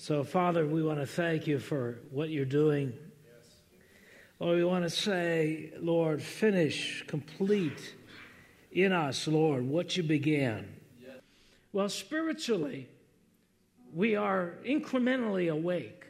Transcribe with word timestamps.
So, 0.00 0.22
Father, 0.22 0.64
we 0.64 0.80
want 0.80 1.00
to 1.00 1.06
thank 1.06 1.48
you 1.48 1.58
for 1.58 1.98
what 2.12 2.28
you're 2.30 2.44
doing. 2.44 2.92
Lord, 4.38 4.56
we 4.56 4.64
want 4.64 4.84
to 4.84 4.90
say, 4.90 5.72
Lord, 5.80 6.22
finish, 6.22 7.04
complete 7.08 7.96
in 8.70 8.92
us, 8.92 9.26
Lord, 9.26 9.64
what 9.64 9.96
you 9.96 10.04
began. 10.04 10.72
Well, 11.72 11.88
spiritually, 11.88 12.86
we 13.92 14.14
are 14.14 14.54
incrementally 14.64 15.50
awake, 15.50 16.04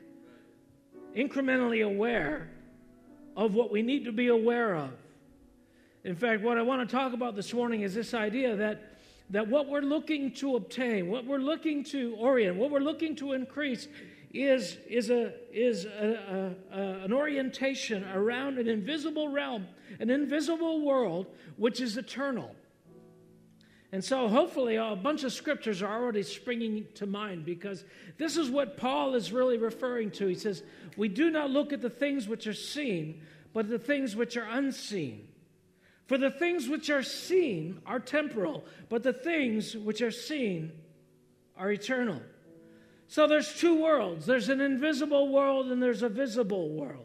incrementally 1.17 1.83
aware 1.83 2.51
of 3.39 3.55
what 3.55 3.73
we 3.73 3.81
need 3.81 4.05
to 4.05 4.13
be 4.13 4.29
aware 4.29 4.75
of. 4.75 4.91
In 6.05 6.15
fact, 6.15 6.43
what 6.43 6.59
I 6.59 6.63
want 6.63 6.87
to 6.87 6.95
talk 6.95 7.15
about 7.15 7.35
this 7.35 7.55
morning 7.55 7.81
is 7.81 7.95
this 7.95 8.13
idea 8.13 8.55
that, 8.55 8.88
that 9.31 9.49
what 9.49 9.69
we're 9.69 9.81
looking 9.81 10.33
to 10.33 10.57
obtain, 10.57 11.09
what 11.09 11.25
we're 11.25 11.39
looking 11.39 11.85
to 11.85 12.15
orient, 12.19 12.57
what 12.57 12.71
we're 12.71 12.79
looking 12.79 13.15
to 13.17 13.33
increase 13.33 13.89
is, 14.33 14.77
is, 14.89 15.11
a, 15.11 15.33
is 15.53 15.85
a, 15.85 16.55
a, 16.73 16.79
a, 16.79 17.05
an 17.05 17.13
orientation 17.13 18.05
around 18.05 18.59
an 18.59 18.69
invisible 18.69 19.29
realm, 19.29 19.67
an 20.01 20.11
invisible 20.11 20.85
world 20.85 21.27
which 21.57 21.81
is 21.81 21.97
eternal. 21.97 22.55
And 23.91 24.05
so, 24.05 24.29
hopefully, 24.29 24.77
a 24.77 24.95
bunch 24.95 25.25
of 25.25 25.33
scriptures 25.33 25.81
are 25.81 25.91
already 25.91 26.23
springing 26.23 26.87
to 26.97 27.07
mind 27.07 27.47
because 27.47 27.85
this 28.19 28.37
is 28.37 28.51
what 28.51 28.77
Paul 28.77 29.15
is 29.15 29.33
really 29.33 29.57
referring 29.57 30.11
to. 30.13 30.27
He 30.27 30.35
says, 30.35 30.63
We 30.99 31.09
do 31.09 31.31
not 31.31 31.49
look 31.49 31.73
at 31.73 31.81
the 31.81 31.89
things 31.89 32.29
which 32.29 32.47
are 32.47 32.53
seen, 32.53 33.23
but 33.55 33.71
the 33.71 33.79
things 33.79 34.15
which 34.15 34.37
are 34.37 34.47
unseen. 34.51 35.28
For 36.09 36.17
the 36.17 36.31
things 36.31 36.69
which 36.69 36.89
are 36.89 37.03
seen 37.03 37.83
are 37.87 38.01
temporal, 38.01 38.65
but 38.89 39.03
the 39.03 39.13
things 39.13 39.77
which 39.77 40.01
are 40.01 40.11
seen 40.11 40.73
are 41.55 41.71
eternal. 41.71 42.23
So, 43.09 43.27
there's 43.27 43.55
two 43.55 43.81
worlds 43.81 44.27
there's 44.27 44.49
an 44.49 44.61
invisible 44.61 45.29
world 45.29 45.71
and 45.71 45.83
there's 45.83 46.03
a 46.03 46.09
visible 46.09 46.71
world. 46.71 47.05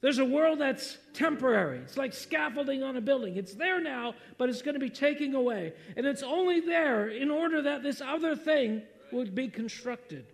There's 0.00 0.20
a 0.20 0.24
world 0.24 0.60
that's 0.60 0.98
temporary. 1.12 1.78
It's 1.78 1.96
like 1.96 2.12
scaffolding 2.12 2.84
on 2.84 2.96
a 2.96 3.00
building. 3.00 3.36
It's 3.36 3.54
there 3.54 3.80
now, 3.80 4.14
but 4.36 4.48
it's 4.48 4.62
going 4.62 4.74
to 4.74 4.80
be 4.80 4.90
taken 4.90 5.34
away. 5.34 5.72
And 5.96 6.06
it's 6.06 6.22
only 6.22 6.60
there 6.60 7.08
in 7.08 7.32
order 7.32 7.62
that 7.62 7.82
this 7.82 8.00
other 8.00 8.36
thing 8.36 8.82
would 9.10 9.34
be 9.34 9.48
constructed. 9.48 10.26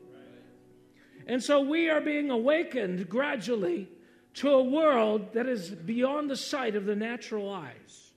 And 1.26 1.42
so 1.42 1.60
we 1.60 1.88
are 1.88 2.02
being 2.02 2.30
awakened 2.30 3.08
gradually 3.08 3.88
to 4.34 4.50
a 4.50 4.62
world 4.62 5.32
that 5.32 5.46
is 5.46 5.70
beyond 5.70 6.28
the 6.28 6.36
sight 6.36 6.76
of 6.76 6.86
the 6.86 6.96
natural 6.96 7.52
eyes. 7.52 8.12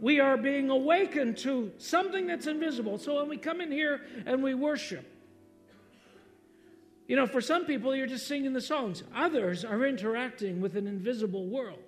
We 0.00 0.18
are 0.20 0.36
being 0.36 0.70
awakened 0.70 1.36
to 1.38 1.72
something 1.76 2.26
that's 2.26 2.46
invisible. 2.46 2.98
So 2.98 3.16
when 3.16 3.28
we 3.28 3.36
come 3.36 3.60
in 3.60 3.70
here 3.70 4.00
and 4.24 4.42
we 4.42 4.54
worship, 4.54 5.06
you 7.06 7.16
know, 7.16 7.26
for 7.26 7.40
some 7.40 7.64
people, 7.64 7.94
you're 7.94 8.06
just 8.06 8.28
singing 8.28 8.52
the 8.52 8.60
songs. 8.60 9.02
Others 9.14 9.64
are 9.64 9.84
interacting 9.84 10.60
with 10.60 10.76
an 10.76 10.86
invisible 10.86 11.46
world. 11.46 11.80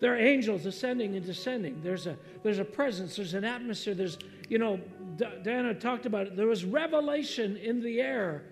There 0.00 0.12
are 0.12 0.18
angels 0.18 0.66
ascending 0.66 1.16
and 1.16 1.24
descending. 1.24 1.80
There's 1.82 2.06
a, 2.06 2.18
there's 2.42 2.58
a 2.58 2.64
presence, 2.64 3.16
there's 3.16 3.32
an 3.32 3.44
atmosphere. 3.44 3.94
There's, 3.94 4.18
you 4.50 4.58
know, 4.58 4.78
Diana 5.42 5.72
talked 5.74 6.04
about 6.04 6.26
it. 6.26 6.36
There 6.36 6.46
was 6.46 6.66
revelation 6.66 7.56
in 7.56 7.80
the 7.80 8.02
air 8.02 8.42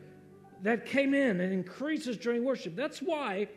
that 0.63 0.87
came 0.87 1.13
in 1.13 1.43
and 1.43 1.53
increases 1.53 2.17
during 2.17 2.43
worship. 2.43 2.75
That's 2.75 3.01
why, 3.01 3.49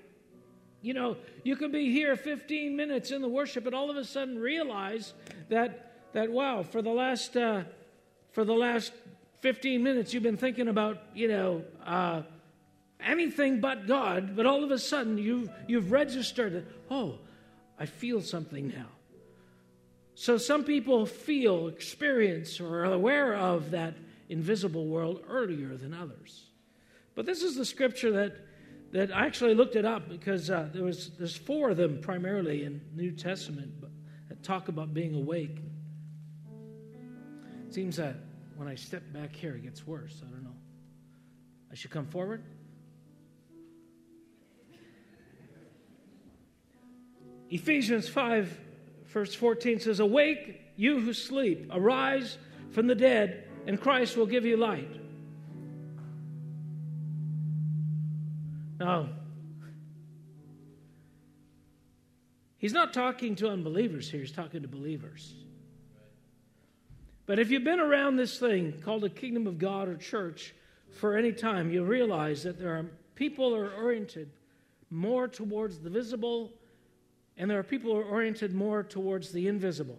you 0.81 0.93
know, 0.93 1.17
you 1.43 1.55
can 1.55 1.71
be 1.71 1.91
here 1.91 2.15
15 2.15 2.75
minutes 2.75 3.11
in 3.11 3.21
the 3.21 3.27
worship 3.27 3.65
and 3.65 3.75
all 3.75 3.89
of 3.89 3.97
a 3.97 4.05
sudden 4.05 4.37
realize 4.37 5.13
that, 5.49 5.93
that 6.13 6.31
wow, 6.31 6.63
for 6.63 6.81
the 6.81 6.91
last, 6.91 7.35
uh, 7.35 7.63
for 8.31 8.45
the 8.45 8.53
last 8.53 8.91
15 9.41 9.83
minutes 9.83 10.13
you've 10.13 10.23
been 10.23 10.37
thinking 10.37 10.67
about, 10.67 11.01
you 11.13 11.27
know, 11.27 11.63
uh, 11.85 12.21
anything 12.99 13.59
but 13.59 13.87
God, 13.87 14.35
but 14.35 14.45
all 14.45 14.63
of 14.63 14.71
a 14.71 14.79
sudden 14.79 15.17
you've, 15.17 15.49
you've 15.67 15.91
registered. 15.91 16.65
Oh, 16.89 17.19
I 17.79 17.85
feel 17.85 18.21
something 18.21 18.67
now. 18.69 18.87
So 20.15 20.37
some 20.37 20.63
people 20.63 21.05
feel, 21.05 21.67
experience, 21.67 22.59
or 22.59 22.79
are 22.79 22.93
aware 22.93 23.35
of 23.35 23.71
that 23.71 23.93
invisible 24.29 24.87
world 24.87 25.23
earlier 25.29 25.75
than 25.75 25.93
others. 25.93 26.45
But 27.13 27.25
this 27.25 27.43
is 27.43 27.55
the 27.55 27.65
scripture 27.65 28.11
that, 28.13 28.35
that 28.91 29.15
I 29.15 29.25
actually 29.25 29.53
looked 29.53 29.75
it 29.75 29.85
up 29.85 30.09
because 30.09 30.49
uh, 30.49 30.69
there 30.73 30.83
was 30.83 31.11
there's 31.17 31.35
four 31.35 31.71
of 31.71 31.77
them 31.77 31.99
primarily 32.01 32.63
in 32.63 32.81
New 32.95 33.11
Testament 33.11 33.71
that 34.29 34.43
talk 34.43 34.67
about 34.67 34.93
being 34.93 35.15
awake. 35.15 35.59
Seems 37.69 37.97
that 37.97 38.15
when 38.55 38.67
I 38.67 38.75
step 38.75 39.03
back 39.13 39.35
here, 39.35 39.55
it 39.55 39.63
gets 39.63 39.85
worse. 39.85 40.21
I 40.25 40.31
don't 40.31 40.43
know. 40.43 40.55
I 41.71 41.75
should 41.75 41.91
come 41.91 42.07
forward? 42.07 42.43
Ephesians 47.49 48.09
5, 48.09 48.59
verse 49.05 49.33
14 49.33 49.79
says, 49.79 49.99
Awake, 49.99 50.59
you 50.75 50.99
who 50.99 51.13
sleep, 51.13 51.69
arise 51.71 52.37
from 52.71 52.87
the 52.87 52.95
dead, 52.95 53.47
and 53.65 53.79
Christ 53.79 54.17
will 54.17 54.25
give 54.25 54.45
you 54.45 54.57
light. 54.57 54.96
Now, 58.79 59.09
he's 62.57 62.73
not 62.73 62.93
talking 62.93 63.35
to 63.37 63.49
unbelievers 63.49 64.09
here, 64.09 64.21
he's 64.21 64.31
talking 64.31 64.61
to 64.61 64.67
believers. 64.67 65.33
But 67.25 67.39
if 67.39 67.51
you've 67.51 67.63
been 67.63 67.79
around 67.79 68.15
this 68.15 68.39
thing 68.39 68.81
called 68.83 69.01
the 69.01 69.09
kingdom 69.09 69.47
of 69.47 69.57
God 69.57 69.89
or 69.89 69.97
church 69.97 70.53
for 70.91 71.17
any 71.17 71.33
time, 71.33 71.71
you 71.71 71.83
realize 71.83 72.43
that 72.43 72.57
there 72.57 72.75
are 72.75 72.85
people 73.15 73.53
are 73.53 73.71
oriented 73.73 74.29
more 74.89 75.27
towards 75.27 75.79
the 75.79 75.89
visible 75.89 76.53
and 77.37 77.51
there 77.51 77.59
are 77.59 77.63
people 77.63 77.91
who 77.91 77.99
are 77.99 78.05
oriented 78.05 78.53
more 78.53 78.81
towards 78.81 79.31
the 79.31 79.47
invisible. 79.47 79.97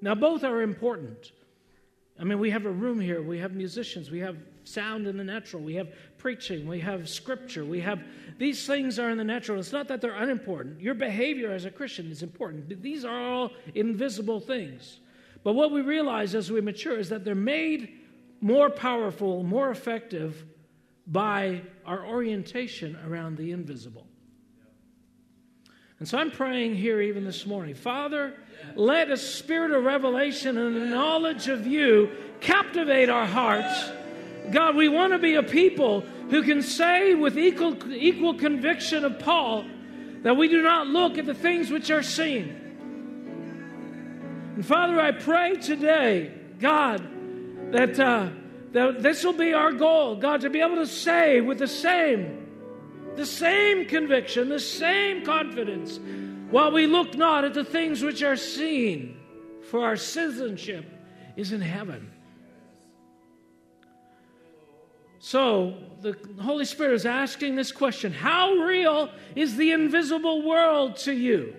Now, 0.00 0.14
both 0.14 0.44
are 0.44 0.62
important. 0.62 1.32
I 2.18 2.24
mean, 2.24 2.38
we 2.38 2.50
have 2.50 2.64
a 2.64 2.70
room 2.70 3.00
here, 3.00 3.20
we 3.20 3.38
have 3.38 3.52
musicians, 3.52 4.10
we 4.10 4.20
have 4.20 4.36
sound 4.68 5.06
in 5.06 5.16
the 5.16 5.24
natural, 5.24 5.62
we 5.62 5.74
have 5.74 5.88
preaching, 6.18 6.66
we 6.66 6.80
have 6.80 7.08
scripture, 7.08 7.64
we 7.64 7.80
have 7.80 8.00
these 8.38 8.66
things 8.66 8.98
are 8.98 9.10
in 9.10 9.18
the 9.18 9.24
natural. 9.24 9.58
It's 9.58 9.72
not 9.72 9.88
that 9.88 10.00
they're 10.00 10.14
unimportant. 10.14 10.80
Your 10.80 10.94
behavior 10.94 11.50
as 11.50 11.64
a 11.64 11.70
Christian 11.70 12.10
is 12.10 12.22
important, 12.22 12.82
these 12.82 13.04
are 13.04 13.20
all 13.20 13.50
invisible 13.74 14.40
things. 14.40 15.00
But 15.42 15.54
what 15.54 15.72
we 15.72 15.80
realize 15.80 16.34
as 16.34 16.50
we 16.50 16.60
mature 16.60 16.98
is 16.98 17.08
that 17.08 17.24
they're 17.24 17.34
made 17.34 17.94
more 18.40 18.70
powerful, 18.70 19.42
more 19.42 19.70
effective 19.70 20.44
by 21.06 21.62
our 21.86 22.04
orientation 22.06 22.98
around 23.06 23.36
the 23.36 23.52
invisible. 23.52 24.06
And 25.98 26.06
so 26.06 26.18
I'm 26.18 26.30
praying 26.30 26.76
here 26.76 27.00
even 27.00 27.24
this 27.24 27.46
morning 27.46 27.74
Father, 27.74 28.34
let 28.76 29.10
a 29.10 29.16
spirit 29.16 29.72
of 29.72 29.84
revelation 29.84 30.58
and 30.58 30.76
a 30.76 30.86
knowledge 30.86 31.48
of 31.48 31.66
you 31.66 32.10
captivate 32.40 33.08
our 33.08 33.26
hearts. 33.26 33.90
God, 34.52 34.76
we 34.76 34.88
want 34.88 35.12
to 35.12 35.18
be 35.18 35.34
a 35.34 35.42
people 35.42 36.00
who 36.30 36.42
can 36.42 36.62
say 36.62 37.14
with 37.14 37.38
equal, 37.38 37.76
equal 37.92 38.34
conviction 38.34 39.04
of 39.04 39.18
Paul 39.18 39.64
that 40.22 40.36
we 40.36 40.48
do 40.48 40.62
not 40.62 40.86
look 40.86 41.18
at 41.18 41.26
the 41.26 41.34
things 41.34 41.70
which 41.70 41.90
are 41.90 42.02
seen 42.02 42.68
and 44.58 44.66
Father, 44.66 45.00
I 45.00 45.12
pray 45.12 45.54
today, 45.54 46.32
God, 46.58 47.08
that, 47.70 48.00
uh, 48.00 48.28
that 48.72 49.04
this 49.04 49.22
will 49.22 49.32
be 49.32 49.52
our 49.52 49.70
goal, 49.70 50.16
God, 50.16 50.40
to 50.40 50.50
be 50.50 50.60
able 50.60 50.74
to 50.74 50.86
say 50.88 51.40
with 51.40 51.60
the 51.60 51.68
same, 51.68 52.44
the 53.14 53.24
same 53.24 53.86
conviction, 53.86 54.48
the 54.48 54.58
same 54.58 55.24
confidence, 55.24 56.00
while 56.50 56.72
we 56.72 56.88
look 56.88 57.14
not 57.14 57.44
at 57.44 57.54
the 57.54 57.62
things 57.62 58.02
which 58.02 58.20
are 58.24 58.34
seen, 58.34 59.16
for 59.70 59.84
our 59.84 59.94
citizenship 59.94 60.84
is 61.36 61.52
in 61.52 61.60
heaven. 61.60 62.10
So, 65.28 65.74
the 66.00 66.16
Holy 66.40 66.64
Spirit 66.64 66.94
is 66.94 67.04
asking 67.04 67.54
this 67.54 67.70
question 67.70 68.14
How 68.14 68.50
real 68.54 69.10
is 69.36 69.58
the 69.58 69.72
invisible 69.72 70.40
world 70.40 70.96
to 71.00 71.12
you? 71.12 71.54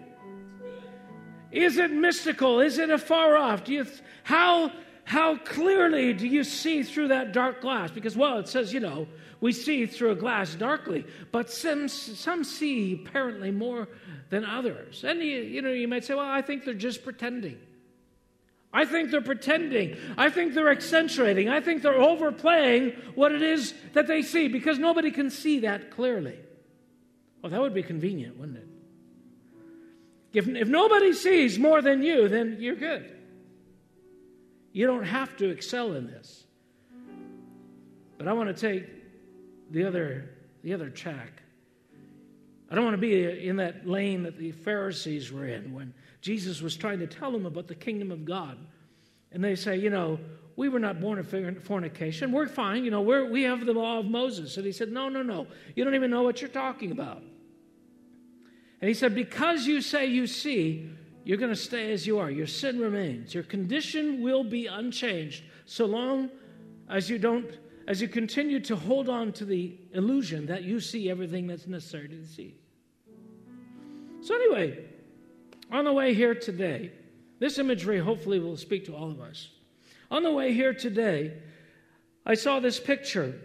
Is 1.51 1.77
it 1.77 1.91
mystical? 1.91 2.61
Is 2.61 2.79
it 2.79 2.89
afar 2.89 3.37
off? 3.37 3.65
Do 3.65 3.73
you, 3.73 3.85
how, 4.23 4.71
how 5.03 5.37
clearly 5.37 6.13
do 6.13 6.25
you 6.25 6.43
see 6.43 6.81
through 6.81 7.09
that 7.09 7.31
dark 7.31 7.61
glass? 7.61 7.91
Because, 7.91 8.17
well, 8.17 8.39
it 8.39 8.47
says, 8.47 8.73
you 8.73 8.79
know, 8.79 9.07
we 9.39 9.51
see 9.51 9.85
through 9.85 10.13
a 10.13 10.15
glass 10.15 10.55
darkly, 10.55 11.05
but 11.31 11.51
some, 11.51 11.87
some 11.87 12.43
see 12.43 13.03
apparently 13.05 13.51
more 13.51 13.87
than 14.31 14.45
others. 14.45 15.03
And, 15.03 15.21
you, 15.21 15.41
you 15.41 15.61
know, 15.61 15.69
you 15.69 15.87
might 15.87 16.05
say, 16.05 16.15
well, 16.15 16.25
I 16.25 16.41
think 16.41 16.65
they're 16.65 16.73
just 16.73 17.03
pretending. 17.03 17.59
I 18.71 18.85
think 18.85 19.09
they're 19.09 19.21
pretending. 19.21 19.97
I 20.17 20.29
think 20.29 20.53
they're 20.53 20.69
accentuating. 20.69 21.49
I 21.49 21.59
think 21.59 21.81
they're 21.81 21.99
overplaying 21.99 22.91
what 23.15 23.31
it 23.31 23.41
is 23.41 23.73
that 23.93 24.07
they 24.07 24.21
see 24.21 24.47
because 24.47 24.77
nobody 24.77 25.09
can 25.11 25.29
see 25.31 25.59
that 25.61 25.89
clearly. 25.89 26.37
Well, 27.41 27.51
that 27.51 27.59
would 27.59 27.73
be 27.73 27.83
convenient, 27.83 28.37
wouldn't 28.37 28.57
it? 28.57 28.67
If, 30.33 30.47
if 30.47 30.67
nobody 30.67 31.13
sees 31.13 31.57
more 31.57 31.81
than 31.81 32.03
you, 32.03 32.27
then 32.27 32.57
you're 32.59 32.75
good. 32.75 33.15
You 34.71 34.85
don't 34.85 35.05
have 35.05 35.35
to 35.37 35.49
excel 35.49 35.93
in 35.93 36.05
this. 36.05 36.45
But 38.19 38.27
I 38.27 38.33
want 38.33 38.55
to 38.55 38.69
take 38.69 38.87
the 39.71 39.85
other, 39.85 40.29
the 40.63 40.73
other 40.73 40.89
track. 40.89 41.41
I 42.69 42.75
don't 42.75 42.83
want 42.83 42.93
to 42.93 43.01
be 43.01 43.47
in 43.47 43.55
that 43.55 43.87
lane 43.87 44.23
that 44.23 44.37
the 44.37 44.51
Pharisees 44.51 45.31
were 45.31 45.47
in 45.47 45.73
when 45.73 45.93
Jesus 46.21 46.61
was 46.61 46.75
trying 46.75 46.99
to 46.99 47.07
tell 47.07 47.31
them 47.31 47.45
about 47.45 47.67
the 47.67 47.75
kingdom 47.75 48.11
of 48.11 48.25
God. 48.25 48.57
And 49.31 49.43
they 49.43 49.55
say, 49.55 49.77
you 49.77 49.89
know, 49.89 50.19
we 50.55 50.67
were 50.67 50.79
not 50.79 50.99
born 50.99 51.19
of 51.19 51.63
fornication. 51.63 52.31
We're 52.31 52.47
fine. 52.47 52.83
You 52.83 52.91
know, 52.91 53.01
we're, 53.01 53.29
we 53.29 53.43
have 53.43 53.65
the 53.65 53.73
law 53.73 53.99
of 53.99 54.05
Moses. 54.05 54.57
And 54.57 54.65
he 54.65 54.71
said, 54.71 54.91
no, 54.91 55.07
no, 55.07 55.23
no. 55.23 55.47
You 55.75 55.85
don't 55.85 55.95
even 55.95 56.11
know 56.11 56.23
what 56.23 56.41
you're 56.41 56.49
talking 56.49 56.91
about. 56.91 57.21
And 58.81 58.87
he 58.87 58.93
said, 58.93 59.15
because 59.15 59.65
you 59.65 59.81
say 59.81 60.07
you 60.07 60.27
see, 60.27 60.89
you're 61.23 61.37
going 61.37 61.51
to 61.51 61.55
stay 61.55 61.91
as 61.91 62.07
you 62.07 62.19
are. 62.19 62.29
Your 62.29 62.47
sin 62.47 62.79
remains. 62.79 63.33
Your 63.33 63.43
condition 63.43 64.21
will 64.21 64.43
be 64.43 64.67
unchanged 64.67 65.43
so 65.65 65.85
long 65.85 66.29
as 66.89 67.09
you 67.09 67.19
don't, 67.19 67.57
as 67.87 68.01
you 68.01 68.07
continue 68.07 68.59
to 68.61 68.75
hold 68.75 69.07
on 69.07 69.31
to 69.33 69.45
the 69.45 69.77
illusion 69.93 70.45
that 70.47 70.63
you 70.63 70.79
see 70.79 71.09
everything 71.09 71.47
that's 71.47 71.67
necessary 71.67 72.07
to 72.09 72.25
see. 72.25 72.55
So, 74.21 74.35
anyway, 74.35 74.88
on 75.71 75.85
the 75.85 75.93
way 75.93 76.13
here 76.13 76.35
today, 76.35 76.91
this 77.39 77.57
imagery 77.59 77.99
hopefully 77.99 78.39
will 78.39 78.57
speak 78.57 78.85
to 78.85 78.95
all 78.95 79.11
of 79.11 79.21
us. 79.21 79.49
On 80.11 80.23
the 80.23 80.31
way 80.31 80.53
here 80.53 80.73
today, 80.73 81.33
I 82.25 82.33
saw 82.33 82.59
this 82.59 82.79
picture, 82.79 83.39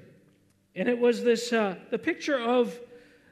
and 0.74 0.88
it 0.88 0.98
was 0.98 1.22
this 1.22 1.52
uh, 1.52 1.76
the 1.90 1.98
picture 1.98 2.38
of 2.38 2.78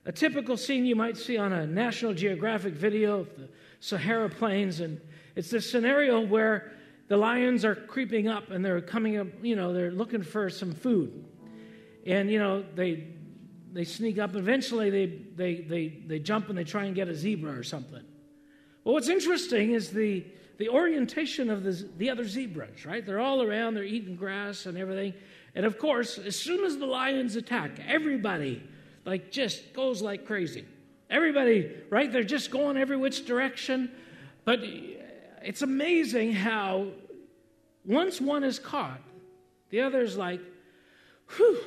a 0.04 0.12
typical 0.12 0.56
scene 0.56 0.84
you 0.84 0.96
might 0.96 1.16
see 1.16 1.38
on 1.38 1.52
a 1.52 1.66
National 1.66 2.12
Geographic 2.12 2.74
video 2.74 3.20
of 3.20 3.36
the 3.36 3.48
Sahara 3.80 4.28
Plains, 4.28 4.80
and 4.80 5.00
it's 5.34 5.50
this 5.50 5.70
scenario 5.70 6.20
where 6.20 6.72
the 7.08 7.16
lions 7.16 7.64
are 7.64 7.74
creeping 7.74 8.28
up 8.28 8.50
and 8.50 8.64
they're 8.64 8.80
coming 8.80 9.18
up, 9.18 9.26
you 9.42 9.56
know, 9.56 9.72
they're 9.72 9.90
looking 9.90 10.22
for 10.22 10.48
some 10.48 10.72
food. 10.72 11.24
And, 12.06 12.30
you 12.30 12.38
know, 12.38 12.64
they 12.74 13.08
they 13.72 13.84
sneak 13.84 14.18
up. 14.18 14.36
Eventually, 14.36 14.90
they, 14.90 15.06
they, 15.34 15.54
they, 15.62 15.88
they 16.06 16.18
jump 16.18 16.48
and 16.48 16.58
they 16.58 16.64
try 16.64 16.84
and 16.84 16.94
get 16.94 17.08
a 17.08 17.14
zebra 17.14 17.58
or 17.58 17.62
something. 17.62 18.02
Well, 18.84 18.94
what's 18.94 19.08
interesting 19.08 19.72
is 19.72 19.90
the, 19.90 20.24
the 20.58 20.68
orientation 20.68 21.50
of 21.50 21.62
the, 21.62 21.88
the 21.98 22.10
other 22.10 22.24
zebras, 22.24 22.84
right? 22.84 23.04
They're 23.04 23.20
all 23.20 23.42
around, 23.42 23.74
they're 23.74 23.84
eating 23.84 24.16
grass 24.16 24.66
and 24.66 24.76
everything. 24.76 25.14
And 25.54 25.66
of 25.66 25.78
course, 25.78 26.18
as 26.18 26.36
soon 26.36 26.64
as 26.64 26.78
the 26.78 26.86
lions 26.86 27.36
attack, 27.36 27.72
everybody 27.86 28.62
like 29.04 29.30
just 29.30 29.72
goes 29.72 30.02
like 30.02 30.26
crazy. 30.26 30.64
Everybody, 31.10 31.70
right? 31.90 32.10
They're 32.10 32.22
just 32.22 32.50
going 32.50 32.76
every 32.76 32.96
which 32.96 33.26
direction. 33.26 33.90
But 34.44 34.60
it's 35.42 35.62
amazing 35.62 36.32
how 36.32 36.88
once 37.84 38.20
one 38.20 38.44
is 38.44 38.58
caught, 38.58 39.00
the 39.70 39.82
other's 39.82 40.16
like, 40.16 40.40
whew, 41.36 41.58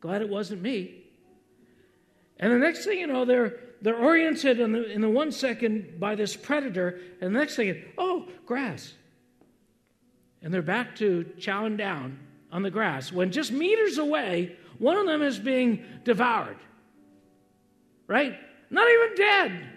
glad 0.00 0.22
it 0.22 0.28
wasn't 0.28 0.62
me. 0.62 1.02
And 2.38 2.52
the 2.52 2.58
next 2.58 2.84
thing 2.84 2.98
you 2.98 3.06
know, 3.06 3.24
they're, 3.24 3.58
they're 3.84 3.98
oriented 3.98 4.60
in 4.60 4.72
the, 4.72 4.90
in 4.90 5.02
the 5.02 5.10
one 5.10 5.30
second 5.30 6.00
by 6.00 6.14
this 6.14 6.34
predator, 6.34 7.00
and 7.20 7.34
the 7.34 7.38
next 7.38 7.54
thing, 7.56 7.84
oh, 7.98 8.26
grass. 8.46 8.94
And 10.40 10.54
they're 10.54 10.62
back 10.62 10.96
to 10.96 11.26
chowing 11.38 11.76
down 11.76 12.18
on 12.50 12.62
the 12.62 12.70
grass 12.70 13.12
when 13.12 13.30
just 13.30 13.52
meters 13.52 13.98
away, 13.98 14.56
one 14.78 14.96
of 14.96 15.04
them 15.04 15.20
is 15.20 15.38
being 15.38 15.84
devoured. 16.02 16.56
Right? 18.06 18.34
Not 18.70 18.88
even 18.88 19.16
dead. 19.16 19.70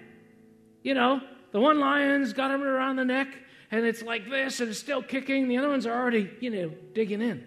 You 0.83 0.94
know, 0.94 1.19
the 1.51 1.60
one 1.60 1.81
lion's 1.81 2.31
got 2.31 2.50
him 2.50 2.63
around 2.63 2.95
the 2.95 3.03
neck, 3.03 3.27
and 3.71 3.86
it's 3.86 4.01
like 4.01 4.30
this, 4.30 4.62
and 4.62 4.69
it's 4.69 4.80
still 4.80 5.03
kicking. 5.03 5.50
The 5.50 5.57
other 5.57 5.68
ones 5.68 5.86
are 5.86 5.94
already, 5.94 6.31
you 6.39 6.50
know, 6.50 6.71
digging 6.94 7.21
in. 7.21 7.45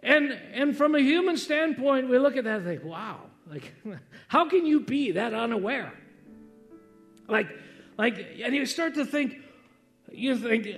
And, 0.00 0.30
and 0.30 0.76
from 0.76 0.94
a 0.94 1.00
human 1.00 1.38
standpoint, 1.38 2.08
we 2.08 2.18
look 2.20 2.36
at 2.36 2.44
that 2.44 2.58
and 2.58 2.64
think, 2.64 2.84
wow, 2.84 3.18
like, 3.50 3.72
how 4.28 4.48
can 4.48 4.66
you 4.66 4.80
be 4.80 5.12
that 5.12 5.34
unaware? 5.34 5.92
Like, 7.28 7.48
like, 7.96 8.40
and 8.42 8.54
you 8.54 8.66
start 8.66 8.94
to 8.94 9.04
think, 9.04 9.36
you 10.10 10.36
think, 10.36 10.68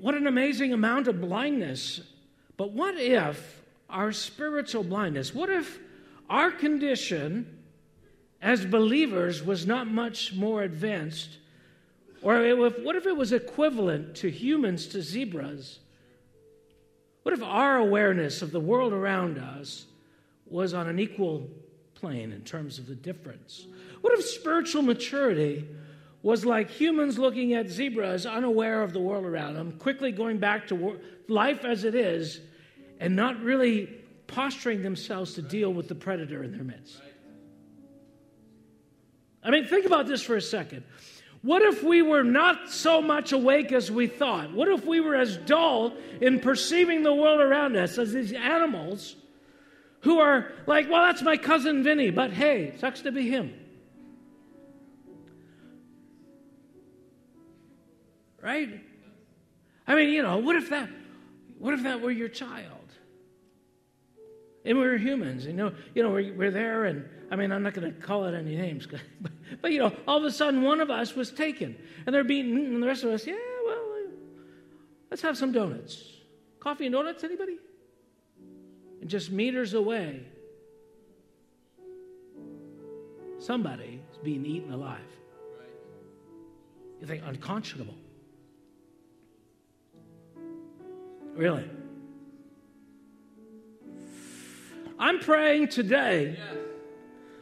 what 0.00 0.14
an 0.14 0.26
amazing 0.26 0.72
amount 0.72 1.08
of 1.08 1.20
blindness. 1.20 2.00
But 2.56 2.72
what 2.72 2.96
if 2.98 3.62
our 3.88 4.12
spiritual 4.12 4.84
blindness, 4.84 5.34
what 5.34 5.50
if 5.50 5.78
our 6.28 6.50
condition 6.50 7.58
as 8.42 8.64
believers 8.64 9.42
was 9.42 9.66
not 9.66 9.86
much 9.86 10.34
more 10.34 10.62
advanced? 10.62 11.38
Or 12.22 12.42
if, 12.42 12.78
what 12.80 12.96
if 12.96 13.06
it 13.06 13.16
was 13.16 13.32
equivalent 13.32 14.16
to 14.16 14.30
humans 14.30 14.86
to 14.88 15.02
zebras? 15.02 15.78
What 17.22 17.34
if 17.34 17.42
our 17.42 17.76
awareness 17.76 18.42
of 18.42 18.50
the 18.50 18.60
world 18.60 18.92
around 18.92 19.38
us 19.38 19.86
was 20.46 20.74
on 20.74 20.88
an 20.88 20.98
equal 20.98 21.48
plane 21.94 22.32
in 22.32 22.42
terms 22.42 22.78
of 22.78 22.86
the 22.86 22.94
difference? 22.94 23.66
What 24.00 24.18
if 24.18 24.24
spiritual 24.24 24.82
maturity 24.82 25.66
was 26.22 26.44
like 26.44 26.70
humans 26.70 27.18
looking 27.18 27.52
at 27.54 27.68
zebras, 27.68 28.26
unaware 28.26 28.82
of 28.82 28.92
the 28.92 29.00
world 29.00 29.24
around 29.24 29.54
them, 29.54 29.72
quickly 29.78 30.10
going 30.10 30.38
back 30.38 30.66
to 30.68 30.98
life 31.28 31.64
as 31.64 31.84
it 31.84 31.94
is, 31.94 32.40
and 32.98 33.14
not 33.14 33.40
really 33.42 33.86
posturing 34.26 34.82
themselves 34.82 35.34
to 35.34 35.42
deal 35.42 35.72
with 35.72 35.88
the 35.88 35.94
predator 35.94 36.42
in 36.42 36.52
their 36.52 36.64
midst? 36.64 37.00
I 39.42 39.50
mean, 39.50 39.66
think 39.66 39.84
about 39.84 40.06
this 40.06 40.22
for 40.22 40.36
a 40.36 40.40
second. 40.40 40.84
What 41.42 41.60
if 41.60 41.82
we 41.82 42.00
were 42.00 42.24
not 42.24 42.70
so 42.70 43.02
much 43.02 43.32
awake 43.32 43.70
as 43.70 43.90
we 43.90 44.06
thought? 44.06 44.54
What 44.54 44.68
if 44.68 44.86
we 44.86 45.00
were 45.00 45.14
as 45.14 45.36
dull 45.36 45.92
in 46.22 46.40
perceiving 46.40 47.02
the 47.02 47.12
world 47.12 47.40
around 47.40 47.76
us 47.76 47.98
as 47.98 48.14
these 48.14 48.32
animals 48.32 49.16
who 50.04 50.20
are 50.20 50.52
like, 50.66 50.88
well, 50.88 51.02
that's 51.02 51.22
my 51.22 51.36
cousin 51.36 51.82
Vinny, 51.82 52.10
but 52.10 52.30
hey, 52.30 52.74
sucks 52.78 53.00
to 53.02 53.10
be 53.10 53.28
him. 53.28 53.52
Right? 58.40 58.80
I 59.86 59.94
mean, 59.94 60.10
you 60.10 60.22
know, 60.22 60.36
what 60.38 60.56
if 60.56 60.70
that 60.70 60.90
what 61.58 61.72
if 61.72 61.82
that 61.84 62.02
were 62.02 62.10
your 62.10 62.28
child? 62.28 62.70
And 64.66 64.78
we're 64.78 64.98
humans, 64.98 65.46
you 65.46 65.52
know, 65.54 65.72
you 65.94 66.02
know, 66.02 66.10
we're, 66.10 66.32
we're 66.34 66.50
there 66.50 66.84
and 66.84 67.08
I 67.30 67.36
mean, 67.36 67.50
I'm 67.52 67.62
not 67.62 67.72
going 67.72 67.92
to 67.92 68.00
call 68.00 68.26
it 68.26 68.34
any 68.34 68.56
names, 68.56 68.86
but, 69.20 69.32
but, 69.62 69.72
you 69.72 69.78
know, 69.78 69.92
all 70.06 70.18
of 70.18 70.24
a 70.24 70.30
sudden 70.30 70.62
one 70.62 70.80
of 70.80 70.90
us 70.90 71.14
was 71.14 71.30
taken, 71.30 71.76
and 72.06 72.14
they're 72.14 72.24
beaten 72.24 72.56
and 72.56 72.82
the 72.82 72.86
rest 72.86 73.04
of 73.04 73.10
us, 73.10 73.26
yeah, 73.26 73.34
well, 73.64 74.04
let's 75.10 75.22
have 75.22 75.36
some 75.36 75.50
donuts. 75.50 76.04
Coffee 76.60 76.86
and 76.86 76.92
donuts, 76.92 77.24
anybody? 77.24 77.56
And 79.04 79.10
just 79.10 79.30
meters 79.30 79.74
away, 79.74 80.22
somebody 83.38 84.00
is 84.10 84.18
being 84.24 84.46
eaten 84.46 84.72
alive. 84.72 84.98
You 87.02 87.06
think 87.06 87.22
unconscionable. 87.26 87.96
Really? 91.34 91.68
I'm 94.98 95.18
praying 95.18 95.68
today. 95.68 96.38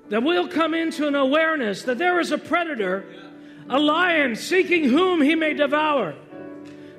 That 0.09 0.25
we'll 0.25 0.49
come 0.49 0.75
into 0.75 1.07
an 1.07 1.15
awareness 1.15 1.85
that 1.85 1.97
there 1.97 2.19
is 2.19 2.33
a 2.33 2.39
predator, 2.39 3.05
a 3.69 3.79
lion 3.79 4.35
seeking 4.35 4.83
whom 4.83 5.23
he 5.23 5.37
may 5.37 5.55
devour. 5.55 6.17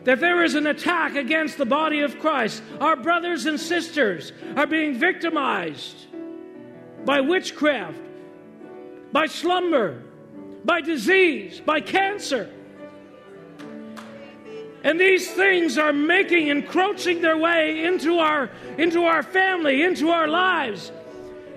That 0.03 0.19
there 0.19 0.43
is 0.43 0.55
an 0.55 0.67
attack 0.67 1.15
against 1.15 1.57
the 1.57 1.65
body 1.65 2.01
of 2.01 2.19
Christ. 2.19 2.61
Our 2.81 2.95
brothers 2.95 3.45
and 3.45 3.59
sisters 3.59 4.33
are 4.55 4.67
being 4.67 4.99
victimized 4.99 6.07
by 7.05 7.21
witchcraft, 7.21 7.99
by 9.11 9.27
slumber, 9.27 10.03
by 10.65 10.81
disease, 10.81 11.61
by 11.61 11.79
cancer. 11.81 12.49
And 14.83 14.99
these 14.99 15.31
things 15.31 15.77
are 15.77 15.93
making, 15.93 16.49
encroaching 16.49 17.21
their 17.21 17.37
way 17.37 17.85
into 17.85 18.19
our, 18.19 18.49
into 18.77 19.05
our 19.05 19.23
family, 19.23 19.83
into 19.83 20.09
our 20.09 20.27
lives 20.27 20.91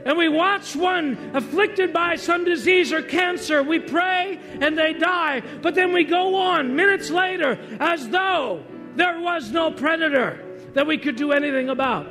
and 0.06 0.16
we 0.16 0.28
watch 0.28 0.76
one 0.76 1.32
afflicted 1.34 1.92
by 1.92 2.14
some 2.14 2.44
disease 2.44 2.92
or 2.92 3.02
cancer, 3.02 3.60
we 3.64 3.80
pray 3.80 4.38
and 4.60 4.78
they 4.78 4.92
die, 4.92 5.42
but 5.62 5.74
then 5.74 5.92
we 5.92 6.04
go 6.04 6.36
on 6.36 6.76
minutes 6.76 7.10
later 7.10 7.58
as 7.80 8.08
though 8.10 8.62
there 8.94 9.18
was 9.18 9.50
no 9.50 9.72
predator 9.72 10.44
that 10.74 10.86
we 10.86 10.96
could 10.96 11.16
do 11.16 11.32
anything 11.32 11.70
about. 11.70 12.06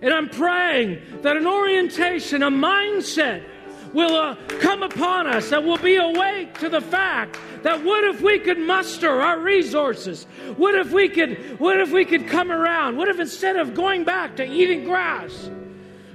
And 0.00 0.14
I'm 0.14 0.28
praying 0.28 1.02
that 1.22 1.36
an 1.36 1.48
orientation, 1.48 2.44
a 2.44 2.50
mindset, 2.50 3.44
will 3.92 4.14
uh, 4.14 4.36
come 4.60 4.84
upon 4.84 5.26
us, 5.26 5.50
that 5.50 5.64
will 5.64 5.78
be 5.78 5.96
awake 5.96 6.56
to 6.58 6.68
the 6.68 6.80
fact 6.80 7.38
that 7.64 7.82
what 7.82 8.04
if 8.04 8.20
we 8.22 8.38
could 8.38 8.58
muster 8.58 9.20
our 9.20 9.40
resources? 9.40 10.24
What 10.56 10.76
if 10.76 10.92
we 10.92 11.08
could, 11.08 11.58
what 11.58 11.80
if 11.80 11.90
we 11.90 12.04
could 12.04 12.28
come 12.28 12.52
around? 12.52 12.96
What 12.96 13.08
if 13.08 13.18
instead 13.18 13.56
of 13.56 13.74
going 13.74 14.04
back 14.04 14.36
to 14.36 14.44
eating 14.44 14.84
grass, 14.84 15.50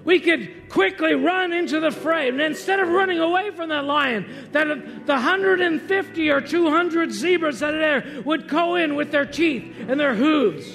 we 0.07 0.21
could 0.21 0.69
quickly 0.69 1.15
run 1.15 1.51
into 1.51 1.81
the 1.81 1.91
fray. 1.91 2.29
And 2.29 2.39
instead 2.39 2.79
of 2.79 2.87
running 2.87 3.19
away 3.19 3.51
from 3.51 3.67
that 3.69 3.83
lion, 3.83 4.25
that 4.53 4.65
the 5.05 5.13
150 5.13 6.29
or 6.29 6.39
200 6.39 7.11
zebras 7.11 7.59
that 7.59 7.73
are 7.73 7.77
there 7.77 8.21
would 8.21 8.47
go 8.47 8.75
in 8.75 8.95
with 8.95 9.11
their 9.11 9.25
teeth 9.25 9.75
and 9.89 9.99
their 9.99 10.15
hooves. 10.15 10.65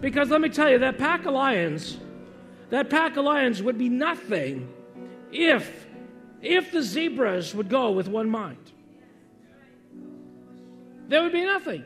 Because 0.00 0.28
let 0.28 0.40
me 0.40 0.48
tell 0.48 0.68
you, 0.68 0.80
that 0.80 0.98
pack 0.98 1.24
of 1.24 1.34
lions, 1.34 1.96
that 2.70 2.90
pack 2.90 3.16
of 3.16 3.24
lions 3.24 3.62
would 3.62 3.78
be 3.78 3.88
nothing 3.88 4.68
if, 5.30 5.86
if 6.42 6.72
the 6.72 6.82
zebras 6.82 7.54
would 7.54 7.68
go 7.68 7.92
with 7.92 8.08
one 8.08 8.28
mind. 8.28 8.72
There 11.06 11.22
would 11.22 11.32
be 11.32 11.44
nothing. 11.44 11.84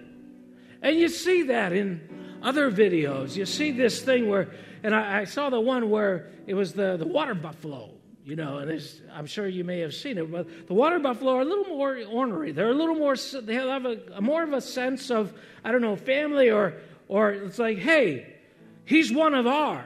And 0.81 0.97
you 0.97 1.11
see 1.11 1.43
that 1.43 1.75
in 1.75 2.39
other 2.43 2.71
videos. 2.71 3.37
You 3.37 3.45
see 3.45 3.73
this 3.73 4.01
thing 4.01 4.31
where, 4.31 4.49
and 4.83 4.95
I, 4.95 5.21
I 5.21 5.25
saw 5.25 5.51
the 5.51 5.61
one 5.61 5.91
where 5.91 6.31
it 6.47 6.55
was 6.55 6.73
the, 6.73 6.97
the 6.97 7.07
water 7.07 7.35
buffalo, 7.35 7.91
you 8.25 8.37
know, 8.37 8.59
and 8.59 8.83
I'm 9.13 9.27
sure 9.27 9.49
you 9.49 9.65
may 9.65 9.81
have 9.81 9.95
seen 9.95 10.19
it, 10.19 10.31
but 10.31 10.67
the 10.67 10.75
water 10.75 10.99
buffalo 10.99 11.37
are 11.37 11.41
a 11.41 11.45
little 11.45 11.65
more 11.65 11.99
ornery. 12.11 12.53
They're 12.53 12.71
a 12.71 12.75
little 12.75 12.95
more, 12.95 13.17
they 13.17 13.55
have 13.55 13.87
a, 13.87 13.99
a 14.15 14.21
more 14.21 14.43
of 14.43 14.53
a 14.53 14.61
sense 14.61 15.11
of, 15.11 15.33
I 15.65 15.73
don't 15.73 15.81
know, 15.81 15.97
family 15.97 16.51
or, 16.51 16.75
or 17.09 17.31
it's 17.31 17.59
like, 17.59 17.79
hey, 17.79 18.37
he's 18.85 19.13
one 19.13 19.35
of 19.35 19.47
ours. 19.47 19.85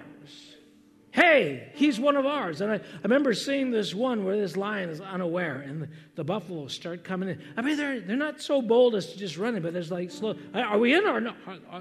Hey, 1.12 1.70
he's 1.74 2.00
one 2.00 2.16
of 2.16 2.24
ours. 2.24 2.62
And 2.62 2.72
I, 2.72 2.76
I 2.76 3.02
remember 3.02 3.34
seeing 3.34 3.70
this 3.70 3.94
one 3.94 4.24
where 4.24 4.36
this 4.36 4.56
lion 4.56 4.88
is 4.88 5.00
unaware 5.00 5.60
and 5.60 5.82
the, 5.82 5.88
the 6.14 6.24
buffaloes 6.24 6.72
start 6.72 7.04
coming 7.04 7.28
in. 7.28 7.42
I 7.54 7.60
mean, 7.60 7.76
they're, 7.76 8.00
they're 8.00 8.16
not 8.16 8.40
so 8.40 8.62
bold 8.62 8.94
as 8.94 9.12
to 9.12 9.18
just 9.18 9.36
running, 9.36 9.60
but 9.60 9.74
there's 9.74 9.90
like 9.90 10.10
slow. 10.10 10.34
Are 10.54 10.78
we 10.78 10.94
in 10.94 11.06
or 11.06 11.20
no? 11.20 11.34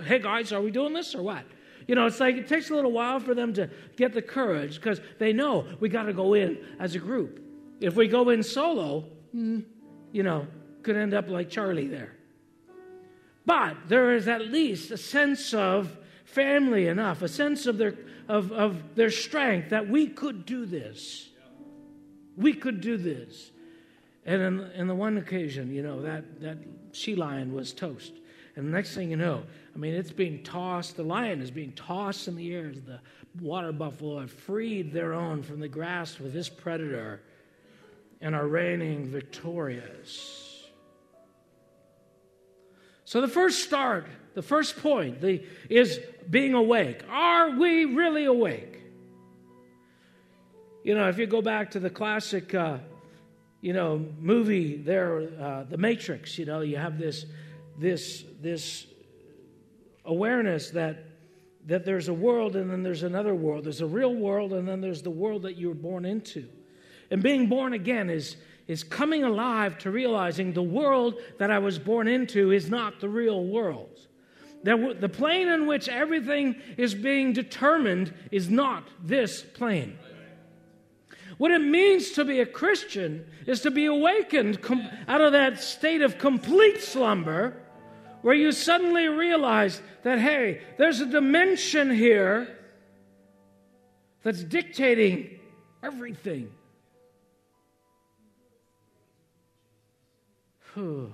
Hey, 0.04 0.20
guys, 0.20 0.52
are 0.52 0.62
we 0.62 0.70
doing 0.70 0.94
this 0.94 1.16
or 1.16 1.24
what? 1.24 1.46
You 1.88 1.96
know, 1.96 2.06
it's 2.06 2.20
like 2.20 2.36
it 2.36 2.48
takes 2.48 2.70
a 2.70 2.76
little 2.76 2.92
while 2.92 3.20
for 3.20 3.34
them 3.34 3.54
to 3.54 3.70
get 3.96 4.14
the 4.14 4.22
courage 4.22 4.76
because 4.76 5.02
they 5.20 5.34
know 5.34 5.66
we 5.80 5.90
got 5.90 6.04
to 6.04 6.14
go 6.14 6.34
in 6.34 6.58
as 6.80 6.96
a 6.96 7.00
group. 7.00 7.44
If 7.80 7.96
we 7.96 8.08
go 8.08 8.30
in 8.30 8.44
solo, 8.44 9.06
hmm, 9.32 9.62
you 10.12 10.24
know, 10.24 10.48
could 10.84 10.96
end 10.96 11.14
up 11.14 11.30
like 11.30 11.50
Charlie 11.50 11.88
there. 11.88 12.16
But 13.46 13.76
there 13.88 14.14
is 14.14 14.28
at 14.28 14.42
least 14.42 14.92
a 14.92 14.98
sense 14.98 15.54
of 15.54 15.98
family 16.26 16.88
enough, 16.88 17.22
a 17.22 17.28
sense 17.28 17.66
of 17.66 17.78
their 17.78 17.96
of, 18.32 18.52
of 18.54 18.96
their 18.96 19.10
strength 19.10 19.72
that 19.72 19.90
we 19.90 20.08
could 20.08 20.46
do 20.46 20.66
this. 20.66 21.30
We 22.38 22.54
could 22.54 22.80
do 22.80 22.96
this. 22.96 23.52
And 24.26 24.42
in, 24.42 24.60
in 24.72 24.88
the 24.88 24.96
one 24.96 25.18
occasion, 25.18 25.74
you 25.74 25.84
know, 25.84 26.02
that, 26.04 26.40
that 26.42 26.58
she 26.94 27.16
lion 27.16 27.54
was 27.54 27.74
toast. 27.74 28.14
And 28.56 28.68
the 28.68 28.72
next 28.72 28.96
thing 28.96 29.10
you 29.10 29.18
know, 29.18 29.44
I 29.74 29.78
mean, 29.78 29.94
it's 29.94 30.12
being 30.12 30.44
tossed. 30.44 30.98
The 30.98 31.04
lion 31.04 31.42
is 31.42 31.52
being 31.52 31.72
tossed 31.74 32.28
in 32.28 32.36
the 32.36 32.54
air 32.54 32.72
the 32.72 33.00
water 33.40 33.72
buffalo 33.72 34.20
have 34.20 34.32
freed 34.32 34.92
their 34.92 35.14
own 35.14 35.42
from 35.42 35.60
the 35.60 35.70
grasp 35.70 36.20
of 36.20 36.34
this 36.34 36.50
predator 36.50 37.22
and 38.20 38.36
are 38.36 38.48
reigning 38.48 39.06
victorious. 39.06 40.68
So 43.06 43.22
the 43.22 43.28
first 43.28 43.64
start 43.64 44.08
the 44.34 44.42
first 44.42 44.78
point 44.78 45.22
the, 45.22 45.44
is 45.70 46.00
being 46.30 46.54
awake. 46.54 47.02
Are 47.10 47.52
we 47.52 47.86
really 47.86 48.26
awake? 48.26 48.82
You 50.84 50.96
know, 50.96 51.10
if 51.10 51.18
you 51.18 51.28
go 51.28 51.42
back 51.42 51.72
to 51.72 51.80
the 51.80 51.90
classic, 51.90 52.56
uh, 52.56 52.78
you 53.60 53.74
know, 53.74 54.06
movie 54.20 54.78
there, 54.78 55.30
uh, 55.40 55.64
The 55.70 55.78
Matrix, 55.78 56.38
you 56.40 56.46
know, 56.46 56.62
you 56.62 56.78
have 56.78 56.98
this, 56.98 57.26
this, 57.82 58.24
this 58.40 58.86
awareness 60.06 60.70
that, 60.72 61.04
that 61.66 61.84
there's 61.84 62.08
a 62.08 62.14
world 62.14 62.56
and 62.56 62.70
then 62.70 62.84
there's 62.84 63.04
another 63.04 63.34
world. 63.34 63.66
There's 63.66 63.82
a 63.82 63.88
real 63.88 64.14
world 64.14 64.54
and 64.54 64.68
then 64.68 64.82
there's 64.82 65.02
the 65.02 65.10
world 65.10 65.42
that 65.42 65.58
you 65.58 65.70
were 65.70 65.74
born 65.74 66.06
into. 66.06 66.48
And 67.10 67.24
being 67.24 67.48
born 67.48 67.74
again 67.74 68.10
is, 68.10 68.38
is 68.68 68.84
coming 68.84 69.24
alive 69.24 69.80
to 69.80 69.92
realizing 69.92 70.54
the 70.54 70.62
world 70.62 71.16
that 71.40 71.50
I 71.50 71.58
was 71.60 71.80
born 71.80 72.08
into 72.08 72.52
is 72.52 72.70
not 72.70 73.00
the 73.00 73.10
real 73.10 73.44
world. 73.44 74.00
That 74.64 75.02
the 75.02 75.10
plane 75.10 75.48
in 75.48 75.66
which 75.66 75.90
everything 75.90 76.62
is 76.78 76.94
being 76.94 77.34
determined 77.34 78.14
is 78.32 78.48
not 78.48 78.88
this 79.04 79.42
plane. 79.42 79.98
What 81.40 81.50
it 81.50 81.62
means 81.62 82.12
to 82.12 82.26
be 82.26 82.40
a 82.42 82.46
Christian 82.46 83.26
is 83.48 83.62
to 83.62 83.72
be 83.72 83.88
awakened 83.88 84.62
com- 84.62 84.88
out 85.08 85.22
of 85.22 85.32
that 85.32 85.60
state 85.60 86.04
of 86.04 86.20
complete 86.20 86.84
slumber 86.84 87.58
where 88.22 88.36
you 88.36 88.52
suddenly 88.52 89.08
realize 89.08 89.82
that, 90.04 90.20
hey, 90.20 90.62
there's 90.78 91.00
a 91.00 91.06
dimension 91.06 91.90
here 91.90 92.58
that's 94.24 94.44
dictating 94.44 95.40
everything. 95.82 96.52
Whew. 100.74 101.12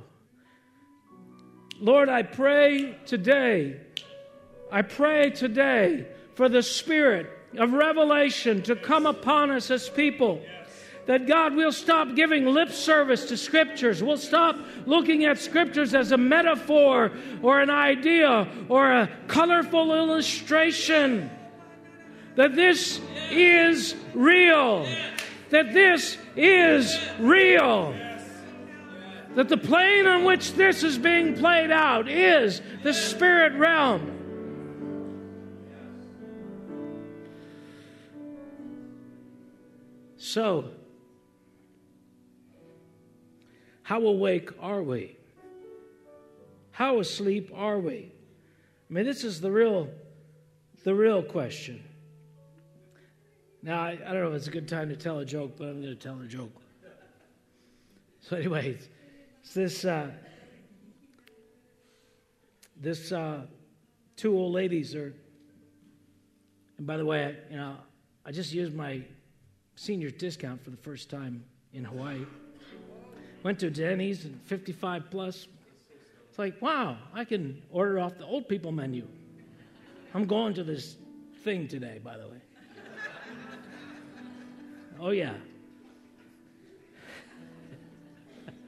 Lord, 1.79 2.09
I 2.09 2.23
pray 2.23 2.97
today, 3.05 3.79
I 4.71 4.81
pray 4.81 5.29
today 5.29 6.07
for 6.35 6.49
the 6.49 6.63
spirit 6.63 7.27
of 7.57 7.73
revelation 7.73 8.61
to 8.63 8.75
come 8.75 9.05
upon 9.05 9.51
us 9.51 9.71
as 9.71 9.89
people. 9.89 10.41
That 11.07 11.25
God 11.25 11.55
will 11.55 11.71
stop 11.71 12.15
giving 12.15 12.45
lip 12.45 12.69
service 12.69 13.25
to 13.29 13.37
scriptures. 13.37 14.03
We'll 14.03 14.17
stop 14.17 14.57
looking 14.85 15.25
at 15.25 15.39
scriptures 15.39 15.93
as 15.93 16.11
a 16.11 16.17
metaphor 16.17 17.11
or 17.41 17.61
an 17.61 17.69
idea 17.69 18.47
or 18.69 18.91
a 18.91 19.09
colorful 19.27 19.93
illustration. 19.93 21.29
That 22.35 22.55
this 22.55 23.01
is 23.31 23.95
real. 24.13 24.85
That 25.49 25.73
this 25.73 26.17
is 26.35 26.97
real 27.19 27.95
that 29.37 29.49
the 29.49 29.57
plane 29.57 30.07
on 30.07 30.23
which 30.23 30.53
this 30.53 30.81
is 30.81 30.97
being 30.97 31.35
played 31.35 31.69
out 31.69 32.09
is 32.09 32.59
the 32.81 32.91
spirit 32.91 33.53
realm. 33.53 34.17
So, 40.17 40.71
how 43.87 44.01
awake 44.01 44.49
are 44.59 44.83
we? 44.83 45.15
How 46.71 46.99
asleep 46.99 47.51
are 47.55 47.79
we? 47.79 48.11
I 48.89 48.93
mean, 48.93 49.05
this 49.05 49.23
is 49.23 49.39
the 49.39 49.49
real, 49.49 49.87
the 50.83 50.93
real 50.93 51.23
question. 51.23 51.81
Now, 53.63 53.79
I, 53.79 53.91
I 53.91 54.11
don't 54.11 54.23
know 54.23 54.27
if 54.31 54.35
it's 54.35 54.47
a 54.47 54.51
good 54.51 54.67
time 54.67 54.89
to 54.89 54.97
tell 54.97 55.19
a 55.19 55.25
joke, 55.25 55.53
but 55.57 55.69
I'm 55.69 55.81
going 55.81 55.83
to 55.83 55.95
tell 55.95 56.19
a 56.19 56.25
joke. 56.25 56.51
So, 58.19 58.35
anyways, 58.35 58.89
it's 59.41 59.53
this 59.53 59.85
uh, 59.85 60.11
this 62.75 63.13
uh, 63.13 63.45
two 64.17 64.37
old 64.37 64.51
ladies 64.51 64.95
are. 64.95 65.13
And 66.77 66.85
by 66.85 66.97
the 66.97 67.05
way, 67.05 67.37
you 67.49 67.55
know, 67.55 67.77
I 68.25 68.33
just 68.33 68.51
used 68.51 68.75
my 68.75 69.01
senior 69.75 70.09
discount 70.09 70.61
for 70.61 70.71
the 70.71 70.77
first 70.77 71.09
time 71.09 71.45
in 71.71 71.85
Hawaii. 71.85 72.25
Went 73.47 73.59
to 73.59 73.69
Denny's 73.69 74.25
and 74.25 74.41
55 74.41 75.09
plus. 75.09 75.47
It's 76.27 76.37
like, 76.37 76.61
wow, 76.61 76.97
I 77.13 77.23
can 77.23 77.61
order 77.71 77.97
off 77.97 78.17
the 78.17 78.25
old 78.25 78.49
people 78.49 78.73
menu. 78.73 79.07
I'm 80.13 80.25
going 80.25 80.53
to 80.55 80.65
this 80.65 80.97
thing 81.45 81.69
today, 81.69 82.01
by 82.03 82.17
the 82.17 82.27
way. 82.27 82.41
oh, 84.99 85.11
yeah. 85.11 85.35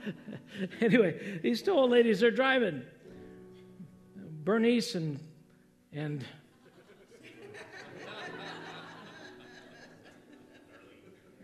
anyway, 0.80 1.42
these 1.44 1.62
two 1.62 1.74
old 1.74 1.92
ladies 1.92 2.24
are 2.24 2.32
driving. 2.32 2.82
Bernice 4.46 4.96
and 4.96 5.20
and 5.92 6.24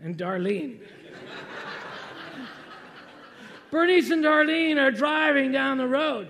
and 0.00 0.16
Darlene. 0.16 0.78
Bernice 3.76 4.10
and 4.10 4.24
Darlene 4.24 4.78
are 4.78 4.90
driving 4.90 5.52
down 5.52 5.76
the 5.76 5.86
road. 5.86 6.28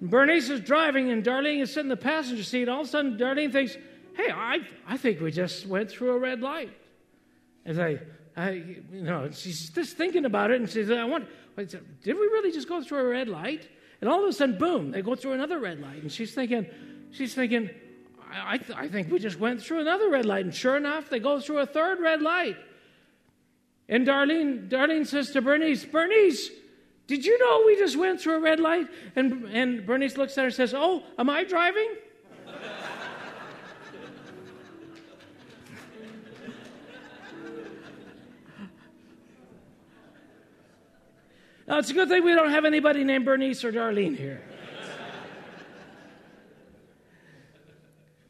Bernice 0.00 0.50
is 0.50 0.60
driving, 0.60 1.10
and 1.10 1.24
Darlene 1.24 1.62
is 1.62 1.70
sitting 1.70 1.86
in 1.86 1.88
the 1.88 1.96
passenger 1.96 2.44
seat. 2.44 2.68
All 2.68 2.82
of 2.82 2.86
a 2.86 2.90
sudden, 2.90 3.18
Darlene 3.18 3.50
thinks, 3.50 3.76
"Hey, 4.16 4.30
I, 4.30 4.60
I 4.86 4.96
think 4.96 5.20
we 5.20 5.32
just 5.32 5.66
went 5.66 5.90
through 5.90 6.12
a 6.12 6.18
red 6.20 6.40
light." 6.40 6.70
As 7.66 7.80
I 7.80 7.98
I, 8.36 8.50
you 8.52 9.02
know, 9.02 9.28
she's 9.32 9.70
just 9.70 9.96
thinking 9.96 10.26
about 10.26 10.52
it, 10.52 10.60
and 10.60 10.68
she 10.68 10.84
says, 10.84 10.92
"I 10.92 11.02
want. 11.06 11.26
Did 11.56 11.82
we 12.04 12.12
really 12.12 12.52
just 12.52 12.68
go 12.68 12.84
through 12.84 13.00
a 13.00 13.08
red 13.08 13.28
light?" 13.28 13.68
And 14.00 14.08
all 14.08 14.22
of 14.22 14.28
a 14.28 14.32
sudden, 14.32 14.58
boom! 14.58 14.92
They 14.92 15.02
go 15.02 15.16
through 15.16 15.32
another 15.32 15.58
red 15.58 15.80
light, 15.80 16.02
and 16.02 16.12
she's 16.12 16.34
thinking, 16.34 16.66
she's 17.10 17.34
thinking, 17.34 17.68
I, 18.30 18.58
th- 18.58 18.78
I 18.78 18.86
think 18.86 19.10
we 19.10 19.18
just 19.18 19.40
went 19.40 19.60
through 19.60 19.80
another 19.80 20.08
red 20.08 20.24
light, 20.24 20.44
and 20.44 20.54
sure 20.54 20.76
enough, 20.76 21.10
they 21.10 21.18
go 21.18 21.40
through 21.40 21.58
a 21.58 21.66
third 21.66 21.98
red 21.98 22.22
light. 22.22 22.56
And 23.88 24.06
Darlene, 24.06 24.68
Darlene 24.68 25.06
says 25.06 25.30
to 25.30 25.40
Bernice, 25.40 25.84
Bernice, 25.84 26.50
did 27.06 27.24
you 27.24 27.38
know 27.38 27.62
we 27.64 27.76
just 27.76 27.96
went 27.96 28.20
through 28.20 28.36
a 28.36 28.40
red 28.40 28.60
light? 28.60 28.86
And, 29.16 29.44
and 29.46 29.86
Bernice 29.86 30.18
looks 30.18 30.36
at 30.36 30.42
her 30.42 30.46
and 30.46 30.54
says, 30.54 30.74
Oh, 30.74 31.02
am 31.18 31.30
I 31.30 31.44
driving? 31.44 31.96
Now, 41.66 41.78
it's 41.78 41.90
a 41.90 41.92
good 41.92 42.08
thing 42.08 42.24
we 42.24 42.34
don't 42.34 42.50
have 42.50 42.64
anybody 42.64 43.04
named 43.04 43.26
Bernice 43.26 43.62
or 43.62 43.70
Darlene 43.70 44.16
here. 44.16 44.42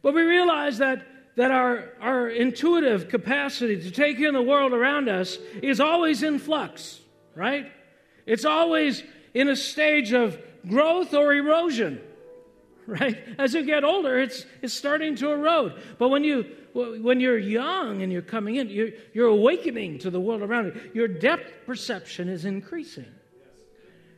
But 0.03 0.13
we 0.13 0.23
realize 0.23 0.79
that, 0.79 1.07
that 1.39 1.53
our, 1.53 1.85
our 2.01 2.29
intuitive 2.29 3.09
capacity 3.09 3.81
to 3.81 3.93
take 3.93 4.19
in 4.19 4.35
the 4.35 4.43
world 4.43 4.73
around 4.73 5.09
us 5.09 5.39
is 5.63 5.79
always 5.79 6.25
in 6.25 6.37
flux, 6.41 6.99
right? 7.37 7.71
It's 8.27 8.45
always 8.45 9.05
in 9.35 9.49
a 9.49 9.55
stage 9.55 10.13
of 10.13 10.37
growth 10.69 11.15
or 11.15 11.33
erosion, 11.33 12.01
right? 12.89 13.17
As 13.39 13.55
you 13.55 13.65
get 13.65 13.85
older, 13.85 14.19
it's, 14.19 14.47
it's 14.63 14.75
starting 14.75 15.15
to 15.15 15.31
erode. 15.31 15.81
But 15.97 16.09
when, 16.09 16.25
you, 16.25 16.45
when 16.75 17.21
you're 17.21 17.39
young 17.39 18.03
and 18.03 18.13
you're 18.13 18.21
coming 18.21 18.57
in, 18.57 18.69
you're, 18.69 18.91
you're 19.15 19.29
awakening 19.29 20.01
to 20.01 20.11
the 20.11 20.21
world 20.21 20.43
around 20.43 20.67
you. 20.67 20.91
Your 20.93 21.07
depth 21.07 21.53
perception 21.67 22.29
is 22.29 22.47
increasing. 22.47 23.07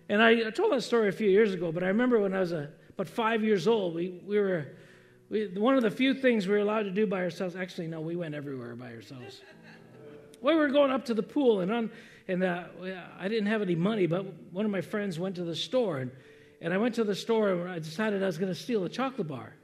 And 0.09 0.23
I, 0.23 0.47
I 0.47 0.50
told 0.53 0.73
that 0.73 0.85
story 0.85 1.11
a 1.11 1.12
few 1.12 1.29
years 1.29 1.53
ago, 1.53 1.71
but 1.71 1.83
I 1.83 1.89
remember 1.89 2.19
when 2.19 2.33
I 2.33 2.41
was 2.41 2.53
a, 2.53 2.71
about 2.95 3.09
five 3.09 3.45
years 3.45 3.69
old, 3.69 3.95
we, 3.95 4.23
we 4.27 4.39
were 4.39 4.69
we, 5.31 5.47
one 5.47 5.77
of 5.77 5.83
the 5.83 5.91
few 5.91 6.13
things 6.13 6.47
we 6.47 6.55
were 6.55 6.61
allowed 6.61 6.83
to 6.83 6.91
do 6.91 7.07
by 7.07 7.23
ourselves. 7.23 7.55
Actually, 7.55 7.87
no, 7.87 8.01
we 8.01 8.17
went 8.17 8.35
everywhere 8.35 8.75
by 8.75 8.93
ourselves. 8.93 9.41
we 10.43 10.55
were 10.55 10.69
going 10.69 10.91
up 10.91 11.05
to 11.07 11.15
the 11.15 11.23
pool, 11.23 11.61
and 11.61 11.73
on, 11.73 11.91
and 12.27 12.43
uh, 12.43 12.65
I 13.19 13.29
didn't 13.29 13.47
have 13.47 13.63
any 13.63 13.77
money, 13.77 14.07
but 14.07 14.27
one 14.53 14.65
of 14.65 14.73
my 14.73 14.81
friends 14.81 15.19
went 15.19 15.37
to 15.37 15.45
the 15.45 15.55
store, 15.55 15.99
and, 15.99 16.11
and 16.61 16.75
I 16.75 16.79
went 16.79 16.97
to 16.97 17.05
the 17.05 17.15
store, 17.15 17.51
and 17.51 17.71
I 17.71 17.79
decided 17.79 18.23
I 18.23 18.27
was 18.27 18.39
going 18.39 18.53
to 18.53 18.59
steal 18.59 18.85
a 18.85 18.89
chocolate 18.89 19.29
bar. 19.29 19.55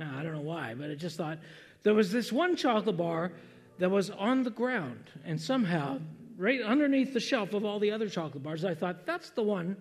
Now, 0.00 0.16
I 0.18 0.24
don't 0.24 0.32
know 0.32 0.40
why, 0.40 0.74
but 0.74 0.90
I 0.90 0.94
just 0.96 1.16
thought 1.16 1.38
there 1.84 1.94
was 1.94 2.10
this 2.10 2.32
one 2.32 2.56
chocolate 2.56 2.96
bar 2.96 3.32
that 3.78 3.90
was 3.90 4.10
on 4.10 4.42
the 4.42 4.50
ground, 4.50 5.04
and 5.24 5.40
somehow 5.40 6.00
right 6.36 6.60
underneath 6.60 7.12
the 7.12 7.20
shelf 7.20 7.52
of 7.52 7.64
all 7.64 7.78
the 7.78 7.92
other 7.92 8.08
chocolate 8.08 8.42
bars, 8.42 8.64
I 8.64 8.74
thought, 8.74 9.06
that's 9.06 9.30
the 9.30 9.44
one 9.44 9.76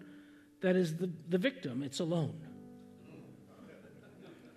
that 0.61 0.75
is 0.75 0.95
the, 0.97 1.09
the 1.29 1.39
victim. 1.39 1.81
It's 1.81 1.99
alone. 1.99 2.35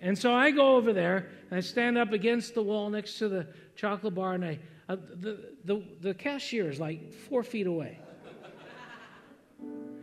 And 0.05 0.19
so 0.19 0.35
I 0.35 0.51
go 0.51 0.77
over 0.77 0.93
there 0.93 1.31
and 1.51 1.57
I 1.57 1.61
stand 1.61 1.97
up 1.97 2.13
against 2.13 2.55
the 2.55 2.63
wall 2.63 2.91
next 2.91 3.19
to 3.19 3.29
the 3.29 3.47
chocolate 3.75 4.15
bar, 4.15 4.35
and 4.35 4.45
I, 4.45 4.59
uh, 4.87 4.97
the, 4.97 5.55
the, 5.65 5.83
the 6.03 6.13
cashier 6.13 6.69
is 6.69 6.79
like 6.79 7.13
four 7.13 7.43
feet 7.43 7.67
away. 7.67 7.99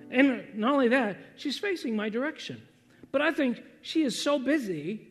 And 0.09 0.43
not 0.55 0.73
only 0.73 0.87
that, 0.89 1.17
she's 1.37 1.59
facing 1.59 1.95
my 1.95 2.09
direction. 2.09 2.61
But 3.11 3.21
I 3.21 3.31
think 3.31 3.61
she 3.81 4.01
is 4.01 4.19
so 4.19 4.39
busy 4.39 5.07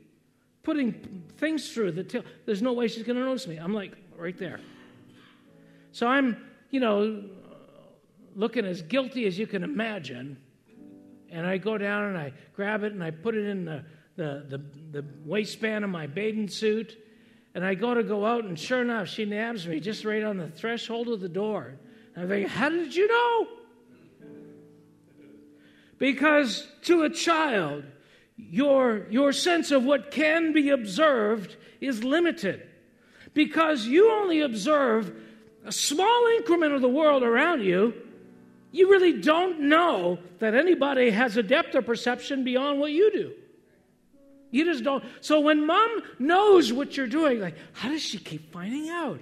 putting 0.64 1.24
things 1.38 1.72
through 1.72 1.92
the 1.92 2.04
till, 2.04 2.24
there's 2.44 2.60
no 2.60 2.72
way 2.72 2.88
she's 2.88 3.04
going 3.04 3.16
to 3.16 3.24
notice 3.24 3.46
me. 3.46 3.56
I'm 3.58 3.72
like, 3.72 3.96
right 4.18 4.36
there. 4.36 4.60
So 5.92 6.08
I'm 6.08 6.36
you 6.70 6.80
know, 6.80 7.24
looking 8.34 8.64
as 8.64 8.82
guilty 8.82 9.26
as 9.26 9.38
you 9.38 9.46
can 9.46 9.62
imagine. 9.62 10.36
And 11.30 11.46
I 11.46 11.58
go 11.58 11.78
down 11.78 12.06
and 12.06 12.18
I 12.18 12.32
grab 12.56 12.82
it 12.82 12.92
and 12.92 13.04
I 13.04 13.12
put 13.12 13.36
it 13.36 13.46
in 13.46 13.64
the, 13.64 13.84
the, 14.20 14.44
the, 14.50 15.00
the 15.00 15.04
waistband 15.24 15.82
of 15.82 15.90
my 15.90 16.06
bathing 16.06 16.48
suit. 16.48 16.98
And 17.54 17.64
I 17.64 17.74
go 17.74 17.94
to 17.94 18.02
go 18.02 18.26
out, 18.26 18.44
and 18.44 18.58
sure 18.58 18.82
enough, 18.82 19.08
she 19.08 19.24
nabs 19.24 19.66
me 19.66 19.80
just 19.80 20.04
right 20.04 20.22
on 20.22 20.36
the 20.36 20.48
threshold 20.48 21.08
of 21.08 21.20
the 21.20 21.28
door. 21.28 21.78
And 22.14 22.24
I'm 22.24 22.28
thinking, 22.28 22.48
how 22.48 22.68
did 22.68 22.94
you 22.94 23.08
know? 23.08 23.46
Because 25.98 26.68
to 26.82 27.04
a 27.04 27.10
child, 27.10 27.84
your, 28.36 29.06
your 29.10 29.32
sense 29.32 29.70
of 29.70 29.84
what 29.84 30.10
can 30.10 30.52
be 30.52 30.68
observed 30.68 31.56
is 31.80 32.04
limited. 32.04 32.68
Because 33.32 33.86
you 33.86 34.12
only 34.12 34.42
observe 34.42 35.14
a 35.64 35.72
small 35.72 36.26
increment 36.36 36.74
of 36.74 36.82
the 36.82 36.88
world 36.88 37.22
around 37.22 37.62
you, 37.62 37.94
you 38.70 38.90
really 38.90 39.20
don't 39.20 39.60
know 39.60 40.18
that 40.40 40.54
anybody 40.54 41.10
has 41.10 41.38
a 41.38 41.42
depth 41.42 41.74
of 41.74 41.86
perception 41.86 42.44
beyond 42.44 42.80
what 42.80 42.92
you 42.92 43.10
do. 43.12 43.32
You 44.50 44.64
just 44.64 44.82
don't. 44.82 45.04
So 45.20 45.40
when 45.40 45.66
mom 45.66 46.02
knows 46.18 46.72
what 46.72 46.96
you're 46.96 47.06
doing, 47.06 47.40
like, 47.40 47.56
how 47.72 47.88
does 47.88 48.02
she 48.02 48.18
keep 48.18 48.52
finding 48.52 48.88
out? 48.88 49.20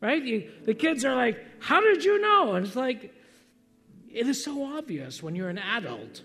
Right? 0.00 0.22
You, 0.22 0.50
the 0.64 0.74
kids 0.74 1.04
are 1.04 1.14
like, 1.14 1.44
how 1.60 1.80
did 1.80 2.04
you 2.04 2.20
know? 2.20 2.54
And 2.54 2.66
it's 2.66 2.76
like, 2.76 3.14
it 4.12 4.26
is 4.26 4.42
so 4.42 4.64
obvious 4.64 5.22
when 5.22 5.34
you're 5.34 5.48
an 5.48 5.58
adult. 5.58 6.22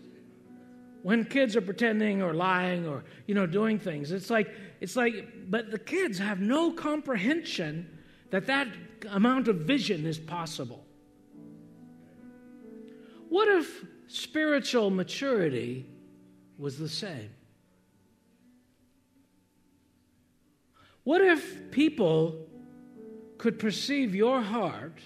When 1.04 1.26
kids 1.26 1.56
are 1.56 1.62
pretending 1.62 2.22
or 2.22 2.34
lying 2.34 2.88
or, 2.88 3.04
you 3.28 3.36
know, 3.36 3.46
doing 3.46 3.80
things. 3.80 4.12
It's 4.12 4.30
like, 4.30 4.54
it's 4.82 4.96
like, 4.96 5.50
but 5.50 5.72
the 5.72 5.80
kids 5.80 6.18
have 6.20 6.40
no 6.40 6.72
comprehension 6.72 7.88
that 8.30 8.48
that 8.48 8.68
amount 9.10 9.48
of 9.48 9.58
vision 9.58 10.06
is 10.06 10.18
possible. 10.18 10.86
What 13.30 13.48
if 13.48 13.86
spiritual 14.08 14.90
maturity 14.90 15.86
was 16.58 16.78
the 16.78 16.90
same? 16.90 17.30
What 21.04 21.22
if 21.22 21.72
people 21.72 22.48
could 23.38 23.58
perceive 23.58 24.14
your 24.14 24.42
heart 24.42 25.00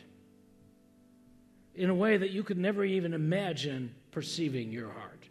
in 1.74 1.90
a 1.90 1.96
way 1.96 2.18
that 2.18 2.32
you 2.32 2.44
could 2.44 2.58
never 2.58 2.84
even 2.84 3.14
imagine 3.14 3.94
perceiving 4.12 4.72
your 4.72 4.90
heart? 4.90 5.28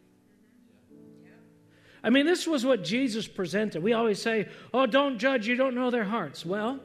I 2.03 2.11
mean, 2.11 2.27
this 2.27 2.46
was 2.46 2.66
what 2.66 2.85
Jesus 2.85 3.27
presented. 3.27 3.83
We 3.83 3.94
always 3.94 4.20
say, 4.20 4.48
oh, 4.72 4.87
don't 4.87 5.18
judge, 5.18 5.46
you 5.46 5.57
don't 5.57 5.74
know 5.74 5.90
their 5.90 6.05
hearts. 6.05 6.44
Well, 6.44 6.81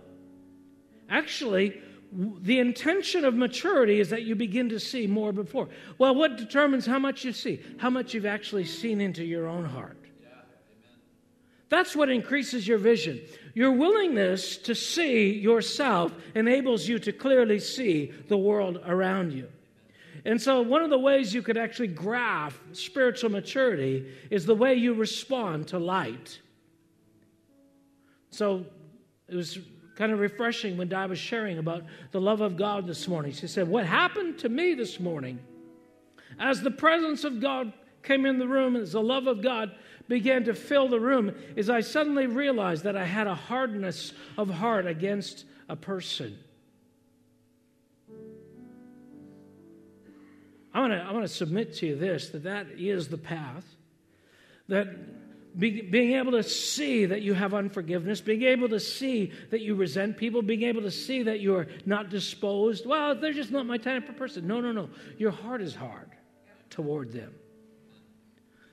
Actually, 1.09 1.81
the 2.11 2.59
intention 2.59 3.25
of 3.25 3.35
maturity 3.35 3.99
is 3.99 4.09
that 4.09 4.23
you 4.23 4.35
begin 4.35 4.69
to 4.69 4.79
see 4.79 5.07
more 5.07 5.31
before. 5.31 5.67
Well, 5.97 6.15
what 6.15 6.37
determines 6.37 6.85
how 6.85 6.99
much 6.99 7.25
you 7.25 7.33
see? 7.33 7.59
How 7.77 7.89
much 7.89 8.13
you've 8.13 8.25
actually 8.25 8.65
seen 8.65 9.01
into 9.01 9.23
your 9.23 9.47
own 9.47 9.65
heart. 9.65 9.97
That's 11.69 11.95
what 11.95 12.09
increases 12.09 12.67
your 12.67 12.79
vision. 12.79 13.21
Your 13.53 13.71
willingness 13.71 14.57
to 14.57 14.75
see 14.75 15.31
yourself 15.33 16.13
enables 16.35 16.87
you 16.87 16.99
to 16.99 17.11
clearly 17.11 17.59
see 17.59 18.11
the 18.27 18.37
world 18.37 18.79
around 18.85 19.33
you. 19.33 19.47
And 20.25 20.41
so, 20.41 20.61
one 20.61 20.83
of 20.83 20.89
the 20.89 20.99
ways 20.99 21.33
you 21.33 21.41
could 21.41 21.57
actually 21.57 21.87
graph 21.87 22.59
spiritual 22.73 23.31
maturity 23.31 24.11
is 24.29 24.45
the 24.45 24.55
way 24.55 24.75
you 24.75 24.93
respond 24.93 25.69
to 25.69 25.79
light. 25.79 26.39
So, 28.29 28.65
it 29.27 29.35
was 29.35 29.59
kind 29.95 30.11
of 30.11 30.19
refreshing 30.19 30.77
when 30.77 30.89
Di 30.89 31.05
was 31.05 31.19
sharing 31.19 31.57
about 31.57 31.83
the 32.11 32.21
love 32.21 32.41
of 32.41 32.57
God 32.57 32.87
this 32.87 33.07
morning. 33.07 33.31
She 33.31 33.47
said, 33.47 33.67
What 33.67 33.85
happened 33.85 34.39
to 34.39 34.49
me 34.49 34.73
this 34.73 34.99
morning 34.99 35.39
as 36.39 36.61
the 36.61 36.71
presence 36.71 37.23
of 37.23 37.39
God 37.39 37.73
came 38.03 38.25
in 38.25 38.39
the 38.39 38.47
room, 38.47 38.75
as 38.75 38.93
the 38.93 39.01
love 39.01 39.27
of 39.27 39.41
God 39.41 39.75
began 40.09 40.43
to 40.45 40.53
fill 40.53 40.89
the 40.89 40.99
room, 40.99 41.33
is 41.55 41.69
I 41.69 41.79
suddenly 41.79 42.27
realized 42.27 42.83
that 42.83 42.97
I 42.97 43.05
had 43.05 43.27
a 43.27 43.35
hardness 43.35 44.11
of 44.37 44.49
heart 44.49 44.85
against 44.85 45.45
a 45.69 45.77
person. 45.77 46.37
I 50.73 50.81
want 50.81 50.93
to 50.93 50.99
I 50.99 51.11
want 51.13 51.25
to 51.25 51.33
submit 51.33 51.75
to 51.75 51.87
you 51.87 51.95
this 51.95 52.29
that 52.29 52.43
that 52.43 52.67
is 52.77 53.07
the 53.07 53.17
path 53.17 53.65
that 54.67 54.87
be, 55.57 55.81
being 55.81 56.13
able 56.13 56.33
to 56.33 56.43
see 56.43 57.05
that 57.07 57.23
you 57.23 57.33
have 57.33 57.55
unforgiveness, 57.55 58.21
being 58.21 58.43
able 58.43 58.69
to 58.69 58.79
see 58.79 59.31
that 59.49 59.61
you 59.61 59.73
resent 59.73 60.15
people, 60.15 60.43
being 60.43 60.63
able 60.63 60.81
to 60.83 60.91
see 60.91 61.23
that 61.23 61.39
you're 61.39 61.67
not 61.87 62.09
disposed. 62.09 62.85
Well, 62.85 63.15
they're 63.15 63.33
just 63.33 63.51
not 63.51 63.65
my 63.65 63.77
type 63.77 64.09
of 64.09 64.15
person. 64.15 64.45
No, 64.47 64.61
no, 64.61 64.71
no. 64.71 64.89
Your 65.17 65.31
heart 65.31 65.61
is 65.61 65.73
hard 65.73 66.11
toward 66.69 67.11
them. 67.11 67.33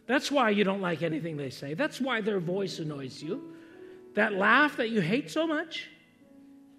That's 0.06 0.30
why 0.30 0.50
you 0.50 0.64
don't 0.64 0.80
like 0.80 1.02
anything 1.02 1.36
they 1.36 1.50
say. 1.50 1.74
That's 1.74 2.00
why 2.00 2.20
their 2.20 2.40
voice 2.40 2.78
annoys 2.78 3.22
you. 3.22 3.54
That 4.14 4.32
laugh 4.34 4.76
that 4.76 4.90
you 4.90 5.00
hate 5.00 5.30
so 5.30 5.46
much, 5.46 5.88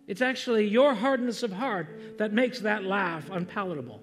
it's 0.08 0.22
actually 0.22 0.68
your 0.68 0.96
hardness 0.96 1.44
of 1.44 1.52
heart 1.52 2.18
that 2.18 2.32
makes 2.32 2.60
that 2.62 2.84
laugh 2.84 3.30
unpalatable. 3.30 4.02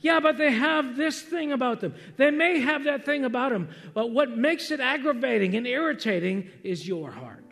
Yeah, 0.00 0.18
but 0.20 0.38
they 0.38 0.50
have 0.50 0.96
this 0.96 1.20
thing 1.20 1.52
about 1.52 1.80
them. 1.80 1.94
They 2.16 2.30
may 2.30 2.60
have 2.60 2.84
that 2.84 3.04
thing 3.04 3.24
about 3.24 3.52
them, 3.52 3.68
but 3.94 4.10
what 4.10 4.30
makes 4.36 4.70
it 4.70 4.80
aggravating 4.80 5.56
and 5.56 5.66
irritating 5.66 6.48
is 6.62 6.88
your 6.88 7.10
heart. 7.10 7.44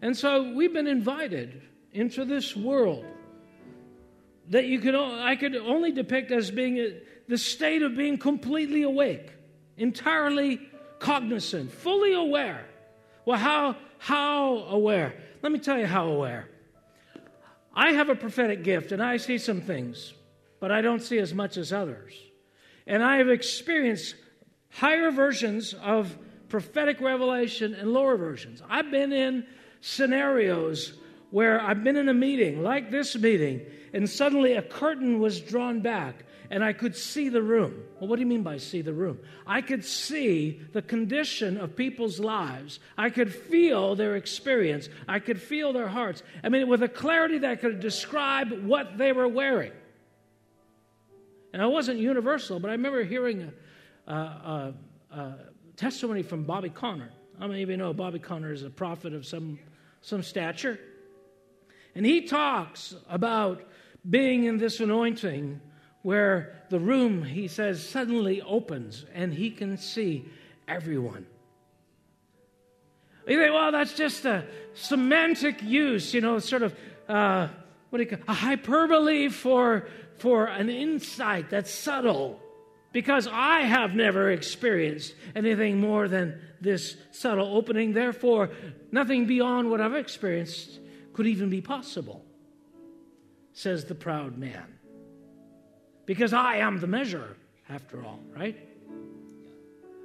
And 0.00 0.16
so 0.16 0.52
we've 0.54 0.72
been 0.72 0.86
invited 0.86 1.62
into 1.92 2.24
this 2.24 2.54
world 2.54 3.04
that 4.50 4.66
you 4.66 4.78
could 4.78 4.94
I 4.94 5.36
could 5.36 5.56
only 5.56 5.92
depict 5.92 6.30
as 6.30 6.50
being 6.50 6.78
a, 6.78 7.00
the 7.28 7.38
state 7.38 7.82
of 7.82 7.96
being 7.96 8.18
completely 8.18 8.82
awake, 8.82 9.32
entirely 9.76 10.60
cognizant, 10.98 11.72
fully 11.72 12.14
aware. 12.14 12.66
Well, 13.24 13.38
how 13.38 13.76
how 13.98 14.58
aware? 14.68 15.14
Let 15.42 15.52
me 15.52 15.58
tell 15.58 15.78
you 15.78 15.86
how 15.86 16.08
aware. 16.08 16.48
I 17.74 17.92
have 17.92 18.08
a 18.08 18.14
prophetic 18.14 18.62
gift 18.64 18.92
and 18.92 19.02
I 19.02 19.18
see 19.18 19.38
some 19.38 19.60
things, 19.60 20.14
but 20.60 20.72
I 20.72 20.80
don't 20.80 21.02
see 21.02 21.18
as 21.18 21.34
much 21.34 21.56
as 21.56 21.72
others. 21.72 22.14
And 22.86 23.02
I 23.02 23.18
have 23.18 23.28
experienced 23.28 24.14
higher 24.70 25.10
versions 25.10 25.74
of 25.74 26.16
prophetic 26.48 27.00
revelation 27.00 27.74
and 27.74 27.92
lower 27.92 28.16
versions. 28.16 28.62
I've 28.68 28.90
been 28.90 29.12
in 29.12 29.46
scenarios 29.80 30.94
where 31.30 31.60
I've 31.60 31.82
been 31.82 31.96
in 31.96 32.08
a 32.08 32.14
meeting, 32.14 32.62
like 32.62 32.90
this 32.90 33.16
meeting, 33.16 33.62
and 33.92 34.08
suddenly 34.08 34.54
a 34.54 34.62
curtain 34.62 35.20
was 35.20 35.40
drawn 35.40 35.80
back 35.80 36.24
and 36.50 36.62
I 36.62 36.72
could 36.72 36.96
see 36.96 37.28
the 37.28 37.42
room. 37.42 37.82
Well, 37.98 38.08
what 38.08 38.16
do 38.16 38.20
you 38.20 38.26
mean 38.26 38.42
by 38.42 38.58
see 38.58 38.82
the 38.82 38.92
room? 38.92 39.18
I 39.46 39.62
could 39.62 39.84
see 39.84 40.60
the 40.72 40.82
condition 40.82 41.56
of 41.58 41.76
people's 41.76 42.20
lives. 42.20 42.78
I 42.96 43.10
could 43.10 43.34
feel 43.34 43.94
their 43.94 44.16
experience. 44.16 44.88
I 45.08 45.18
could 45.18 45.40
feel 45.40 45.72
their 45.72 45.88
hearts. 45.88 46.22
I 46.44 46.48
mean, 46.48 46.68
with 46.68 46.82
a 46.82 46.88
clarity 46.88 47.38
that 47.38 47.60
could 47.60 47.80
describe 47.80 48.64
what 48.64 48.98
they 48.98 49.12
were 49.12 49.28
wearing. 49.28 49.72
And 51.52 51.62
it 51.62 51.68
wasn't 51.68 51.98
universal, 52.00 52.60
but 52.60 52.68
I 52.68 52.72
remember 52.72 53.02
hearing 53.02 53.52
a, 54.06 54.12
a, 54.12 54.74
a, 55.10 55.16
a 55.16 55.34
testimony 55.76 56.22
from 56.22 56.44
Bobby 56.44 56.68
Conner. 56.68 57.10
Many 57.38 57.62
of 57.62 57.70
you 57.70 57.76
know 57.76 57.92
Bobby 57.92 58.18
Conner 58.18 58.52
is 58.52 58.62
a 58.62 58.70
prophet 58.70 59.14
of 59.14 59.26
some, 59.26 59.58
some 60.00 60.22
stature? 60.22 60.78
And 61.96 62.04
he 62.04 62.20
talks 62.20 62.94
about 63.08 63.62
being 64.08 64.44
in 64.44 64.58
this 64.58 64.80
anointing 64.80 65.62
where 66.02 66.62
the 66.68 66.78
room, 66.78 67.24
he 67.24 67.48
says, 67.48 67.88
suddenly 67.88 68.42
opens 68.42 69.06
and 69.14 69.32
he 69.32 69.50
can 69.50 69.78
see 69.78 70.26
everyone. 70.68 71.26
You 73.26 73.40
think, 73.40 73.54
well, 73.54 73.72
that's 73.72 73.94
just 73.94 74.26
a 74.26 74.44
semantic 74.74 75.62
use, 75.62 76.12
you 76.12 76.20
know, 76.20 76.38
sort 76.38 76.62
of, 76.62 76.74
uh, 77.08 77.48
what 77.88 77.96
do 77.96 78.04
you 78.04 78.10
call 78.10 78.24
a 78.28 78.34
hyperbole 78.34 79.28
for, 79.30 79.88
for 80.18 80.48
an 80.48 80.68
insight 80.68 81.48
that's 81.48 81.70
subtle. 81.70 82.38
Because 82.92 83.26
I 83.26 83.60
have 83.60 83.94
never 83.94 84.30
experienced 84.30 85.14
anything 85.34 85.80
more 85.80 86.08
than 86.08 86.40
this 86.60 86.94
subtle 87.12 87.56
opening. 87.56 87.94
Therefore, 87.94 88.50
nothing 88.92 89.24
beyond 89.24 89.70
what 89.70 89.80
I've 89.80 89.94
experienced 89.94 90.80
could 91.16 91.26
even 91.26 91.48
be 91.48 91.62
possible, 91.62 92.22
says 93.54 93.86
the 93.86 93.94
proud 93.94 94.36
man 94.36 94.76
because 96.04 96.34
I 96.34 96.56
am 96.56 96.78
the 96.78 96.86
measure, 96.86 97.38
after 97.70 98.04
all, 98.04 98.20
right? 98.34 98.54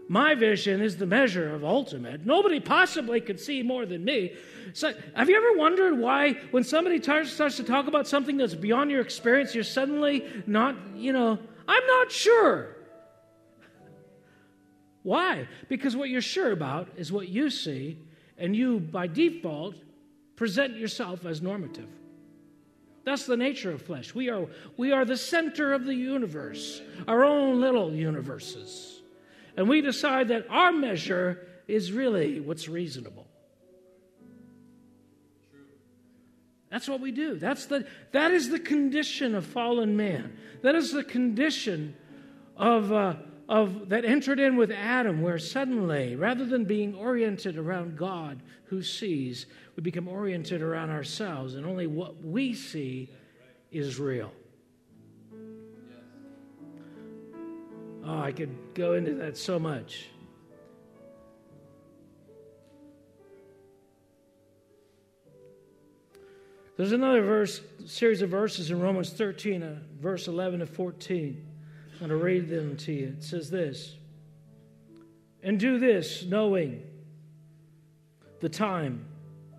My 0.07 0.35
vision 0.35 0.81
is 0.81 0.95
the 0.95 1.05
measure 1.05 1.53
of 1.53 1.65
ultimate. 1.65 2.25
Nobody 2.25 2.61
possibly 2.61 3.19
could 3.19 3.39
see 3.39 3.61
more 3.61 3.85
than 3.85 4.05
me. 4.05 4.33
So, 4.73 4.93
have 5.13 5.29
you 5.29 5.35
ever 5.35 5.57
wondered 5.57 5.97
why, 5.97 6.33
when 6.51 6.63
somebody 6.63 7.01
starts, 7.01 7.33
starts 7.33 7.57
to 7.57 7.63
talk 7.63 7.87
about 7.87 8.07
something 8.07 8.37
that's 8.37 8.55
beyond 8.55 8.89
your 8.89 9.01
experience, 9.01 9.53
you're 9.53 9.65
suddenly 9.65 10.25
not, 10.47 10.77
you 10.95 11.11
know, 11.11 11.37
I'm 11.67 11.87
not 11.87 12.09
sure. 12.09 12.77
Why? 15.03 15.49
Because 15.67 15.93
what 15.93 16.07
you're 16.07 16.21
sure 16.21 16.53
about 16.53 16.87
is 16.95 17.11
what 17.11 17.27
you 17.27 17.49
see, 17.49 17.99
and 18.37 18.55
you, 18.55 18.79
by 18.79 19.07
default, 19.07 19.75
present 20.41 20.75
yourself 20.75 21.23
as 21.27 21.39
normative. 21.39 21.87
That's 23.03 23.27
the 23.27 23.37
nature 23.37 23.69
of 23.69 23.83
flesh. 23.83 24.15
We 24.15 24.31
are, 24.31 24.47
we 24.75 24.91
are 24.91 25.05
the 25.05 25.15
center 25.15 25.71
of 25.71 25.85
the 25.85 25.93
universe, 25.93 26.81
our 27.07 27.23
own 27.23 27.61
little 27.61 27.93
universes. 27.93 29.01
And 29.55 29.69
we 29.69 29.81
decide 29.81 30.29
that 30.29 30.47
our 30.49 30.71
measure 30.71 31.47
is 31.67 31.91
really 31.91 32.39
what's 32.39 32.67
reasonable. 32.67 33.27
That's 36.71 36.89
what 36.89 37.01
we 37.01 37.11
do. 37.11 37.35
That's 37.35 37.67
the, 37.67 37.85
that 38.11 38.31
is 38.31 38.49
the 38.49 38.59
condition 38.59 39.35
of 39.35 39.45
fallen 39.45 39.95
man. 39.95 40.35
That 40.63 40.73
is 40.73 40.91
the 40.91 41.03
condition 41.03 41.93
of, 42.57 42.91
uh, 42.91 43.13
of, 43.47 43.89
that 43.89 44.05
entered 44.05 44.39
in 44.39 44.55
with 44.55 44.71
Adam, 44.71 45.21
where 45.21 45.37
suddenly, 45.37 46.15
rather 46.15 46.45
than 46.45 46.65
being 46.65 46.95
oriented 46.95 47.59
around 47.59 47.95
God 47.95 48.41
who 48.71 48.81
sees, 48.81 49.45
we 49.81 49.85
become 49.85 50.07
oriented 50.07 50.61
around 50.61 50.91
ourselves, 50.91 51.55
and 51.55 51.65
only 51.65 51.87
what 51.87 52.23
we 52.23 52.53
see 52.53 53.09
is 53.71 53.97
real. 53.97 54.31
Oh, 58.05 58.19
I 58.19 58.31
could 58.31 58.55
go 58.75 58.93
into 58.93 59.15
that 59.15 59.37
so 59.37 59.57
much. 59.57 60.05
There's 66.77 66.91
another 66.91 67.23
verse, 67.23 67.61
series 67.87 68.21
of 68.21 68.29
verses 68.29 68.69
in 68.69 68.79
Romans 68.79 69.09
13, 69.09 69.63
uh, 69.63 69.79
verse 69.99 70.27
11 70.27 70.59
to 70.59 70.67
14. 70.67 71.43
I'm 71.93 71.97
going 71.97 72.09
to 72.09 72.23
read 72.23 72.49
them 72.49 72.77
to 72.77 72.93
you. 72.93 73.15
It 73.17 73.23
says 73.23 73.49
this 73.49 73.95
And 75.41 75.59
do 75.59 75.79
this, 75.79 76.23
knowing 76.23 76.83
the 78.41 78.49
time 78.49 79.07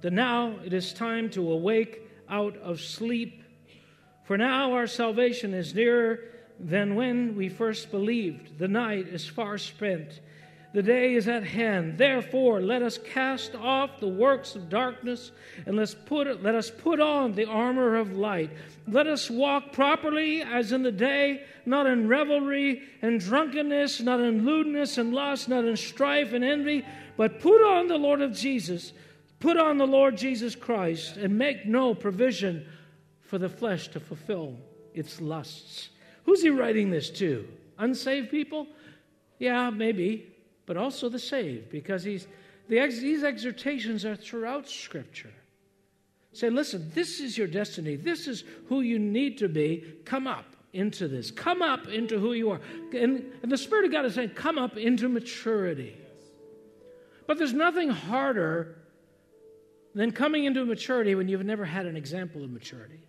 that 0.02 0.12
now 0.12 0.56
it 0.64 0.72
is 0.72 0.92
time 0.92 1.30
to 1.30 1.50
awake 1.50 2.02
out 2.28 2.56
of 2.58 2.80
sleep. 2.80 3.42
For 4.24 4.36
now 4.36 4.72
our 4.72 4.86
salvation 4.86 5.54
is 5.54 5.74
nearer 5.74 6.20
than 6.58 6.94
when 6.94 7.34
we 7.34 7.48
first 7.48 7.90
believed. 7.90 8.58
The 8.58 8.68
night 8.68 9.08
is 9.08 9.26
far 9.26 9.58
spent, 9.58 10.20
the 10.72 10.82
day 10.82 11.14
is 11.14 11.28
at 11.28 11.44
hand. 11.44 11.98
Therefore, 11.98 12.62
let 12.62 12.82
us 12.82 12.98
cast 12.98 13.54
off 13.54 14.00
the 14.00 14.08
works 14.08 14.56
of 14.56 14.70
darkness 14.70 15.30
and 15.66 15.76
let's 15.76 15.94
put, 15.94 16.42
let 16.42 16.54
us 16.54 16.70
put 16.70 16.98
on 16.98 17.32
the 17.32 17.44
armor 17.44 17.96
of 17.96 18.16
light. 18.16 18.50
Let 18.88 19.06
us 19.06 19.28
walk 19.28 19.72
properly 19.72 20.40
as 20.40 20.72
in 20.72 20.82
the 20.82 20.92
day, 20.92 21.44
not 21.66 21.86
in 21.86 22.08
revelry 22.08 22.82
and 23.02 23.20
drunkenness, 23.20 24.00
not 24.00 24.20
in 24.20 24.46
lewdness 24.46 24.96
and 24.96 25.12
lust, 25.12 25.48
not 25.48 25.66
in 25.66 25.76
strife 25.76 26.32
and 26.32 26.42
envy, 26.42 26.86
but 27.18 27.40
put 27.40 27.62
on 27.62 27.88
the 27.88 27.98
Lord 27.98 28.22
of 28.22 28.32
Jesus 28.32 28.94
Put 29.42 29.56
on 29.56 29.76
the 29.76 29.88
Lord 29.88 30.16
Jesus 30.16 30.54
Christ 30.54 31.16
and 31.16 31.36
make 31.36 31.66
no 31.66 31.96
provision 31.96 32.64
for 33.22 33.38
the 33.38 33.48
flesh 33.48 33.88
to 33.88 33.98
fulfill 33.98 34.56
its 34.94 35.20
lusts. 35.20 35.88
Who's 36.22 36.42
he 36.42 36.50
writing 36.50 36.90
this 36.90 37.10
to? 37.10 37.48
Unsaved 37.76 38.30
people? 38.30 38.68
Yeah, 39.40 39.68
maybe, 39.70 40.32
but 40.64 40.76
also 40.76 41.08
the 41.08 41.18
saved, 41.18 41.70
because 41.70 42.04
he's, 42.04 42.28
the 42.68 42.78
ex, 42.78 43.00
these 43.00 43.24
exhortations 43.24 44.04
are 44.04 44.14
throughout 44.14 44.68
Scripture. 44.68 45.32
Say, 46.32 46.48
listen, 46.48 46.92
this 46.94 47.18
is 47.18 47.36
your 47.36 47.48
destiny. 47.48 47.96
This 47.96 48.28
is 48.28 48.44
who 48.68 48.82
you 48.82 49.00
need 49.00 49.38
to 49.38 49.48
be. 49.48 49.84
Come 50.04 50.28
up 50.28 50.54
into 50.72 51.08
this. 51.08 51.32
Come 51.32 51.62
up 51.62 51.88
into 51.88 52.20
who 52.20 52.34
you 52.34 52.50
are. 52.50 52.60
And, 52.94 53.32
and 53.42 53.50
the 53.50 53.58
Spirit 53.58 53.86
of 53.86 53.90
God 53.90 54.04
is 54.04 54.14
saying, 54.14 54.30
come 54.36 54.56
up 54.56 54.76
into 54.76 55.08
maturity. 55.08 55.96
But 57.26 57.38
there's 57.38 57.52
nothing 57.52 57.90
harder 57.90 58.76
than 59.94 60.12
coming 60.12 60.44
into 60.44 60.64
maturity 60.64 61.14
when 61.14 61.28
you've 61.28 61.44
never 61.44 61.64
had 61.64 61.86
an 61.86 61.96
example 61.96 62.42
of 62.42 62.50
maturity. 62.50 63.04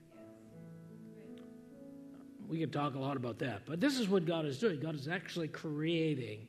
We 2.48 2.60
could 2.60 2.74
talk 2.74 2.96
a 2.96 3.00
lot 3.00 3.18
about 3.18 3.40
that, 3.40 3.62
but 3.66 3.80
this 3.80 3.98
is 3.98 4.10
what 4.10 4.26
God 4.26 4.46
is 4.46 4.60
doing. 4.60 4.80
God 4.80 4.96
is 4.96 5.08
actually 5.08 5.48
creating 5.48 6.48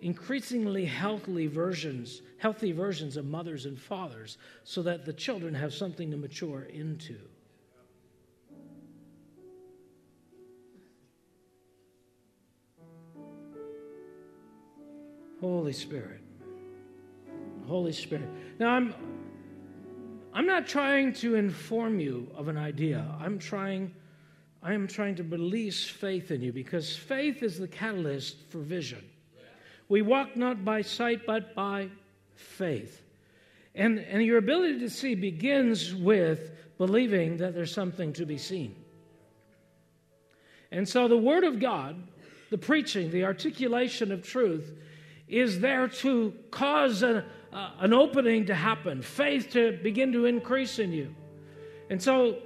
increasingly 0.00 0.84
healthy 0.84 1.46
versions, 1.46 2.22
healthy 2.38 2.72
versions 2.72 3.16
of 3.16 3.24
mothers 3.24 3.66
and 3.66 3.80
fathers 3.80 4.36
so 4.64 4.82
that 4.82 5.04
the 5.04 5.12
children 5.12 5.54
have 5.54 5.72
something 5.72 6.10
to 6.10 6.16
mature 6.16 6.64
into. 6.64 7.16
Holy 15.40 15.72
Spirit. 15.72 16.20
Holy 17.66 17.92
Spirit. 17.92 18.28
Now 18.60 18.70
I'm 18.70 18.94
I'm 20.34 20.46
not 20.46 20.66
trying 20.66 21.12
to 21.14 21.34
inform 21.34 22.00
you 22.00 22.30
of 22.34 22.48
an 22.48 22.56
idea. 22.56 23.04
I'm 23.20 23.38
trying, 23.38 23.94
I 24.62 24.72
am 24.72 24.86
trying 24.86 25.16
to 25.16 25.22
release 25.24 25.84
faith 25.84 26.30
in 26.30 26.40
you 26.40 26.52
because 26.52 26.96
faith 26.96 27.42
is 27.42 27.58
the 27.58 27.68
catalyst 27.68 28.36
for 28.48 28.58
vision. 28.58 29.04
We 29.88 30.00
walk 30.00 30.36
not 30.36 30.64
by 30.64 30.80
sight, 30.82 31.26
but 31.26 31.54
by 31.54 31.90
faith. 32.34 33.02
And, 33.74 33.98
and 33.98 34.22
your 34.22 34.38
ability 34.38 34.78
to 34.80 34.90
see 34.90 35.14
begins 35.14 35.94
with 35.94 36.50
believing 36.78 37.36
that 37.38 37.54
there's 37.54 37.72
something 37.72 38.14
to 38.14 38.24
be 38.24 38.38
seen. 38.38 38.74
And 40.70 40.88
so 40.88 41.08
the 41.08 41.18
Word 41.18 41.44
of 41.44 41.60
God, 41.60 42.02
the 42.50 42.56
preaching, 42.56 43.10
the 43.10 43.24
articulation 43.24 44.10
of 44.10 44.22
truth, 44.22 44.72
is 45.28 45.60
there 45.60 45.88
to 45.88 46.34
cause 46.50 47.02
a, 47.02 47.24
uh, 47.52 47.70
an 47.80 47.92
opening 47.92 48.46
to 48.46 48.54
happen, 48.54 49.02
faith 49.02 49.50
to 49.50 49.78
begin 49.82 50.12
to 50.12 50.24
increase 50.24 50.78
in 50.78 50.92
you. 50.92 51.14
And 51.90 52.02
so 52.02 52.38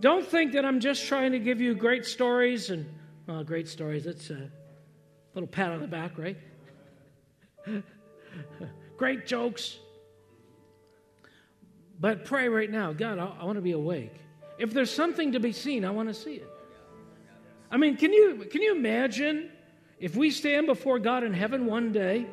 don't 0.00 0.26
think 0.26 0.52
that 0.52 0.64
I'm 0.64 0.80
just 0.80 1.06
trying 1.06 1.32
to 1.32 1.38
give 1.38 1.60
you 1.60 1.74
great 1.74 2.04
stories 2.04 2.70
and, 2.70 2.86
well, 3.26 3.42
great 3.44 3.68
stories, 3.68 4.06
it's 4.06 4.30
a 4.30 4.50
little 5.34 5.48
pat 5.48 5.70
on 5.70 5.80
the 5.80 5.86
back, 5.86 6.18
right? 6.18 6.36
great 8.96 9.26
jokes. 9.26 9.78
But 11.98 12.24
pray 12.24 12.48
right 12.48 12.70
now 12.70 12.92
God, 12.92 13.18
I, 13.18 13.32
I 13.40 13.44
want 13.44 13.56
to 13.56 13.62
be 13.62 13.72
awake. 13.72 14.14
If 14.58 14.74
there's 14.74 14.92
something 14.92 15.32
to 15.32 15.40
be 15.40 15.52
seen, 15.52 15.84
I 15.84 15.90
want 15.90 16.08
to 16.08 16.14
see 16.14 16.34
it. 16.34 16.48
I 17.70 17.78
mean, 17.78 17.96
can 17.96 18.12
you, 18.12 18.46
can 18.50 18.60
you 18.60 18.74
imagine 18.76 19.50
if 19.98 20.14
we 20.14 20.30
stand 20.30 20.66
before 20.66 20.98
God 20.98 21.24
in 21.24 21.32
heaven 21.32 21.64
one 21.64 21.90
day 21.90 22.26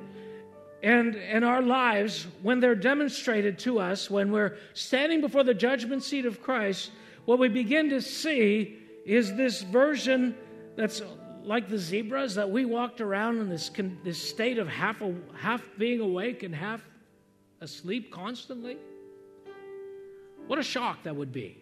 and, 0.81 1.15
and 1.15 1.43
our 1.43 1.61
lives, 1.61 2.27
when 2.41 2.59
they're 2.59 2.75
demonstrated 2.75 3.59
to 3.59 3.79
us, 3.79 4.09
when 4.09 4.31
we're 4.31 4.57
standing 4.73 5.19
before 5.21 5.43
the 5.43 5.53
judgment 5.53 6.03
seat 6.03 6.25
of 6.25 6.41
Christ, 6.41 6.91
what 7.25 7.37
we 7.37 7.49
begin 7.49 7.89
to 7.89 8.01
see 8.01 8.77
is 9.05 9.35
this 9.35 9.61
version 9.61 10.35
that's 10.75 11.01
like 11.43 11.67
the 11.67 11.77
zebras 11.77 12.35
that 12.35 12.49
we 12.49 12.63
walked 12.63 13.01
around 13.01 13.39
in 13.39 13.49
this, 13.49 13.71
this 14.03 14.21
state 14.21 14.57
of 14.57 14.67
half, 14.67 15.01
half 15.35 15.63
being 15.77 15.99
awake 15.99 16.43
and 16.43 16.55
half 16.55 16.81
asleep 17.59 18.11
constantly. 18.11 18.77
What 20.47 20.59
a 20.59 20.63
shock 20.63 21.03
that 21.03 21.15
would 21.15 21.33
be. 21.33 21.61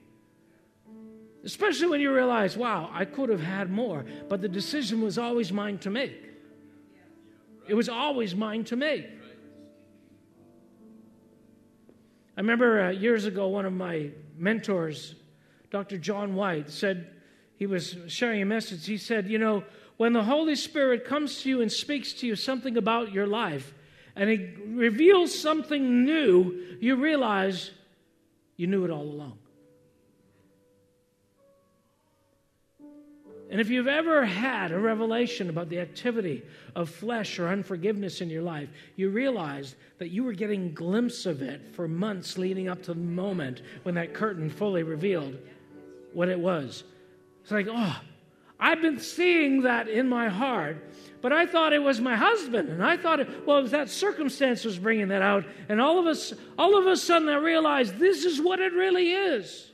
Especially 1.44 1.88
when 1.88 2.02
you 2.02 2.14
realize, 2.14 2.58
wow, 2.58 2.90
I 2.94 3.06
could 3.06 3.30
have 3.30 3.42
had 3.42 3.70
more, 3.70 4.06
but 4.28 4.42
the 4.42 4.50
decision 4.50 5.02
was 5.02 5.18
always 5.18 5.52
mine 5.52 5.78
to 5.80 5.90
make. 5.90 6.28
It 7.68 7.74
was 7.74 7.90
always 7.90 8.36
mine 8.36 8.64
to 8.66 8.76
make. 8.76 9.06
I 12.36 12.42
remember 12.42 12.84
uh, 12.84 12.90
years 12.92 13.26
ago, 13.26 13.48
one 13.48 13.66
of 13.66 13.74
my 13.74 14.12
mentors, 14.38 15.16
Dr. 15.72 15.98
John 15.98 16.36
White, 16.36 16.70
said, 16.70 17.10
he 17.58 17.66
was 17.66 17.98
sharing 18.08 18.42
a 18.42 18.46
message. 18.46 18.86
He 18.86 18.98
said, 18.98 19.28
You 19.28 19.40
know, 19.40 19.64
when 19.98 20.14
the 20.14 20.24
Holy 20.24 20.56
Spirit 20.56 21.06
comes 21.06 21.42
to 21.42 21.50
you 21.50 21.62
and 21.62 21.72
speaks 21.72 22.14
to 22.14 22.28
you 22.28 22.36
something 22.36 22.78
about 22.78 23.12
your 23.12 23.28
life, 23.28 23.74
and 24.16 24.30
He 24.30 24.54
reveals 24.66 25.38
something 25.38 26.06
new, 26.06 26.78
you 26.80 26.96
realize 26.96 27.72
you 28.56 28.68
knew 28.68 28.86
it 28.86 28.92
all 28.92 29.04
along. 29.04 29.40
And 33.50 33.62
if 33.62 33.70
you've 33.70 33.88
ever 33.88 34.26
had 34.26 34.72
a 34.72 34.80
revelation 34.80 35.50
about 35.50 35.70
the 35.70 35.80
activity 35.80 36.44
of 36.76 36.90
flesh 36.90 37.40
or 37.40 37.48
unforgiveness 37.48 38.20
in 38.20 38.30
your 38.30 38.42
life, 38.42 38.68
you 38.98 39.10
realize 39.10 39.76
that 40.00 40.10
you 40.10 40.24
were 40.24 40.34
getting 40.34 40.74
glimpse 40.74 41.26
of 41.26 41.42
it 41.42 41.62
for 41.74 41.88
months 41.88 42.38
leading 42.38 42.68
up 42.68 42.84
to 42.84 42.94
the 42.94 43.00
moment 43.00 43.62
when 43.84 43.96
that 43.96 44.14
curtain 44.14 44.50
fully 44.50 44.84
revealed 44.84 45.38
what 46.14 46.28
it 46.28 46.40
was. 46.40 46.84
It's 47.42 47.52
like, 47.52 47.68
oh, 47.70 48.02
I've 48.60 48.82
been 48.82 49.00
seeing 49.00 49.62
that 49.62 49.88
in 49.88 50.10
my 50.10 50.28
heart, 50.28 50.84
but 51.22 51.32
I 51.32 51.46
thought 51.46 51.72
it 51.74 51.82
was 51.82 52.02
my 52.02 52.16
husband, 52.16 52.70
and 52.70 52.84
I 52.84 52.98
thought, 52.98 53.20
it, 53.22 53.46
well, 53.46 53.60
it 53.64 53.72
that 53.72 53.90
circumstance 53.90 54.66
was 54.66 54.78
bringing 54.78 55.10
that 55.10 55.22
out, 55.22 55.46
and 55.70 55.80
all 55.80 56.00
of 56.00 56.08
us, 56.08 56.34
all 56.58 56.78
of 56.78 56.88
a 56.88 56.98
sudden, 56.98 57.30
I 57.30 57.38
realized 57.38 57.98
this 57.98 58.26
is 58.26 58.42
what 58.42 58.60
it 58.60 58.74
really 58.74 59.12
is. 59.12 59.72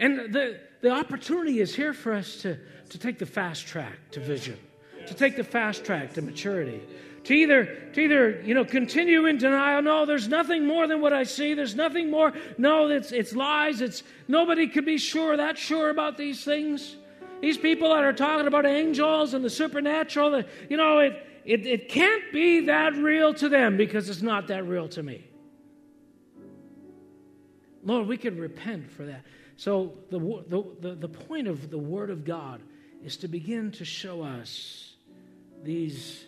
And 0.00 0.32
the, 0.32 0.58
the 0.80 0.90
opportunity 0.90 1.60
is 1.60 1.74
here 1.74 1.92
for 1.92 2.14
us 2.14 2.36
to, 2.42 2.58
to 2.88 2.98
take 2.98 3.18
the 3.18 3.26
fast 3.26 3.66
track 3.66 3.98
to 4.12 4.20
vision, 4.20 4.58
to 5.06 5.14
take 5.14 5.36
the 5.36 5.44
fast 5.44 5.84
track 5.84 6.14
to 6.14 6.22
maturity, 6.22 6.82
to 7.24 7.34
either, 7.34 7.66
to 7.92 8.00
either 8.00 8.40
you 8.40 8.54
know, 8.54 8.64
continue 8.64 9.26
in 9.26 9.36
denial. 9.36 9.82
No, 9.82 10.06
there's 10.06 10.26
nothing 10.26 10.66
more 10.66 10.86
than 10.86 11.02
what 11.02 11.12
I 11.12 11.24
see. 11.24 11.52
There's 11.52 11.74
nothing 11.74 12.10
more. 12.10 12.32
No, 12.56 12.88
it's, 12.88 13.12
it's 13.12 13.34
lies. 13.34 13.82
It's 13.82 14.02
nobody 14.26 14.66
can 14.66 14.86
be 14.86 14.96
sure 14.96 15.36
that 15.36 15.58
sure 15.58 15.90
about 15.90 16.16
these 16.16 16.44
things. 16.44 16.96
These 17.42 17.58
people 17.58 17.90
that 17.90 18.02
are 18.02 18.14
talking 18.14 18.46
about 18.46 18.64
angels 18.64 19.34
and 19.34 19.44
the 19.44 19.50
supernatural, 19.50 20.42
you 20.70 20.78
know, 20.78 20.98
it, 21.00 21.26
it, 21.44 21.66
it 21.66 21.88
can't 21.90 22.32
be 22.32 22.66
that 22.66 22.94
real 22.94 23.34
to 23.34 23.50
them 23.50 23.76
because 23.76 24.08
it's 24.08 24.22
not 24.22 24.48
that 24.48 24.66
real 24.66 24.88
to 24.88 25.02
me. 25.02 25.26
Lord, 27.82 28.06
we 28.06 28.16
can 28.16 28.38
repent 28.38 28.90
for 28.90 29.04
that. 29.06 29.24
So, 29.60 29.92
the, 30.08 30.18
the, 30.80 30.94
the, 30.94 31.08
point 31.08 31.46
of 31.46 31.68
the 31.68 31.76
Word 31.76 32.08
of 32.08 32.24
God 32.24 32.62
is 33.04 33.18
to 33.18 33.28
begin 33.28 33.70
to 33.72 33.84
show 33.84 34.22
us 34.22 34.94
these 35.62 36.24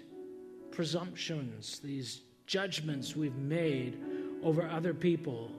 presumptions, 0.71 1.81
these 1.83 2.21
judgments 2.47 3.17
we've 3.17 3.39
made 3.39 3.99
over 4.43 4.69
other 4.69 4.93
people, 4.93 5.51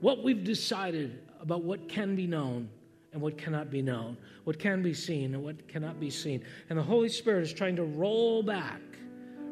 what 0.00 0.24
we've 0.24 0.42
decided 0.42 1.20
about 1.40 1.62
what 1.62 1.88
can 1.88 2.16
be 2.16 2.26
known 2.26 2.68
and 3.12 3.22
what 3.22 3.38
cannot 3.38 3.70
be 3.70 3.80
known, 3.80 4.16
what 4.42 4.58
can 4.58 4.82
be 4.82 4.92
seen 4.92 5.34
and 5.34 5.44
what 5.44 5.68
cannot 5.68 6.00
be 6.00 6.10
seen. 6.10 6.42
And 6.68 6.76
the 6.76 6.82
Holy 6.82 7.10
Spirit 7.10 7.44
is 7.44 7.52
trying 7.52 7.76
to 7.76 7.84
roll 7.84 8.42
back, 8.42 8.80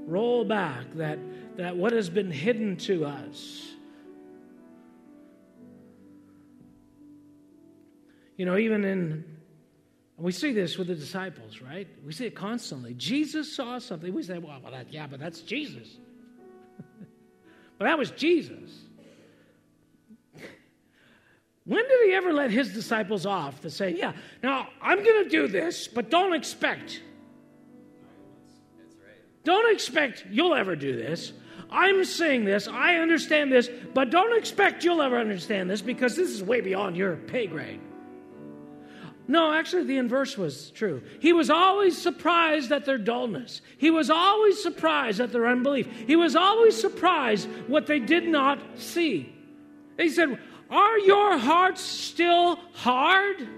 roll 0.05 0.45
back 0.45 0.93
that, 0.95 1.21
that 1.59 1.77
what 1.77 1.93
has 1.93 2.11
been 2.11 2.33
hidden 2.33 2.77
to 2.79 3.05
us 3.05 3.74
You 8.37 8.47
know, 8.47 8.57
even 8.57 8.85
in, 8.85 9.25
we 10.17 10.33
see 10.33 10.53
this 10.53 10.77
with 10.77 10.89
the 10.89 10.95
disciples, 10.95 11.61
right? 11.61 11.87
We 12.05 12.13
see 12.13 12.27
it 12.27 12.35
constantly. 12.35 12.95
Jesus 12.95 13.55
saw 13.55 13.79
something. 13.79 14.13
We 14.13 14.23
say, 14.23 14.39
well, 14.39 14.59
well 14.63 14.73
that, 14.73 14.93
yeah, 14.93 15.07
but 15.07 15.21
that's 15.21 15.41
Jesus. 15.41 15.89
but 17.79 17.85
that 17.85 17.99
was 17.99 18.11
Jesus. 18.11 18.71
When 21.67 21.83
did 21.83 22.09
he 22.09 22.13
ever 22.13 22.31
let 22.35 22.51
his 22.51 22.75
disciples 22.75 23.25
off 23.25 23.63
to 23.63 23.71
say, 23.71 23.97
yeah, 23.97 24.13
now 24.43 24.69
I'm 24.83 25.03
going 25.03 25.25
to 25.25 25.31
do 25.31 25.49
this, 25.49 25.89
but 25.89 26.11
don't 26.11 26.35
expect. 26.35 27.01
Don't 29.45 29.73
expect 29.73 30.27
you'll 30.31 30.55
ever 30.55 30.77
do 30.77 30.95
this. 30.95 31.33
I'm 31.71 32.05
saying 32.05 32.45
this, 32.45 32.69
I 32.69 32.97
understand 32.97 33.51
this, 33.51 33.71
but 33.95 34.11
don't 34.11 34.37
expect 34.37 34.85
you'll 34.85 35.01
ever 35.01 35.19
understand 35.19 35.71
this 35.71 35.81
because 35.81 36.17
this 36.17 36.29
is 36.29 36.43
way 36.43 36.61
beyond 36.61 36.99
your 36.99 37.17
pay 37.17 37.47
grade. 37.47 37.81
No, 39.27 39.53
actually, 39.53 39.85
the 39.85 39.97
inverse 39.97 40.37
was 40.37 40.71
true. 40.71 41.03
He 41.21 41.33
was 41.33 41.49
always 41.49 41.97
surprised 41.97 42.71
at 42.73 42.85
their 42.85 42.99
dullness. 42.99 43.63
He 43.79 43.91
was 43.91 44.11
always 44.11 44.63
surprised 44.63 45.21
at 45.21 45.33
their 45.33 45.47
unbelief. 45.47 45.89
He 46.07 46.15
was 46.15 46.37
always 46.37 46.79
surprised 46.79 47.49
what 47.67 47.87
they 47.87 48.01
did 48.01 48.29
not 48.29 48.59
see. 48.77 49.33
He 49.97 50.11
said, 50.11 50.39
Are 50.69 50.99
your 50.99 51.39
hearts 51.39 51.81
still 51.81 52.57
hard? 52.75 53.49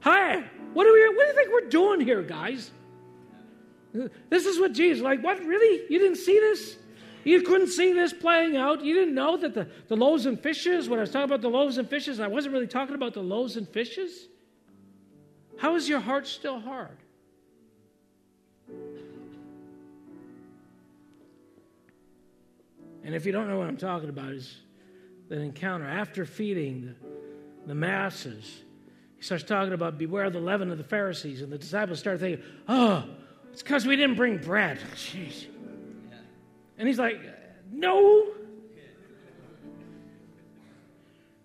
Hi, 0.00 0.44
what 0.72 0.84
do, 0.84 0.92
we, 0.92 1.08
what 1.16 1.24
do 1.24 1.28
you 1.28 1.34
think 1.34 1.52
we're 1.52 1.68
doing 1.68 2.00
here, 2.00 2.22
guys? 2.22 2.70
This 4.28 4.44
is 4.46 4.58
what 4.58 4.72
Jesus, 4.72 5.02
like, 5.02 5.22
what, 5.22 5.42
really? 5.44 5.82
You 5.88 5.98
didn't 5.98 6.16
see 6.16 6.38
this? 6.38 6.76
You 7.24 7.42
couldn't 7.42 7.68
see 7.68 7.92
this 7.92 8.12
playing 8.12 8.56
out. 8.56 8.84
You 8.84 8.94
didn't 8.94 9.14
know 9.14 9.36
that 9.38 9.54
the, 9.54 9.68
the 9.88 9.96
loaves 9.96 10.26
and 10.26 10.38
fishes, 10.38 10.88
when 10.88 10.98
I 10.98 11.02
was 11.02 11.10
talking 11.10 11.24
about 11.24 11.40
the 11.40 11.48
loaves 11.48 11.78
and 11.78 11.88
fishes, 11.88 12.20
I 12.20 12.26
wasn't 12.26 12.52
really 12.52 12.66
talking 12.66 12.94
about 12.94 13.14
the 13.14 13.22
loaves 13.22 13.56
and 13.56 13.68
fishes. 13.68 14.28
How 15.58 15.74
is 15.74 15.88
your 15.88 16.00
heart 16.00 16.26
still 16.26 16.60
hard? 16.60 16.98
And 23.04 23.14
if 23.14 23.26
you 23.26 23.32
don't 23.32 23.48
know 23.48 23.58
what 23.58 23.68
I'm 23.68 23.76
talking 23.76 24.08
about, 24.08 24.32
is 24.32 24.56
that 25.28 25.38
encounter 25.38 25.86
after 25.86 26.24
feeding 26.24 26.94
the, 27.62 27.68
the 27.68 27.74
masses. 27.74 28.62
He 29.16 29.22
starts 29.22 29.44
talking 29.44 29.72
about 29.72 29.98
beware 29.98 30.24
of 30.24 30.32
the 30.32 30.40
leaven 30.40 30.70
of 30.70 30.78
the 30.78 30.84
Pharisees, 30.84 31.42
and 31.42 31.52
the 31.52 31.58
disciples 31.58 31.98
start 31.98 32.20
thinking, 32.20 32.44
oh, 32.68 33.04
it's 33.52 33.62
because 33.62 33.86
we 33.86 33.96
didn't 33.96 34.16
bring 34.16 34.38
bread. 34.38 34.78
Jeez. 34.94 35.46
And 36.84 36.88
he's 36.90 36.98
like, 36.98 37.18
No. 37.72 38.26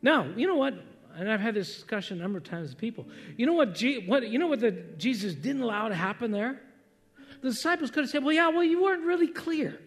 Now, 0.01 0.25
you 0.35 0.47
know 0.47 0.57
what? 0.57 0.73
And 1.15 1.31
I've 1.31 1.39
had 1.39 1.53
this 1.53 1.73
discussion 1.73 2.19
a 2.19 2.21
number 2.21 2.39
of 2.39 2.43
times 2.43 2.71
with 2.71 2.77
people. 2.77 3.07
You 3.37 3.45
know 3.45 3.53
what? 3.53 3.73
G- 3.73 4.05
what 4.05 4.27
you 4.27 4.37
know 4.37 4.47
what 4.47 4.59
the, 4.59 4.71
Jesus 4.97 5.33
didn't 5.35 5.61
allow 5.61 5.87
to 5.87 5.95
happen 5.95 6.31
there? 6.31 6.59
The 7.41 7.51
disciples 7.51 7.89
could 7.89 8.01
have 8.01 8.09
said, 8.09 8.21
"Well, 8.21 8.33
yeah, 8.33 8.49
well, 8.49 8.65
you 8.65 8.83
weren't 8.83 9.05
really 9.05 9.29
clear. 9.29 9.79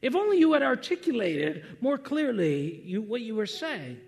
If 0.00 0.16
only 0.16 0.38
you 0.38 0.54
had 0.54 0.62
articulated 0.62 1.62
more 1.82 1.98
clearly 1.98 2.80
you, 2.82 3.02
what 3.02 3.20
you 3.20 3.34
were 3.34 3.44
saying." 3.44 3.98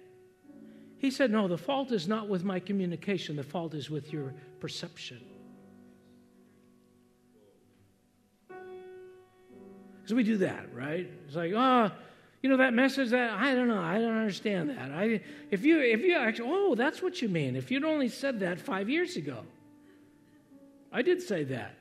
He 0.97 1.11
said, 1.11 1.31
"No, 1.31 1.47
the 1.47 1.59
fault 1.59 1.93
is 1.93 2.09
not 2.09 2.27
with 2.27 2.43
my 2.43 2.59
communication. 2.59 3.37
The 3.37 3.43
fault 3.43 3.75
is 3.75 3.91
with 3.91 4.15
your 4.15 4.33
perception." 4.61 5.36
Because 10.07 10.15
we 10.15 10.23
do 10.23 10.37
that, 10.37 10.73
right? 10.73 11.11
It's 11.27 11.35
like, 11.35 11.53
oh, 11.53 11.91
you 12.41 12.49
know 12.49 12.59
that 12.59 12.73
message 12.73 13.11
that 13.11 13.33
I 13.33 13.57
don't 13.57 13.67
know, 13.67 13.83
I 13.83 13.99
don't 13.99 14.17
understand 14.17 14.71
that. 14.71 14.93
I 14.93 15.21
if 15.51 15.65
you 15.65 15.81
if 15.81 16.03
you 16.03 16.15
actually 16.17 16.49
oh, 16.49 16.77
that's 16.77 17.03
what 17.03 17.21
you 17.21 17.29
mean. 17.29 17.57
If 17.57 17.73
you'd 17.73 17.83
only 17.83 18.09
said 18.09 18.39
that 18.39 18.61
five 18.61 18.89
years 18.89 19.17
ago. 19.17 19.43
I 20.93 21.03
did 21.03 21.23
say 21.23 21.43
that. 21.43 21.75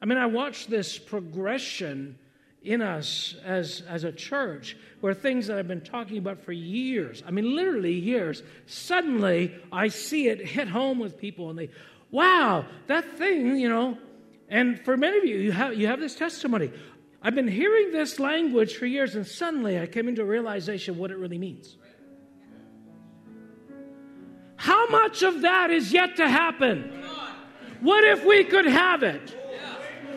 I 0.00 0.06
mean, 0.06 0.18
I 0.18 0.26
watched 0.26 0.70
this 0.70 1.00
progression 1.00 2.16
in 2.62 2.80
us 2.80 3.34
as, 3.44 3.82
as 3.88 4.04
a 4.04 4.12
church 4.12 4.76
where 5.00 5.14
things 5.14 5.48
that 5.48 5.58
I've 5.58 5.66
been 5.66 5.80
talking 5.80 6.18
about 6.18 6.44
for 6.44 6.52
years, 6.52 7.24
I 7.26 7.32
mean, 7.32 7.56
literally 7.56 7.94
years, 7.94 8.44
suddenly 8.66 9.52
I 9.72 9.88
see 9.88 10.28
it 10.28 10.46
hit 10.46 10.68
home 10.68 11.00
with 11.00 11.18
people 11.18 11.50
and 11.50 11.58
they, 11.58 11.70
wow, 12.12 12.66
that 12.86 13.18
thing, 13.18 13.56
you 13.56 13.68
know, 13.68 13.98
and 14.48 14.80
for 14.84 14.96
many 14.96 15.18
of 15.18 15.24
you, 15.24 15.36
you 15.36 15.52
have, 15.52 15.74
you 15.74 15.86
have 15.86 16.00
this 16.00 16.14
testimony. 16.14 16.70
I've 17.22 17.34
been 17.34 17.48
hearing 17.48 17.90
this 17.92 18.20
language 18.20 18.76
for 18.76 18.86
years, 18.86 19.16
and 19.16 19.26
suddenly 19.26 19.80
I 19.80 19.86
came 19.86 20.08
into 20.08 20.22
a 20.22 20.26
realization 20.26 20.96
what 20.96 21.10
it 21.10 21.16
really 21.16 21.38
means. 21.38 21.76
How 24.56 24.88
much 24.88 25.22
of 25.22 25.42
that 25.42 25.70
is 25.70 25.92
yet 25.92 26.16
to 26.16 26.28
happen? 26.28 27.02
What 27.80 28.04
if 28.04 28.24
we 28.24 28.44
could 28.44 28.66
have 28.66 29.02
it? 29.02 29.36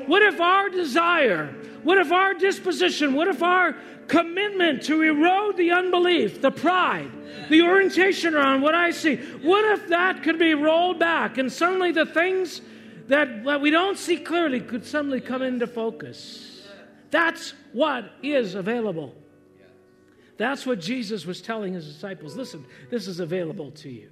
What 0.05 0.21
if 0.23 0.39
our 0.39 0.69
desire, 0.69 1.47
what 1.83 1.97
if 1.97 2.11
our 2.11 2.33
disposition, 2.33 3.13
what 3.13 3.27
if 3.27 3.43
our 3.43 3.75
commitment 4.07 4.83
to 4.83 5.01
erode 5.01 5.57
the 5.57 5.71
unbelief, 5.71 6.41
the 6.41 6.51
pride, 6.51 7.11
the 7.49 7.61
orientation 7.61 8.35
around 8.35 8.61
what 8.61 8.75
I 8.75 8.91
see, 8.91 9.17
what 9.17 9.65
if 9.65 9.87
that 9.89 10.23
could 10.23 10.39
be 10.39 10.53
rolled 10.55 10.99
back 10.99 11.37
and 11.37 11.51
suddenly 11.51 11.91
the 11.91 12.05
things 12.05 12.61
that, 13.09 13.43
what 13.43 13.61
we 13.61 13.69
don't 13.69 13.97
see 13.97 14.17
clearly 14.17 14.61
could 14.61 14.85
suddenly 14.85 15.19
come 15.21 15.41
into 15.41 15.67
focus? 15.67 16.67
That's 17.11 17.53
what 17.73 18.11
is 18.23 18.55
available. 18.55 19.15
That's 20.37 20.65
what 20.65 20.79
Jesus 20.79 21.25
was 21.25 21.41
telling 21.41 21.73
his 21.73 21.85
disciples. 21.85 22.37
Listen, 22.37 22.65
this 22.89 23.07
is 23.07 23.19
available 23.19 23.71
to 23.71 23.89
you. 23.89 24.09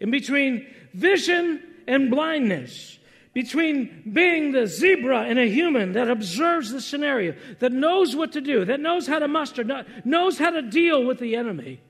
In 0.00 0.10
between 0.10 0.66
vision 0.94 1.62
and 1.86 2.10
blindness, 2.10 2.98
between 3.34 4.10
being 4.12 4.52
the 4.52 4.66
zebra 4.66 5.22
and 5.22 5.38
a 5.38 5.48
human 5.48 5.92
that 5.92 6.08
observes 6.08 6.70
the 6.70 6.80
scenario, 6.80 7.34
that 7.58 7.72
knows 7.72 8.16
what 8.16 8.32
to 8.32 8.40
do, 8.40 8.64
that 8.64 8.80
knows 8.80 9.06
how 9.06 9.18
to 9.18 9.28
muster, 9.28 9.64
knows 10.04 10.38
how 10.38 10.50
to 10.50 10.62
deal 10.62 11.04
with 11.04 11.18
the 11.18 11.36
enemy. 11.36 11.80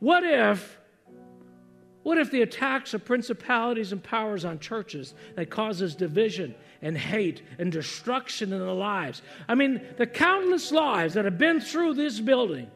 What 0.00 0.22
if 0.24 0.78
what 2.02 2.18
if 2.18 2.30
the 2.30 2.42
attacks 2.42 2.94
of 2.94 3.04
principalities 3.04 3.92
and 3.92 4.02
powers 4.02 4.44
on 4.44 4.58
churches 4.58 5.14
that 5.36 5.50
causes 5.50 5.94
division 5.94 6.54
and 6.80 6.98
hate 6.98 7.42
and 7.58 7.70
destruction 7.70 8.52
in 8.52 8.58
the 8.58 8.74
lives? 8.74 9.22
I 9.48 9.54
mean, 9.54 9.80
the 9.98 10.06
countless 10.06 10.72
lives 10.72 11.14
that 11.14 11.24
have 11.24 11.38
been 11.38 11.60
through 11.60 11.94
this 11.94 12.18
building 12.18 12.70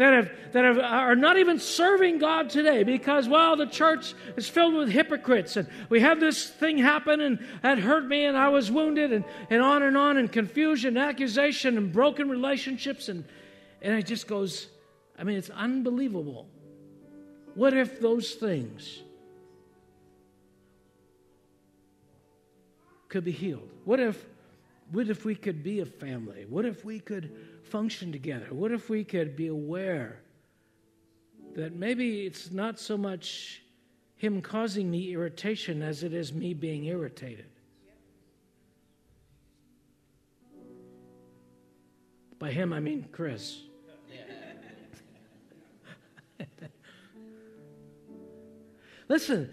that, 0.00 0.14
have, 0.14 0.30
that 0.52 0.64
have, 0.64 0.78
are 0.78 1.14
not 1.14 1.36
even 1.36 1.58
serving 1.58 2.18
God 2.18 2.48
today 2.48 2.84
because, 2.84 3.28
well, 3.28 3.56
the 3.56 3.66
church 3.66 4.14
is 4.34 4.48
filled 4.48 4.72
with 4.72 4.88
hypocrites 4.88 5.58
and 5.58 5.68
we 5.90 6.00
had 6.00 6.20
this 6.20 6.48
thing 6.48 6.78
happen 6.78 7.20
and 7.20 7.38
that 7.62 7.78
hurt 7.78 8.06
me 8.06 8.24
and 8.24 8.34
I 8.34 8.48
was 8.48 8.70
wounded 8.70 9.12
and, 9.12 9.26
and 9.50 9.60
on 9.60 9.82
and 9.82 9.98
on 9.98 10.16
and 10.16 10.32
confusion, 10.32 10.96
accusation 10.96 11.76
and 11.76 11.92
broken 11.92 12.30
relationships. 12.30 13.10
And, 13.10 13.26
and 13.82 13.94
it 13.94 14.06
just 14.06 14.26
goes, 14.26 14.68
I 15.18 15.24
mean, 15.24 15.36
it's 15.36 15.50
unbelievable. 15.50 16.48
What 17.54 17.74
if 17.74 18.00
those 18.00 18.34
things 18.34 19.02
could 23.08 23.24
be 23.24 23.32
healed? 23.32 23.68
What 23.84 24.00
if, 24.00 24.24
what 24.92 25.10
if 25.10 25.24
we 25.24 25.34
could 25.34 25.62
be 25.62 25.80
a 25.80 25.86
family? 25.86 26.46
What 26.48 26.64
if 26.64 26.84
we 26.84 27.00
could 27.00 27.36
function 27.64 28.12
together? 28.12 28.46
What 28.50 28.72
if 28.72 28.88
we 28.88 29.04
could 29.04 29.36
be 29.36 29.48
aware 29.48 30.20
that 31.54 31.74
maybe 31.74 32.26
it's 32.26 32.50
not 32.50 32.78
so 32.78 32.96
much 32.96 33.62
him 34.16 34.40
causing 34.40 34.90
me 34.90 35.12
irritation 35.12 35.82
as 35.82 36.02
it 36.02 36.14
is 36.14 36.32
me 36.32 36.54
being 36.54 36.84
irritated? 36.84 37.46
By 42.38 42.52
him, 42.52 42.72
I 42.72 42.80
mean 42.80 43.06
Chris. 43.12 43.60
Listen, 49.10 49.50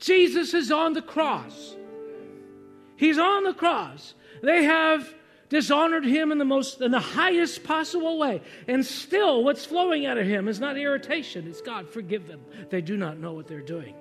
Jesus 0.00 0.54
is 0.54 0.72
on 0.72 0.92
the 0.92 1.00
cross. 1.00 1.76
He's 2.96 3.16
on 3.16 3.44
the 3.44 3.54
cross. 3.54 4.14
They 4.42 4.64
have 4.64 5.14
dishonored 5.48 6.04
him 6.04 6.32
in 6.32 6.38
the 6.38 6.44
most 6.44 6.80
in 6.80 6.90
the 6.90 6.98
highest 6.98 7.62
possible 7.62 8.18
way. 8.18 8.42
And 8.66 8.84
still 8.84 9.44
what's 9.44 9.64
flowing 9.64 10.04
out 10.04 10.18
of 10.18 10.26
him 10.26 10.48
is 10.48 10.58
not 10.58 10.76
irritation. 10.76 11.46
It's 11.46 11.60
god 11.60 11.88
forgive 11.88 12.26
them. 12.26 12.40
They 12.70 12.80
do 12.80 12.96
not 12.96 13.18
know 13.18 13.32
what 13.34 13.46
they're 13.46 13.60
doing. 13.60 13.94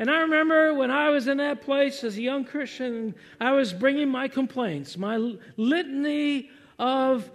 And 0.00 0.10
i 0.10 0.18
remember 0.18 0.74
when 0.74 0.90
i 0.90 1.08
was 1.08 1.26
in 1.26 1.38
that 1.38 1.62
place 1.62 2.04
as 2.04 2.18
a 2.18 2.20
young 2.20 2.44
christian 2.44 3.14
i 3.40 3.52
was 3.52 3.72
bringing 3.72 4.10
my 4.10 4.28
complaints 4.28 4.98
my 4.98 5.16
litany 5.56 6.50
of 6.78 7.30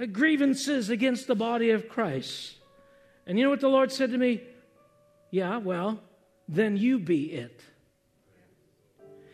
uh, 0.00 0.06
grievances 0.06 0.88
against 0.88 1.26
the 1.26 1.34
body 1.34 1.70
of 1.70 1.86
christ. 1.88 2.54
And 3.26 3.36
you 3.36 3.44
know 3.44 3.50
what 3.50 3.60
the 3.60 3.68
lord 3.68 3.92
said 3.92 4.12
to 4.12 4.16
me 4.16 4.40
yeah 5.30 5.56
well 5.58 6.00
then 6.48 6.76
you 6.76 6.98
be 6.98 7.32
it 7.32 7.62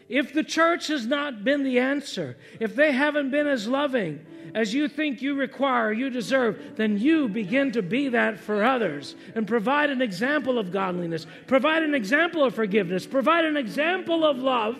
if 0.09 0.35
the 0.35 0.45
church 0.45 0.89
has 0.89 1.07
not 1.07 1.45
been 1.45 1.63
the 1.63 1.79
answer, 1.79 2.37
if 2.61 2.77
they 2.77 2.93
haven't 2.93 3.31
been 3.31 3.47
as 3.47 3.67
loving 3.67 4.25
as 4.55 4.75
you 4.75 4.87
think 4.87 5.23
you 5.23 5.35
require, 5.35 5.93
you 5.93 6.11
deserve, 6.11 6.77
then 6.77 6.99
you 6.99 7.29
begin 7.29 7.73
to 7.73 7.83
be 7.83 8.11
that 8.11 8.39
for 8.39 8.63
others 8.63 9.17
and 9.35 9.47
provide 9.47 9.91
an 9.91 10.03
example 10.03 10.59
of 10.59 10.71
godliness, 10.71 11.27
provide 11.47 11.83
an 11.83 11.95
example 11.95 12.45
of 12.45 12.55
forgiveness, 12.55 13.07
provide 13.07 13.45
an 13.45 13.57
example 13.57 14.25
of 14.25 14.39
love. 14.39 14.79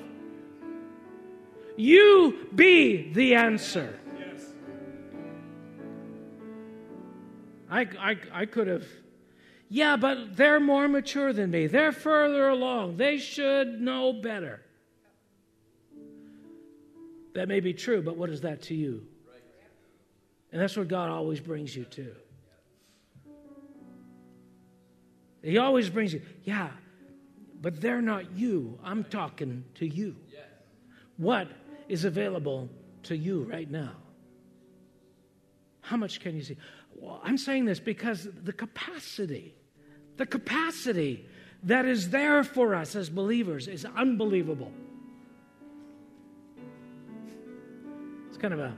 You 1.77 2.47
be 2.55 3.13
the 3.13 3.35
answer. 3.35 3.99
Yes. 4.19 4.45
I, 7.71 7.81
I, 7.99 8.17
I 8.33 8.47
could 8.47 8.69
have, 8.69 8.87
yeah, 9.69 9.97
but 9.97 10.37
they're 10.37 10.61
more 10.61 10.89
mature 10.89 11.33
than 11.33 11.51
me. 11.51 11.67
They're 11.67 11.93
further 11.93 12.49
along. 12.49 12.97
They 12.97 13.19
should 13.19 13.81
know 13.81 14.13
better. 14.13 14.61
That 17.35 17.49
may 17.49 17.61
be 17.61 17.73
true, 17.73 18.03
but 18.03 18.17
what 18.17 18.31
is 18.31 18.43
that 18.43 18.63
to 18.63 18.75
you? 18.75 19.07
And 20.53 20.63
that's 20.63 20.77
what 20.77 20.87
God 20.87 21.11
always 21.11 21.41
brings 21.41 21.75
you 21.75 21.85
to. 21.85 22.15
He 25.43 25.59
always 25.59 25.91
brings 25.91 26.15
you, 26.15 26.23
yeah, 26.45 26.71
but 27.61 27.81
they're 27.81 28.01
not 28.01 28.33
you. 28.33 28.79
I'm 28.83 29.05
talking 29.05 29.65
to 29.75 29.87
you. 29.87 30.17
What 31.17 31.49
is 31.89 32.05
available 32.05 32.71
to 33.05 33.17
you 33.17 33.43
right 33.43 33.71
now? 33.71 33.93
How 35.81 35.97
much 35.97 36.21
can 36.21 36.35
you 36.35 36.43
see? 36.43 36.57
Well, 37.05 37.21
I'm 37.23 37.37
saying 37.37 37.67
this 37.67 37.81
because 37.81 38.27
the 38.45 38.53
capacity, 38.53 39.55
the 40.17 40.25
capacity 40.25 41.27
that 41.65 41.85
is 41.85 42.09
there 42.09 42.43
for 42.43 42.75
us 42.75 42.97
as 42.97 43.11
believers 43.11 43.69
is 43.69 43.85
unbelievable. 43.85 44.73
It's 48.29 48.39
kind 48.39 48.55
of 48.55 48.61
a, 48.61 48.75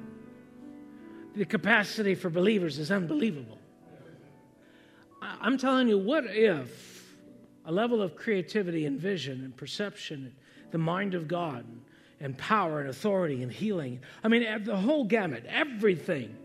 the 1.36 1.44
capacity 1.44 2.16
for 2.16 2.28
believers 2.28 2.80
is 2.80 2.90
unbelievable. 2.90 3.58
I'm 5.22 5.56
telling 5.56 5.86
you, 5.86 5.96
what 5.96 6.24
if 6.26 7.14
a 7.64 7.70
level 7.70 8.02
of 8.02 8.16
creativity 8.16 8.86
and 8.86 8.98
vision 8.98 9.44
and 9.44 9.56
perception, 9.56 10.34
the 10.72 10.78
mind 10.78 11.14
of 11.14 11.28
God, 11.28 11.64
and 12.18 12.36
power 12.36 12.80
and 12.80 12.88
authority 12.88 13.42
and 13.44 13.52
healing 13.52 14.00
I 14.24 14.28
mean, 14.28 14.64
the 14.64 14.76
whole 14.76 15.04
gamut, 15.04 15.44
everything 15.46 16.36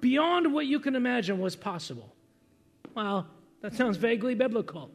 beyond 0.00 0.52
what 0.52 0.66
you 0.66 0.80
can 0.80 0.96
imagine 0.96 1.38
was 1.38 1.56
possible. 1.56 2.14
Well, 2.94 3.26
that 3.62 3.74
sounds 3.74 3.96
vaguely 3.96 4.34
biblical, 4.34 4.90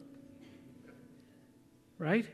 right? 1.98 2.26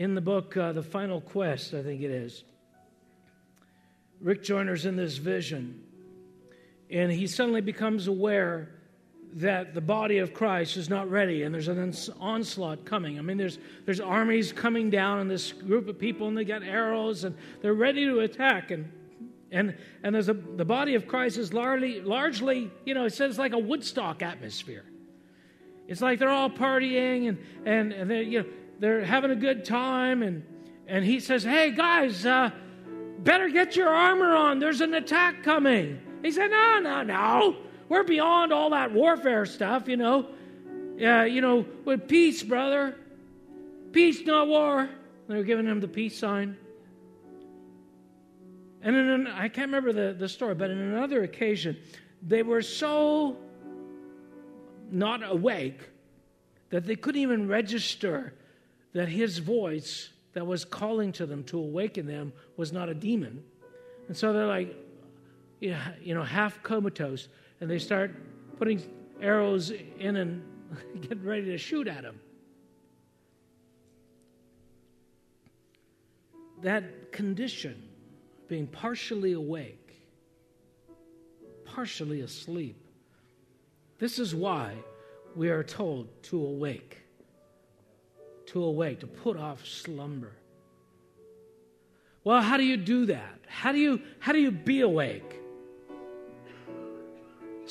in 0.00 0.14
the 0.14 0.20
book, 0.22 0.56
uh, 0.56 0.72
The 0.72 0.82
Final 0.82 1.20
Quest, 1.20 1.74
I 1.74 1.82
think 1.82 2.00
it 2.00 2.10
is, 2.10 2.42
Rick 4.18 4.42
Joyner's 4.42 4.86
in 4.86 4.96
this 4.96 5.18
vision, 5.18 5.84
and 6.88 7.12
he 7.12 7.26
suddenly 7.26 7.60
becomes 7.60 8.06
aware 8.06 8.79
that 9.34 9.74
the 9.74 9.80
body 9.80 10.18
of 10.18 10.34
Christ 10.34 10.76
is 10.76 10.88
not 10.88 11.10
ready 11.10 11.44
and 11.44 11.54
there's 11.54 11.68
an 11.68 11.94
onslaught 12.18 12.84
coming. 12.84 13.18
I 13.18 13.22
mean, 13.22 13.36
there's, 13.36 13.58
there's 13.84 14.00
armies 14.00 14.52
coming 14.52 14.90
down 14.90 15.20
and 15.20 15.30
this 15.30 15.52
group 15.52 15.88
of 15.88 15.98
people 15.98 16.28
and 16.28 16.36
they 16.36 16.44
got 16.44 16.62
arrows 16.62 17.24
and 17.24 17.36
they're 17.62 17.74
ready 17.74 18.04
to 18.06 18.20
attack. 18.20 18.70
And, 18.70 18.90
and, 19.52 19.76
and 20.02 20.14
there's 20.14 20.28
a, 20.28 20.34
the 20.34 20.64
body 20.64 20.94
of 20.94 21.06
Christ 21.06 21.38
is 21.38 21.52
largely, 21.52 22.00
largely, 22.00 22.70
you 22.84 22.94
know, 22.94 23.04
it 23.04 23.12
says 23.12 23.38
like 23.38 23.52
a 23.52 23.58
Woodstock 23.58 24.22
atmosphere. 24.22 24.84
It's 25.86 26.00
like 26.00 26.18
they're 26.18 26.30
all 26.30 26.50
partying 26.50 27.28
and, 27.28 27.38
and, 27.64 27.92
and 27.92 28.10
they're, 28.10 28.22
you 28.22 28.42
know, 28.42 28.48
they're 28.80 29.04
having 29.04 29.30
a 29.30 29.36
good 29.36 29.64
time, 29.64 30.22
and, 30.22 30.42
and 30.88 31.04
he 31.04 31.20
says, 31.20 31.44
Hey, 31.44 31.70
guys, 31.70 32.24
uh, 32.24 32.50
better 33.18 33.48
get 33.50 33.76
your 33.76 33.90
armor 33.90 34.34
on. 34.34 34.58
There's 34.58 34.80
an 34.80 34.94
attack 34.94 35.42
coming. 35.42 36.00
He 36.22 36.32
said, 36.32 36.50
No, 36.50 36.80
no, 36.80 37.02
no. 37.02 37.56
We're 37.90 38.04
beyond 38.04 38.52
all 38.52 38.70
that 38.70 38.92
warfare 38.92 39.44
stuff, 39.44 39.88
you 39.88 39.96
know. 39.96 40.28
Yeah, 40.96 41.24
you 41.24 41.40
know, 41.40 41.66
with 41.84 42.06
peace, 42.06 42.40
brother. 42.40 42.96
Peace, 43.90 44.24
not 44.24 44.46
war. 44.46 44.88
They 45.26 45.36
were 45.36 45.42
giving 45.42 45.66
him 45.66 45.80
the 45.80 45.88
peace 45.88 46.16
sign. 46.16 46.56
And 48.80 48.94
then 48.94 49.26
I 49.26 49.48
can't 49.48 49.66
remember 49.66 49.92
the, 49.92 50.14
the 50.16 50.28
story, 50.28 50.54
but 50.54 50.70
in 50.70 50.78
another 50.78 51.24
occasion, 51.24 51.76
they 52.22 52.44
were 52.44 52.62
so 52.62 53.36
not 54.92 55.28
awake 55.28 55.80
that 56.70 56.86
they 56.86 56.94
couldn't 56.94 57.20
even 57.20 57.48
register 57.48 58.34
that 58.92 59.08
his 59.08 59.38
voice 59.38 60.10
that 60.34 60.46
was 60.46 60.64
calling 60.64 61.10
to 61.14 61.26
them 61.26 61.42
to 61.44 61.58
awaken 61.58 62.06
them 62.06 62.32
was 62.56 62.72
not 62.72 62.88
a 62.88 62.94
demon. 62.94 63.42
And 64.06 64.16
so 64.16 64.32
they're 64.32 64.46
like, 64.46 64.76
yeah, 65.58 65.90
you 66.00 66.14
know, 66.14 66.22
half 66.22 66.62
comatose. 66.62 67.26
And 67.60 67.70
they 67.70 67.78
start 67.78 68.14
putting 68.58 68.82
arrows 69.20 69.72
in 69.98 70.16
and 70.16 70.42
getting 71.02 71.24
ready 71.24 71.46
to 71.46 71.58
shoot 71.58 71.88
at 71.88 72.04
him. 72.04 72.18
That 76.62 77.12
condition, 77.12 77.82
being 78.48 78.66
partially 78.66 79.32
awake, 79.32 79.94
partially 81.64 82.20
asleep, 82.20 82.76
this 83.98 84.18
is 84.18 84.34
why 84.34 84.74
we 85.36 85.48
are 85.50 85.62
told 85.62 86.08
to 86.24 86.44
awake, 86.44 86.98
to 88.46 88.62
awake, 88.62 89.00
to 89.00 89.06
put 89.06 89.36
off 89.36 89.66
slumber. 89.66 90.32
Well, 92.24 92.42
how 92.42 92.56
do 92.56 92.64
you 92.64 92.76
do 92.76 93.06
that? 93.06 93.38
How 93.46 93.72
do 93.72 93.78
you, 93.78 94.02
how 94.18 94.32
do 94.32 94.38
you 94.38 94.50
be 94.50 94.82
awake? 94.82 95.39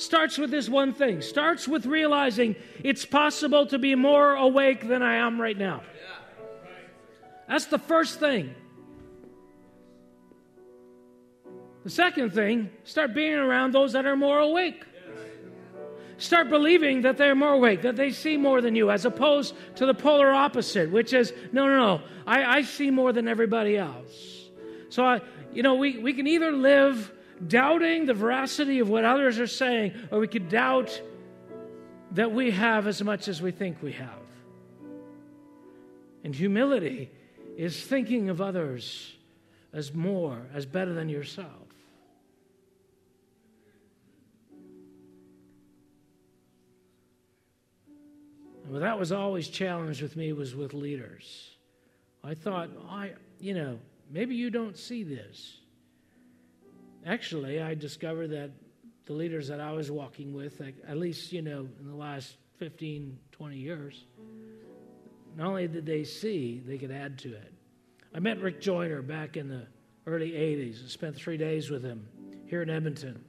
Starts 0.00 0.38
with 0.38 0.50
this 0.50 0.66
one 0.66 0.94
thing. 0.94 1.20
Starts 1.20 1.68
with 1.68 1.84
realizing 1.84 2.56
it's 2.82 3.04
possible 3.04 3.66
to 3.66 3.78
be 3.78 3.94
more 3.94 4.34
awake 4.34 4.88
than 4.88 5.02
I 5.02 5.16
am 5.16 5.38
right 5.38 5.56
now. 5.56 5.82
That's 7.46 7.66
the 7.66 7.78
first 7.78 8.18
thing. 8.18 8.54
The 11.84 11.90
second 11.90 12.32
thing, 12.32 12.70
start 12.84 13.12
being 13.12 13.34
around 13.34 13.74
those 13.74 13.92
that 13.92 14.06
are 14.06 14.16
more 14.16 14.38
awake. 14.38 14.86
Start 16.16 16.48
believing 16.48 17.02
that 17.02 17.18
they're 17.18 17.34
more 17.34 17.52
awake, 17.52 17.82
that 17.82 17.96
they 17.96 18.10
see 18.10 18.38
more 18.38 18.62
than 18.62 18.74
you, 18.74 18.90
as 18.90 19.04
opposed 19.04 19.54
to 19.76 19.84
the 19.84 19.94
polar 19.94 20.30
opposite, 20.30 20.90
which 20.90 21.12
is 21.12 21.34
no, 21.52 21.66
no, 21.66 21.76
no, 21.76 22.02
I, 22.26 22.56
I 22.56 22.62
see 22.62 22.90
more 22.90 23.12
than 23.12 23.28
everybody 23.28 23.76
else. 23.76 24.48
So, 24.88 25.04
I, 25.04 25.20
you 25.52 25.62
know, 25.62 25.74
we, 25.74 25.98
we 25.98 26.14
can 26.14 26.26
either 26.26 26.52
live 26.52 27.12
doubting 27.46 28.06
the 28.06 28.14
veracity 28.14 28.80
of 28.80 28.88
what 28.88 29.04
others 29.04 29.38
are 29.38 29.46
saying, 29.46 29.94
or 30.10 30.18
we 30.18 30.28
could 30.28 30.48
doubt 30.48 31.00
that 32.12 32.32
we 32.32 32.50
have 32.50 32.86
as 32.86 33.02
much 33.02 33.28
as 33.28 33.40
we 33.40 33.50
think 33.50 33.82
we 33.82 33.92
have. 33.92 34.08
And 36.24 36.34
humility 36.34 37.10
is 37.56 37.82
thinking 37.82 38.28
of 38.28 38.40
others 38.40 39.14
as 39.72 39.94
more, 39.94 40.46
as 40.52 40.66
better 40.66 40.92
than 40.92 41.08
yourself. 41.08 41.46
Well, 48.68 48.80
that 48.80 48.98
was 48.98 49.10
always 49.10 49.48
challenged 49.48 50.00
with 50.00 50.16
me 50.16 50.32
was 50.32 50.54
with 50.54 50.74
leaders. 50.74 51.50
I 52.22 52.34
thought, 52.34 52.70
I, 52.88 53.12
you 53.40 53.54
know, 53.54 53.78
maybe 54.10 54.36
you 54.36 54.50
don't 54.50 54.76
see 54.76 55.02
this. 55.02 55.59
Actually, 57.06 57.62
I 57.62 57.74
discovered 57.74 58.28
that 58.28 58.50
the 59.06 59.12
leaders 59.14 59.48
that 59.48 59.60
I 59.60 59.72
was 59.72 59.90
walking 59.90 60.34
with, 60.34 60.60
at 60.60 60.96
least, 60.96 61.32
you 61.32 61.42
know, 61.42 61.66
in 61.80 61.88
the 61.88 61.94
last 61.94 62.36
15, 62.58 63.18
20 63.32 63.56
years, 63.56 64.04
not 65.36 65.46
only 65.48 65.66
did 65.66 65.86
they 65.86 66.04
see, 66.04 66.62
they 66.64 66.78
could 66.78 66.90
add 66.90 67.18
to 67.20 67.32
it. 67.32 67.52
I 68.14 68.18
met 68.18 68.40
Rick 68.40 68.60
Joyner 68.60 69.02
back 69.02 69.36
in 69.36 69.48
the 69.48 69.66
early 70.06 70.32
80s 70.32 70.80
and 70.80 70.90
spent 70.90 71.16
three 71.16 71.36
days 71.36 71.70
with 71.70 71.82
him 71.82 72.06
here 72.46 72.62
in 72.62 72.70
Edmonton. 72.70 73.24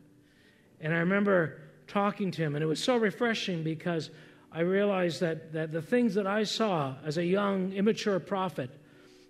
And 0.80 0.94
I 0.94 0.98
remember 0.98 1.60
talking 1.88 2.32
to 2.32 2.42
him, 2.42 2.56
and 2.56 2.64
it 2.64 2.68
was 2.68 2.84
so 2.84 2.98
refreshing 2.98 3.64
because 3.64 4.10
I 4.52 4.62
realized 4.62 5.22
that, 5.22 5.54
that 5.54 5.72
the 5.72 5.82
things 5.82 6.16
that 6.16 6.28
I 6.28 6.44
saw 6.44 6.96
as 7.06 7.18
a 7.18 7.26
young, 7.26 7.72
immature 7.74 8.20
prophet, 8.20 8.70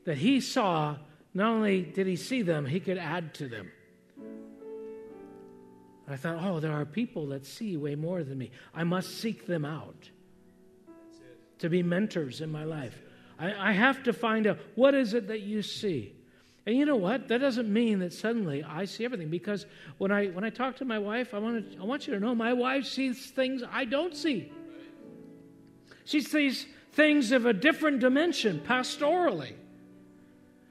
that 0.05 0.17
he 0.17 0.41
saw, 0.41 0.97
not 1.33 1.51
only 1.51 1.81
did 1.81 2.07
he 2.07 2.15
see 2.15 2.41
them, 2.41 2.65
he 2.65 2.79
could 2.79 2.97
add 2.97 3.33
to 3.35 3.47
them. 3.47 3.71
I 6.11 6.17
thought, 6.17 6.37
oh, 6.41 6.59
there 6.59 6.71
are 6.73 6.85
people 6.85 7.27
that 7.27 7.45
see 7.45 7.77
way 7.77 7.95
more 7.95 8.23
than 8.23 8.37
me. 8.37 8.51
I 8.73 8.83
must 8.83 9.19
seek 9.19 9.45
them 9.45 9.65
out 9.65 10.09
to 11.59 11.69
be 11.69 11.83
mentors 11.83 12.41
in 12.41 12.51
my 12.51 12.63
life. 12.63 13.01
I, 13.39 13.69
I 13.69 13.71
have 13.71 14.03
to 14.03 14.13
find 14.13 14.47
out 14.47 14.59
what 14.75 14.93
is 14.93 15.13
it 15.13 15.27
that 15.27 15.41
you 15.41 15.61
see. 15.61 16.13
And 16.65 16.75
you 16.77 16.85
know 16.85 16.95
what? 16.95 17.27
That 17.27 17.39
doesn't 17.39 17.71
mean 17.71 17.99
that 17.99 18.13
suddenly 18.13 18.63
I 18.63 18.85
see 18.85 19.05
everything. 19.05 19.29
Because 19.29 19.65
when 19.97 20.11
I 20.11 20.27
when 20.27 20.43
I 20.43 20.49
talk 20.51 20.77
to 20.77 20.85
my 20.85 20.99
wife, 20.99 21.33
I 21.33 21.39
want 21.39 21.71
to, 21.71 21.79
I 21.79 21.83
want 21.83 22.07
you 22.07 22.13
to 22.13 22.19
know 22.19 22.35
my 22.35 22.53
wife 22.53 22.85
sees 22.85 23.31
things 23.31 23.63
I 23.69 23.85
don't 23.85 24.15
see. 24.15 24.51
She 26.05 26.21
sees 26.21 26.67
things 26.93 27.31
of 27.31 27.45
a 27.45 27.53
different 27.53 27.99
dimension 27.99 28.61
pastorally. 28.67 29.53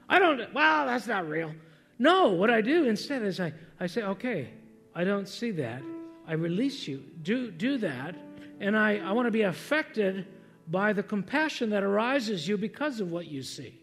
I 0.07 0.19
don't, 0.19 0.53
well, 0.53 0.85
that's 0.85 1.07
not 1.07 1.27
real. 1.27 1.53
No, 1.97 2.29
what 2.29 2.49
I 2.49 2.61
do 2.61 2.85
instead 2.85 3.23
is 3.23 3.39
I, 3.39 3.53
I 3.79 3.87
say, 3.87 4.01
okay, 4.03 4.49
I 4.93 5.03
don't 5.03 5.27
see 5.27 5.51
that. 5.51 5.81
I 6.27 6.33
release 6.33 6.87
you. 6.87 7.03
Do, 7.21 7.51
do 7.51 7.77
that. 7.79 8.15
And 8.59 8.77
I, 8.77 8.97
I 8.97 9.11
want 9.13 9.27
to 9.27 9.31
be 9.31 9.41
affected 9.41 10.27
by 10.67 10.93
the 10.93 11.03
compassion 11.03 11.71
that 11.71 11.83
arises 11.83 12.47
you 12.47 12.57
because 12.57 12.99
of 12.99 13.11
what 13.11 13.27
you 13.27 13.43
see. 13.43 13.79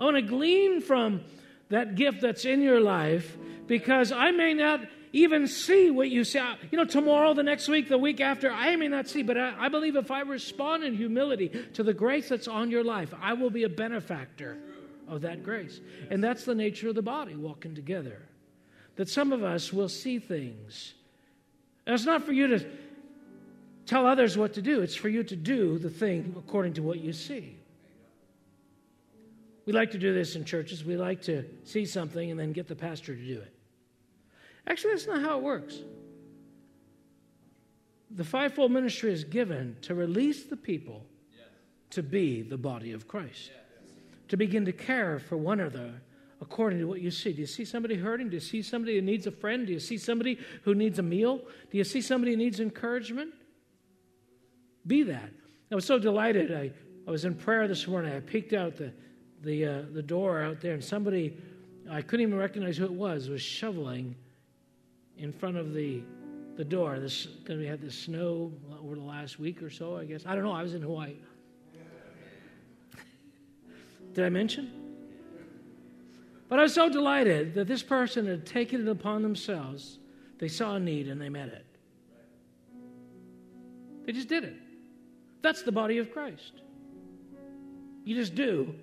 I 0.00 0.04
want 0.04 0.16
to 0.16 0.22
glean 0.22 0.80
from 0.80 1.22
that 1.68 1.96
gift 1.96 2.20
that's 2.20 2.44
in 2.44 2.62
your 2.62 2.80
life 2.80 3.36
because 3.66 4.10
I 4.12 4.30
may 4.30 4.54
not 4.54 4.80
even 5.12 5.46
see 5.46 5.90
what 5.90 6.10
you 6.10 6.24
see. 6.24 6.40
You 6.70 6.78
know, 6.78 6.84
tomorrow, 6.84 7.34
the 7.34 7.42
next 7.42 7.68
week, 7.68 7.88
the 7.88 7.98
week 7.98 8.20
after, 8.20 8.50
I 8.50 8.76
may 8.76 8.88
not 8.88 9.08
see, 9.08 9.22
but 9.22 9.36
I, 9.36 9.54
I 9.58 9.68
believe 9.68 9.96
if 9.96 10.10
I 10.10 10.20
respond 10.20 10.84
in 10.84 10.94
humility 10.94 11.48
to 11.74 11.82
the 11.82 11.94
grace 11.94 12.28
that's 12.28 12.48
on 12.48 12.70
your 12.70 12.84
life, 12.84 13.12
I 13.20 13.32
will 13.34 13.50
be 13.50 13.64
a 13.64 13.68
benefactor 13.68 14.58
of 15.06 15.22
that 15.22 15.42
grace. 15.42 15.80
And 16.10 16.22
that's 16.22 16.44
the 16.44 16.54
nature 16.54 16.90
of 16.90 16.94
the 16.94 17.02
body 17.02 17.34
walking 17.34 17.74
together. 17.74 18.27
That 18.98 19.08
some 19.08 19.32
of 19.32 19.44
us 19.44 19.72
will 19.72 19.88
see 19.88 20.18
things. 20.18 20.94
And 21.86 21.94
it's 21.94 22.04
not 22.04 22.24
for 22.24 22.32
you 22.32 22.48
to 22.48 22.66
tell 23.86 24.06
others 24.06 24.36
what 24.36 24.54
to 24.54 24.62
do, 24.62 24.82
it's 24.82 24.96
for 24.96 25.08
you 25.08 25.22
to 25.22 25.36
do 25.36 25.78
the 25.78 25.88
thing 25.88 26.34
according 26.36 26.74
to 26.74 26.82
what 26.82 26.98
you 26.98 27.12
see. 27.12 27.56
We 29.66 29.72
like 29.72 29.92
to 29.92 29.98
do 29.98 30.12
this 30.12 30.34
in 30.34 30.44
churches. 30.44 30.84
We 30.84 30.96
like 30.96 31.22
to 31.22 31.44
see 31.62 31.86
something 31.86 32.30
and 32.30 32.40
then 32.40 32.52
get 32.52 32.66
the 32.66 32.74
pastor 32.74 33.14
to 33.14 33.22
do 33.22 33.38
it. 33.38 33.54
Actually, 34.66 34.94
that's 34.94 35.06
not 35.06 35.22
how 35.22 35.38
it 35.38 35.44
works. 35.44 35.78
The 38.10 38.24
fivefold 38.24 38.72
ministry 38.72 39.12
is 39.12 39.22
given 39.22 39.76
to 39.82 39.94
release 39.94 40.44
the 40.44 40.56
people 40.56 41.06
to 41.90 42.02
be 42.02 42.42
the 42.42 42.58
body 42.58 42.92
of 42.92 43.06
Christ, 43.06 43.52
to 44.26 44.36
begin 44.36 44.64
to 44.64 44.72
care 44.72 45.20
for 45.20 45.36
one 45.36 45.60
another 45.60 46.00
according 46.40 46.78
to 46.80 46.86
what 46.86 47.00
you 47.00 47.10
see. 47.10 47.32
Do 47.32 47.40
you 47.40 47.46
see 47.46 47.64
somebody 47.64 47.96
hurting? 47.96 48.28
Do 48.28 48.34
you 48.34 48.40
see 48.40 48.62
somebody 48.62 48.96
who 48.96 49.02
needs 49.02 49.26
a 49.26 49.30
friend? 49.30 49.66
Do 49.66 49.72
you 49.72 49.80
see 49.80 49.98
somebody 49.98 50.38
who 50.62 50.74
needs 50.74 50.98
a 50.98 51.02
meal? 51.02 51.40
Do 51.70 51.78
you 51.78 51.84
see 51.84 52.00
somebody 52.00 52.32
who 52.32 52.38
needs 52.38 52.60
encouragement? 52.60 53.32
Be 54.86 55.02
that. 55.04 55.30
I 55.70 55.74
was 55.74 55.84
so 55.84 55.98
delighted. 55.98 56.54
I, 56.54 56.70
I 57.06 57.10
was 57.10 57.24
in 57.24 57.34
prayer 57.34 57.68
this 57.68 57.86
morning. 57.86 58.14
I 58.14 58.20
peeked 58.20 58.52
out 58.52 58.76
the, 58.76 58.92
the, 59.42 59.64
uh, 59.64 59.82
the 59.92 60.02
door 60.02 60.42
out 60.42 60.60
there, 60.60 60.74
and 60.74 60.82
somebody, 60.82 61.36
I 61.90 62.02
couldn't 62.02 62.26
even 62.26 62.38
recognize 62.38 62.76
who 62.76 62.84
it 62.84 62.92
was, 62.92 63.28
was 63.28 63.42
shoveling 63.42 64.14
in 65.18 65.32
front 65.32 65.56
of 65.56 65.74
the 65.74 66.02
the 66.58 66.64
door. 66.64 66.98
This 66.98 67.28
we 67.48 67.66
had 67.66 67.80
the 67.80 67.90
snow 67.90 68.52
over 68.82 68.96
the 68.96 69.00
last 69.00 69.38
week 69.38 69.62
or 69.62 69.70
so. 69.70 69.96
I 69.96 70.04
guess 70.04 70.26
I 70.26 70.34
don't 70.34 70.42
know. 70.42 70.52
I 70.52 70.62
was 70.62 70.74
in 70.74 70.82
Hawaii. 70.82 71.14
Did 74.12 74.24
I 74.24 74.28
mention? 74.28 74.87
But 76.48 76.58
I 76.58 76.62
was 76.62 76.74
so 76.74 76.88
delighted 76.88 77.54
that 77.54 77.68
this 77.68 77.82
person 77.82 78.26
had 78.26 78.46
taken 78.46 78.86
it 78.86 78.90
upon 78.90 79.22
themselves. 79.22 79.98
They 80.38 80.48
saw 80.48 80.76
a 80.76 80.80
need 80.80 81.08
and 81.08 81.20
they 81.20 81.28
met 81.28 81.48
it. 81.48 81.66
They 84.06 84.12
just 84.12 84.28
did 84.28 84.44
it. 84.44 84.56
That's 85.42 85.62
the 85.62 85.72
body 85.72 85.98
of 85.98 86.10
Christ. 86.10 86.52
You 88.04 88.14
just 88.14 88.34
do 88.34 88.74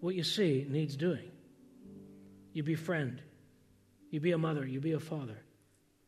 what 0.00 0.14
you 0.14 0.22
see 0.22 0.66
needs 0.70 0.96
doing. 0.96 1.30
You 2.54 2.62
befriend. 2.62 3.20
You 4.10 4.20
be 4.20 4.32
a 4.32 4.38
mother. 4.38 4.66
You 4.66 4.80
be 4.80 4.92
a 4.92 5.00
father. 5.00 5.36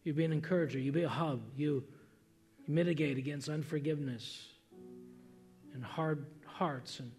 You 0.03 0.15
be 0.15 0.25
an 0.25 0.33
encourager. 0.33 0.79
You 0.79 0.93
be 0.93 1.03
a 1.03 1.09
hub. 1.09 1.43
You, 1.57 1.85
you 2.67 2.75
mitigate 2.75 3.19
against 3.19 3.51
unforgiveness 3.51 4.47
and 5.75 5.85
hard 5.85 6.25
hearts. 6.47 7.01
And, 7.01 7.13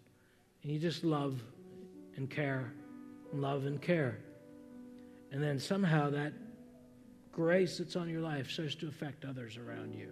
and 0.63 0.71
you 0.71 0.79
just 0.79 1.03
love 1.03 1.39
and 2.15 2.29
care 2.29 2.73
love 3.41 3.65
and 3.65 3.81
care. 3.81 4.19
And 5.31 5.41
then 5.41 5.59
somehow 5.59 6.09
that 6.11 6.33
grace 7.31 7.77
that's 7.77 7.95
on 7.95 8.09
your 8.09 8.21
life 8.21 8.49
starts 8.49 8.75
to 8.75 8.87
affect 8.87 9.25
others 9.25 9.57
around 9.57 9.93
you. 9.93 10.11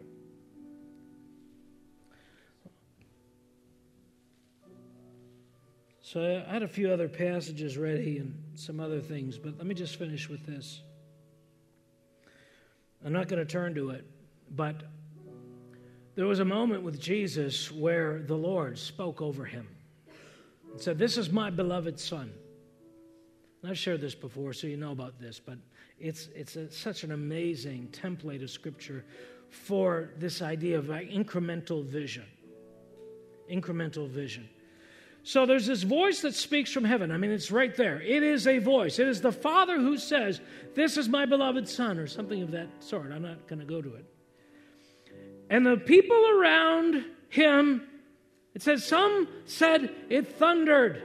So 6.01 6.43
I 6.47 6.51
had 6.51 6.61
a 6.61 6.67
few 6.67 6.91
other 6.91 7.07
passages 7.07 7.78
ready 7.78 8.17
and 8.17 8.38
some 8.55 8.80
other 8.80 8.99
things, 8.99 9.38
but 9.38 9.57
let 9.57 9.65
me 9.65 9.74
just 9.74 9.95
finish 9.95 10.30
with 10.30 10.45
this. 10.45 10.82
I'm 13.05 13.13
not 13.13 13.28
going 13.28 13.39
to 13.39 13.51
turn 13.51 13.74
to 13.76 13.89
it, 13.91 14.05
but 14.51 14.84
there 16.15 16.26
was 16.28 16.39
a 16.39 16.45
moment 16.45 16.84
with 16.84 16.99
Jesus 16.99 17.71
where 17.71 18.19
the 18.19 18.36
Lord 18.36 18.78
spoke 18.78 19.21
over 19.21 19.45
him 19.45 19.67
and 20.71 20.80
said, 20.80 20.99
This 20.99 21.17
is 21.17 21.32
my 21.32 21.49
beloved 21.49 21.99
Son. 21.99 22.32
And 23.64 23.72
I've 23.72 23.78
shared 23.78 24.01
this 24.01 24.14
before, 24.14 24.51
so 24.51 24.68
you 24.68 24.76
know 24.76 24.91
about 24.91 25.22
this, 25.22 25.39
but 25.39 25.57
it's, 25.97 26.28
it's 26.36 26.57
a, 26.57 26.70
such 26.70 27.05
an 27.05 27.14
amazing 27.14 27.88
template 27.93 28.43
of 28.43 28.49
Scripture 28.49 29.05
for 29.49 30.09
this 30.18 30.41
idea 30.41 30.78
of 30.78 30.88
incremental 30.88 31.86
vision. 31.86 32.26
Incremental 33.49 34.09
vision. 34.09 34.49
So 35.24 35.45
there's 35.45 35.66
this 35.66 35.84
voice 35.84 36.22
that 36.24 36.36
speaks 36.36 36.74
from 36.74 36.84
heaven. 36.84 37.09
I 37.09 37.16
mean, 37.16 37.32
it's 37.32 37.51
right 37.51 37.74
there. 37.74 38.01
It 38.01 38.22
is 38.22 38.47
a 38.47 38.57
voice. 38.57 38.99
It 38.99 39.07
is 39.07 39.22
the 39.22 39.32
Father 39.32 39.78
who 39.78 39.97
says, 39.97 40.41
This 40.76 40.97
is 40.97 41.07
my 41.07 41.26
beloved 41.26 41.70
Son, 41.70 41.97
or 41.97 42.07
something 42.07 42.41
of 42.41 42.51
that 42.51 42.68
sort. 42.80 43.14
I'm 43.14 43.22
not 43.22 43.47
going 43.47 43.59
to 43.59 43.66
go 43.66 43.82
to 43.82 43.95
it. 43.95 44.05
And 45.49 45.66
the 45.66 45.78
people 45.78 46.22
around 46.38 47.05
him, 47.30 47.88
it 48.53 48.61
says, 48.61 48.86
some 48.86 49.30
said 49.45 49.89
it 50.09 50.36
thundered. 50.36 51.01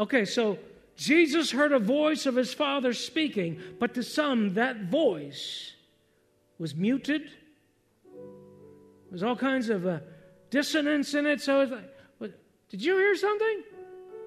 Okay, 0.00 0.24
so 0.24 0.58
Jesus 0.96 1.52
heard 1.52 1.70
a 1.70 1.78
voice 1.78 2.26
of 2.26 2.34
his 2.34 2.52
Father 2.52 2.92
speaking, 2.92 3.60
but 3.78 3.94
to 3.94 4.02
some, 4.02 4.54
that 4.54 4.90
voice 4.90 5.74
was 6.58 6.74
muted. 6.74 7.30
There's 9.10 9.22
all 9.22 9.36
kinds 9.36 9.68
of. 9.68 9.86
Uh, 9.86 10.00
dissonance 10.50 11.14
in 11.14 11.26
it. 11.26 11.40
So 11.40 11.60
it's 11.60 11.72
like, 11.72 11.96
what, 12.18 12.32
did 12.68 12.84
you 12.84 12.96
hear 12.96 13.16
something? 13.16 13.62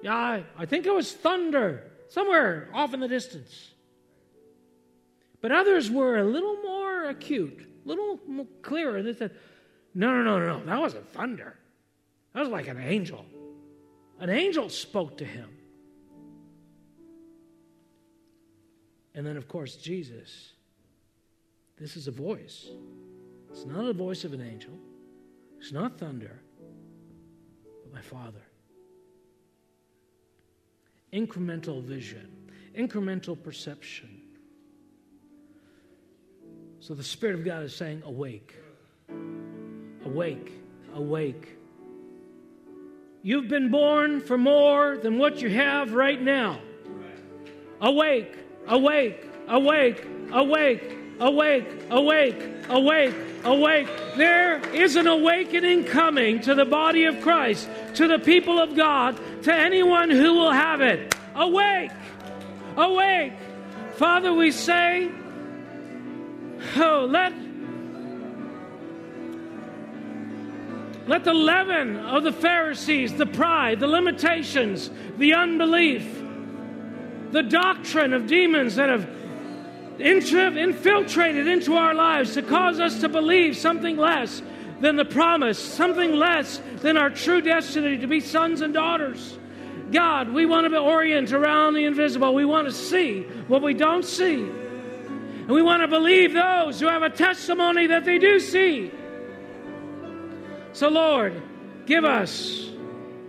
Yeah, 0.02 0.14
I, 0.14 0.44
I 0.58 0.66
think 0.66 0.86
it 0.86 0.92
was 0.92 1.12
thunder 1.12 1.90
somewhere 2.08 2.68
off 2.74 2.92
in 2.92 3.00
the 3.00 3.08
distance. 3.08 3.70
But 5.40 5.52
others 5.52 5.90
were 5.90 6.18
a 6.18 6.24
little 6.24 6.56
more 6.62 7.04
acute, 7.04 7.68
a 7.84 7.88
little 7.88 8.18
more 8.26 8.46
clearer. 8.62 9.02
They 9.02 9.14
said, 9.14 9.32
no, 9.94 10.22
no, 10.22 10.38
no, 10.38 10.58
no, 10.58 10.64
that 10.64 10.80
wasn't 10.80 11.08
thunder. 11.12 11.56
That 12.32 12.40
was 12.40 12.48
like 12.48 12.66
an 12.66 12.80
angel. 12.80 13.24
An 14.18 14.30
angel 14.30 14.68
spoke 14.68 15.18
to 15.18 15.24
him. 15.24 15.50
And 19.14 19.26
then, 19.26 19.36
of 19.36 19.48
course, 19.48 19.76
Jesus. 19.76 20.52
This 21.78 21.96
is 21.96 22.08
a 22.08 22.12
voice. 22.12 22.68
It's 23.50 23.64
not 23.64 23.86
a 23.86 23.92
voice 23.92 24.24
of 24.24 24.32
an 24.32 24.40
angel. 24.40 24.72
It's 25.58 25.72
not 25.72 25.98
thunder, 25.98 26.40
but 27.82 27.92
my 27.92 28.00
Father. 28.00 28.42
Incremental 31.12 31.82
vision, 31.82 32.28
incremental 32.76 33.40
perception. 33.40 34.20
So 36.80 36.94
the 36.94 37.04
Spirit 37.04 37.36
of 37.36 37.44
God 37.44 37.62
is 37.62 37.74
saying, 37.74 38.02
Awake, 38.04 38.54
awake, 40.04 40.52
awake. 40.94 41.56
You've 43.22 43.48
been 43.48 43.70
born 43.70 44.20
for 44.20 44.36
more 44.36 44.98
than 44.98 45.16
what 45.16 45.40
you 45.40 45.48
have 45.48 45.94
right 45.94 46.20
now. 46.20 46.60
Awake, 47.80 48.36
awake, 48.66 49.24
awake, 49.48 50.06
awake, 50.32 50.96
awake, 51.20 51.64
awake, 51.90 52.36
awake, 52.68 53.14
awake. 53.44 53.88
There 54.16 54.58
is 54.74 54.96
an 54.96 55.06
awakening 55.06 55.84
coming 55.84 56.40
to 56.40 56.54
the 56.54 56.64
body 56.64 57.04
of 57.04 57.20
Christ, 57.20 57.68
to 57.94 58.08
the 58.08 58.18
people 58.18 58.58
of 58.58 58.74
God, 58.76 59.18
to 59.44 59.54
anyone 59.54 60.10
who 60.10 60.34
will 60.34 60.52
have 60.52 60.80
it. 60.80 61.14
Awake, 61.34 61.90
awake. 62.76 63.32
Father, 63.96 64.32
we 64.32 64.50
say, 64.50 65.10
oh, 66.76 67.06
let. 67.08 67.32
Let 71.06 71.24
the 71.24 71.34
leaven 71.34 71.98
of 71.98 72.24
the 72.24 72.32
Pharisees, 72.32 73.12
the 73.12 73.26
pride, 73.26 73.78
the 73.78 73.86
limitations, 73.86 74.90
the 75.18 75.34
unbelief, 75.34 76.23
the 77.34 77.42
doctrine 77.42 78.12
of 78.12 78.28
demons 78.28 78.76
that 78.76 78.88
have 78.88 79.08
infiltrated 79.98 81.48
into 81.48 81.74
our 81.74 81.92
lives 81.92 82.34
to 82.34 82.42
cause 82.42 82.78
us 82.78 83.00
to 83.00 83.08
believe 83.08 83.56
something 83.56 83.96
less 83.96 84.40
than 84.80 84.94
the 84.94 85.04
promise, 85.04 85.58
something 85.58 86.12
less 86.12 86.62
than 86.76 86.96
our 86.96 87.10
true 87.10 87.40
destiny 87.40 87.98
to 87.98 88.06
be 88.06 88.20
sons 88.20 88.60
and 88.60 88.72
daughters. 88.72 89.36
God, 89.90 90.32
we 90.32 90.46
want 90.46 90.70
to 90.70 90.78
orient 90.78 91.32
around 91.32 91.74
the 91.74 91.86
invisible. 91.86 92.32
We 92.34 92.44
want 92.44 92.68
to 92.68 92.72
see 92.72 93.22
what 93.48 93.62
we 93.62 93.74
don't 93.74 94.04
see. 94.04 94.42
And 94.44 95.50
we 95.50 95.60
want 95.60 95.82
to 95.82 95.88
believe 95.88 96.34
those 96.34 96.78
who 96.78 96.86
have 96.86 97.02
a 97.02 97.10
testimony 97.10 97.88
that 97.88 98.04
they 98.04 98.18
do 98.18 98.38
see. 98.38 98.92
So, 100.72 100.88
Lord, 100.88 101.42
give 101.84 102.04
us, 102.04 102.70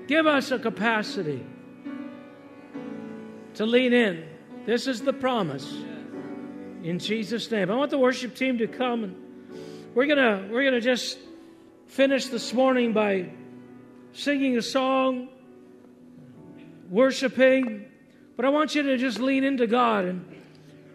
give 0.05 0.27
us 0.27 0.51
a 0.51 0.59
capacity 0.59 1.43
to 3.55 3.65
lean 3.65 3.93
in. 3.93 4.25
This 4.65 4.87
is 4.87 5.01
the 5.01 5.13
promise 5.13 5.71
in 6.83 6.99
Jesus' 6.99 7.49
name. 7.51 7.71
I 7.71 7.75
want 7.75 7.91
the 7.91 7.97
worship 7.97 8.35
team 8.35 8.57
to 8.59 8.67
come 8.67 9.03
and 9.03 9.15
we're 9.93 10.07
gonna 10.07 10.47
we're 10.51 10.63
gonna 10.63 10.81
just 10.81 11.17
finish 11.87 12.27
this 12.27 12.53
morning 12.53 12.93
by 12.93 13.29
singing 14.11 14.57
a 14.57 14.61
song, 14.61 15.29
worshiping, 16.89 17.85
but 18.35 18.45
I 18.45 18.49
want 18.49 18.75
you 18.75 18.83
to 18.83 18.97
just 18.97 19.19
lean 19.19 19.43
into 19.43 19.67
God 19.67 20.05
and 20.05 20.25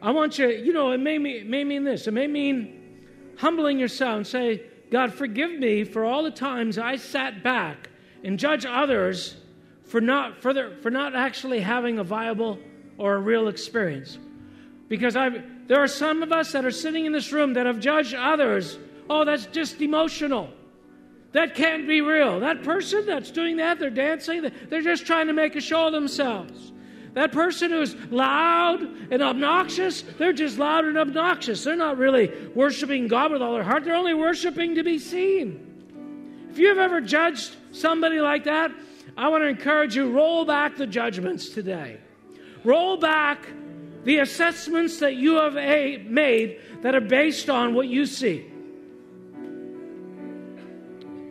I 0.03 0.13
want 0.13 0.39
you, 0.39 0.49
you 0.49 0.73
know, 0.73 0.93
it 0.93 0.99
may 0.99 1.19
mean, 1.19 1.37
it 1.37 1.47
may 1.47 1.65
mean 1.65 1.85
this. 1.85 2.07
It 2.07 2.13
may 2.13 2.27
mean 2.27 3.05
humbling 3.37 3.79
yourself 3.79 4.17
and 4.17 4.27
say, 4.27 4.63
God, 4.91 5.13
forgive 5.13 5.53
me 5.53 5.85
for 5.85 6.05
all 6.05 6.23
the 6.23 6.31
times 6.31 6.79
I 6.79 6.97
sat 6.97 7.43
back 7.43 7.91
and 8.25 8.39
judge 8.39 8.67
others 8.67 9.37
for 9.91 10.01
not, 10.01 10.41
for, 10.41 10.55
their, 10.55 10.77
for 10.77 10.91
not 10.91 11.17
actually 11.17 11.59
having 11.59 11.99
a 11.99 12.05
viable 12.05 12.61
or 12.97 13.17
a 13.17 13.19
real 13.19 13.49
experience. 13.49 14.19
Because 14.89 15.17
I've, 15.17 15.43
there 15.67 15.81
are 15.81 15.89
some 15.89 16.23
of 16.23 16.33
us 16.33 16.53
that 16.53 16.65
are 16.65 16.71
sitting 16.71 17.07
in 17.07 17.13
this 17.13 17.33
room 17.33 17.55
that 17.55 17.67
have 17.67 17.81
judged 17.81 18.15
others. 18.15 18.79
Oh, 19.09 19.25
that's 19.25 19.47
just 19.47 19.83
emotional. 19.83 20.49
That 21.33 21.57
can't 21.57 21.89
be 21.89 22.03
real. 22.03 22.39
That 22.39 22.63
person 22.63 23.05
that's 23.05 23.33
doing 23.33 23.57
that, 23.57 23.81
they're 23.81 23.91
dancing, 23.91 24.51
they're 24.69 24.81
just 24.81 25.07
trying 25.07 25.27
to 25.27 25.33
make 25.33 25.57
a 25.57 25.61
show 25.61 25.89
of 25.89 25.93
themselves. 25.93 26.73
That 27.15 27.33
person 27.33 27.73
who's 27.73 27.97
loud 28.13 28.83
and 29.11 29.21
obnoxious, 29.21 30.03
they're 30.03 30.33
just 30.33 30.59
loud 30.59 30.85
and 30.85 30.97
obnoxious. 30.97 31.65
They're 31.65 31.75
not 31.75 31.99
really 31.99 32.33
worshiping 32.55 33.09
God 33.09 33.33
with 33.33 33.43
all 33.43 33.55
their 33.55 33.65
heart, 33.65 33.85
they're 33.85 33.97
only 33.97 34.15
worshiping 34.15 34.77
to 34.77 34.85
be 34.85 35.01
seen. 35.01 35.67
If 36.49 36.59
you've 36.59 36.79
ever 36.79 37.01
judged 37.01 37.57
somebody 37.73 38.21
like 38.21 38.45
that, 38.45 38.71
I 39.17 39.29
want 39.29 39.43
to 39.43 39.49
encourage 39.49 39.97
you 39.97 40.11
roll 40.11 40.45
back 40.45 40.77
the 40.77 40.87
judgments 40.87 41.51
today. 41.51 41.99
Roll 42.65 42.97
back 42.97 43.49
the 44.05 44.19
assessments 44.19 44.99
that 45.01 45.17
you 45.17 45.37
have 45.37 45.55
made 45.55 46.61
that 46.83 46.95
are 46.95 47.01
based 47.01 47.51
on 47.51 47.75
what 47.75 47.89
you 47.89 48.07
see. 48.07 48.47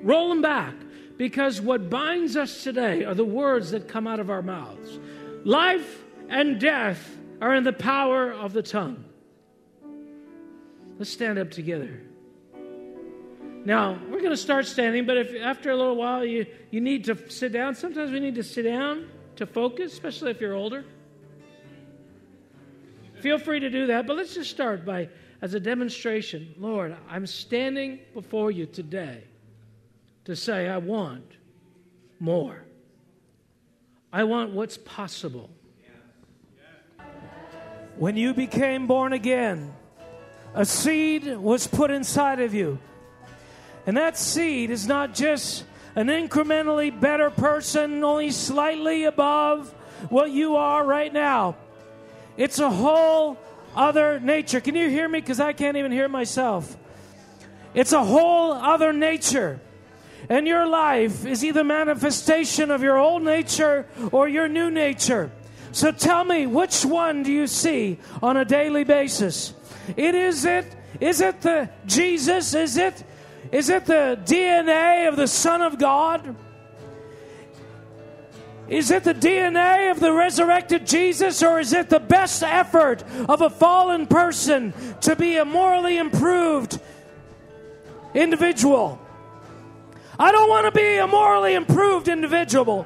Roll 0.02 0.30
them 0.30 0.42
back 0.42 0.76
because 1.18 1.60
what 1.60 1.90
binds 1.90 2.38
us 2.38 2.64
today 2.64 3.04
are 3.04 3.14
the 3.14 3.26
words 3.26 3.72
that 3.72 3.88
come 3.88 4.08
out 4.08 4.20
of 4.20 4.30
our 4.30 4.42
mouths. 4.42 5.00
Life 5.44 6.04
and 6.30 6.60
death 6.60 7.18
are 7.42 7.54
in 7.56 7.64
the 7.64 7.74
power 7.74 8.32
of 8.32 8.54
the 8.54 8.64
tongue. 8.64 9.04
Let's 10.98 11.12
stand 11.12 11.40
up 11.40 11.52
together. 11.52 12.02
Now, 13.66 14.00
we're 14.10 14.20
going 14.20 14.30
to 14.30 14.38
start 14.38 14.66
standing, 14.66 15.06
but 15.06 15.18
if 15.18 15.36
after 15.36 15.70
a 15.70 15.76
little 15.76 15.96
while 15.96 16.24
you, 16.24 16.46
you 16.72 16.80
need 16.80 17.06
to 17.06 17.30
sit 17.30 17.52
down, 17.52 17.76
sometimes 17.76 18.12
we 18.12 18.20
need 18.20 18.36
to 18.36 18.44
sit 18.44 18.64
down 18.64 19.10
to 19.36 19.46
focus, 19.46 19.94
especially 19.94 20.32
if 20.32 20.40
you're 20.40 20.54
older. 20.56 20.86
Feel 23.22 23.38
free 23.38 23.60
to 23.60 23.70
do 23.70 23.88
that, 23.88 24.08
but 24.08 24.16
let's 24.16 24.34
just 24.34 24.50
start 24.50 24.86
by, 24.86 25.10
as 25.42 25.54
a 25.54 25.60
demonstration, 25.60 26.54
Lord, 26.58 26.96
I'm 27.10 27.28
standing 27.28 28.00
before 28.14 28.50
you 28.50 28.66
today 28.66 29.24
to 30.24 30.36
say, 30.36 30.70
I 30.70 30.78
want 30.78 31.26
more. 32.20 32.64
I 34.12 34.24
want 34.24 34.52
what's 34.52 34.78
possible. 34.78 35.50
When 37.98 38.16
you 38.16 38.34
became 38.34 38.88
born 38.88 39.12
again, 39.12 39.74
a 40.54 40.66
seed 40.66 41.38
was 41.38 41.68
put 41.68 41.92
inside 41.92 42.40
of 42.40 42.54
you. 42.54 42.80
And 43.90 43.98
that 43.98 44.20
seed 44.20 44.70
is 44.70 44.86
not 44.86 45.16
just 45.16 45.66
an 45.96 46.10
incrementally 46.10 46.92
better 46.92 47.32
person, 47.32 48.04
only 48.04 48.30
slightly 48.30 49.06
above 49.06 49.68
what 50.10 50.30
you 50.30 50.58
are 50.58 50.86
right 50.86 51.12
now. 51.12 51.56
It's 52.38 52.60
a 52.60 52.70
whole 52.70 53.40
other 53.76 54.20
nature. 54.20 54.62
Can 54.62 54.76
you 54.76 54.90
hear 54.90 55.10
me? 55.10 55.22
Because 55.22 55.40
I 55.40 55.54
can't 55.54 55.76
even 55.76 55.92
hear 55.92 56.08
myself. 56.08 56.78
It's 57.74 57.92
a 57.92 58.06
whole 58.06 58.52
other 58.52 58.94
nature. 58.94 59.60
And 60.30 60.46
your 60.46 60.68
life 60.68 61.26
is 61.26 61.44
either 61.44 61.64
manifestation 61.64 62.70
of 62.70 62.84
your 62.84 63.00
old 63.00 63.24
nature 63.24 63.88
or 64.12 64.30
your 64.30 64.48
new 64.48 64.70
nature. 64.70 65.32
So 65.72 65.92
tell 65.92 66.24
me, 66.24 66.46
which 66.46 66.86
one 66.86 67.24
do 67.24 67.32
you 67.32 67.48
see 67.48 67.98
on 68.22 68.38
a 68.38 68.46
daily 68.46 68.84
basis? 68.84 69.56
It 69.98 70.14
is 70.14 70.46
it 70.46 70.76
is 71.00 71.22
it 71.22 71.42
the 71.42 71.70
Jesus? 71.88 72.54
Is 72.54 72.78
it 72.78 73.04
is 73.52 73.70
it 73.70 73.86
the 73.86 74.20
DNA 74.26 75.08
of 75.08 75.16
the 75.16 75.28
Son 75.28 75.62
of 75.62 75.78
God? 75.80 76.36
Is 78.68 78.92
it 78.92 79.04
the 79.04 79.16
DNA 79.16 79.90
of 79.90 80.00
the 80.00 80.14
resurrected 80.14 80.86
Jesus, 80.86 81.42
or 81.42 81.60
is 81.60 81.74
it 81.74 81.90
the 81.90 82.00
best 82.00 82.44
effort 82.44 83.04
of 83.28 83.42
a 83.42 83.50
fallen 83.50 84.06
person 84.06 84.74
to 85.02 85.16
be 85.16 85.38
a 85.38 85.46
morally 85.46 85.98
improved 85.98 86.80
individual? 88.14 89.02
I 90.20 90.32
don't 90.32 90.50
want 90.50 90.66
to 90.66 90.72
be 90.72 90.98
a 90.98 91.08
morally 91.08 91.56
improved 91.56 92.08
individual. 92.08 92.86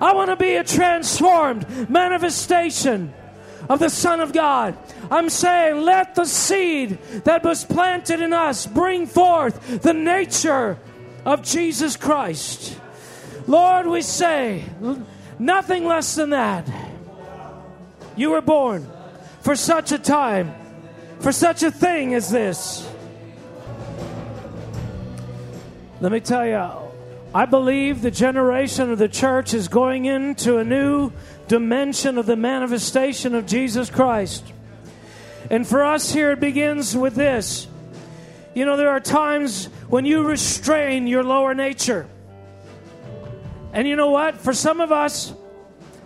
I 0.00 0.14
want 0.14 0.30
to 0.30 0.36
be 0.36 0.56
a 0.56 0.64
transformed 0.64 1.88
manifestation 1.88 3.14
of 3.68 3.78
the 3.78 3.88
Son 3.88 4.20
of 4.20 4.32
God. 4.32 4.76
I'm 5.10 5.28
saying, 5.28 5.82
let 5.82 6.14
the 6.14 6.26
seed 6.26 6.98
that 7.24 7.44
was 7.44 7.64
planted 7.64 8.20
in 8.20 8.32
us 8.32 8.66
bring 8.66 9.06
forth 9.06 9.82
the 9.82 9.94
nature 9.94 10.78
of 11.24 11.42
Jesus 11.42 11.96
Christ. 11.96 12.78
Lord, 13.46 13.86
we 13.86 14.02
say, 14.02 14.64
nothing 15.38 15.86
less 15.86 16.14
than 16.14 16.30
that. 16.30 16.68
You 18.16 18.30
were 18.30 18.42
born 18.42 18.88
for 19.40 19.56
such 19.56 19.92
a 19.92 19.98
time, 19.98 20.54
for 21.20 21.32
such 21.32 21.62
a 21.62 21.70
thing 21.70 22.14
as 22.14 22.30
this. 22.30 22.88
Let 26.00 26.12
me 26.12 26.20
tell 26.20 26.46
you, 26.46 26.70
I 27.34 27.46
believe 27.46 28.02
the 28.02 28.10
generation 28.10 28.90
of 28.90 28.98
the 28.98 29.08
church 29.08 29.54
is 29.54 29.68
going 29.68 30.04
into 30.04 30.58
a 30.58 30.64
new 30.64 31.12
dimension 31.54 32.18
of 32.18 32.26
the 32.26 32.34
manifestation 32.34 33.32
of 33.32 33.46
Jesus 33.46 33.88
Christ. 33.88 34.44
And 35.52 35.64
for 35.64 35.84
us 35.84 36.12
here, 36.12 36.32
it 36.32 36.40
begins 36.40 36.96
with 36.96 37.14
this. 37.14 37.68
You 38.54 38.64
know, 38.64 38.76
there 38.76 38.90
are 38.90 38.98
times 38.98 39.66
when 39.88 40.04
you 40.04 40.26
restrain 40.26 41.06
your 41.06 41.22
lower 41.22 41.54
nature. 41.54 42.08
And 43.72 43.86
you 43.86 43.94
know 43.94 44.10
what? 44.10 44.40
For 44.40 44.52
some 44.52 44.80
of 44.80 44.90
us, 44.90 45.32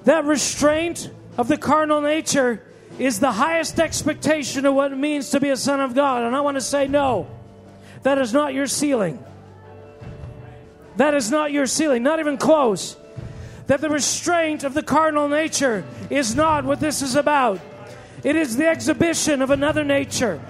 that 0.05 0.27
restraint 0.27 1.11
of 1.39 1.49
the 1.49 1.57
carnal 1.57 2.03
nature 2.03 2.63
is 2.99 3.19
the 3.19 3.33
highest 3.33 3.81
expectation 3.81 4.67
of 4.67 4.75
what 4.75 4.93
it 4.93 4.97
means 4.97 5.31
to 5.31 5.41
be 5.41 5.49
a 5.49 5.57
son 5.57 5.81
of 5.81 5.95
God. 5.95 6.25
And 6.25 6.37
I 6.37 6.43
want 6.43 6.57
to 6.57 6.61
say, 6.61 6.89
no, 6.89 7.27
that 8.03 8.19
is 8.19 8.35
not 8.35 8.53
your 8.53 8.67
ceiling. 8.67 9.19
That 10.97 11.15
is 11.15 11.31
not 11.31 11.53
your 11.53 11.65
ceiling, 11.65 12.03
not 12.03 12.21
even 12.21 12.37
close. 12.37 12.99
That 13.69 13.81
the 13.81 13.89
restraint 13.89 14.65
of 14.65 14.75
the 14.75 14.83
carnal 14.83 15.29
nature 15.29 15.85
is 16.11 16.35
not 16.35 16.65
what 16.65 16.81
this 16.81 17.01
is 17.01 17.15
about. 17.15 17.61
It 18.25 18.37
is 18.37 18.57
the 18.57 18.67
exhibition 18.67 19.41
of 19.41 19.51
another 19.51 19.85
nature. 19.85 20.41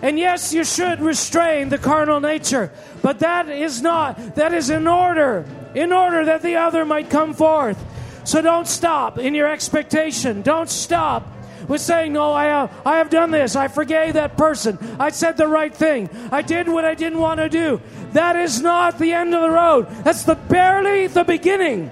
And 0.00 0.18
yes, 0.18 0.54
you 0.54 0.64
should 0.64 1.00
restrain 1.00 1.68
the 1.70 1.78
carnal 1.78 2.20
nature, 2.20 2.70
but 3.02 3.18
that 3.18 3.48
is 3.48 3.82
not, 3.82 4.36
that 4.36 4.54
is 4.54 4.70
in 4.70 4.86
order 4.86 5.44
in 5.74 5.92
order 5.92 6.24
that 6.24 6.42
the 6.42 6.56
other 6.56 6.84
might 6.84 7.10
come 7.10 7.34
forth. 7.34 7.82
So 8.24 8.42
don't 8.42 8.66
stop 8.66 9.18
in 9.18 9.34
your 9.34 9.48
expectation. 9.48 10.42
Don't 10.42 10.68
stop 10.68 11.26
with 11.66 11.80
saying, 11.80 12.12
No, 12.12 12.32
I 12.32 12.44
have, 12.46 12.72
I 12.84 12.98
have 12.98 13.10
done 13.10 13.30
this. 13.30 13.56
I 13.56 13.68
forgave 13.68 14.14
that 14.14 14.36
person. 14.36 14.78
I 14.98 15.10
said 15.10 15.36
the 15.36 15.48
right 15.48 15.74
thing. 15.74 16.10
I 16.30 16.42
did 16.42 16.68
what 16.68 16.84
I 16.84 16.94
didn't 16.94 17.20
want 17.20 17.38
to 17.38 17.48
do. 17.48 17.80
That 18.12 18.36
is 18.36 18.60
not 18.60 18.98
the 18.98 19.12
end 19.12 19.34
of 19.34 19.42
the 19.42 19.50
road. 19.50 19.86
That's 20.04 20.24
the 20.24 20.34
barely 20.34 21.06
the 21.06 21.24
beginning. 21.24 21.90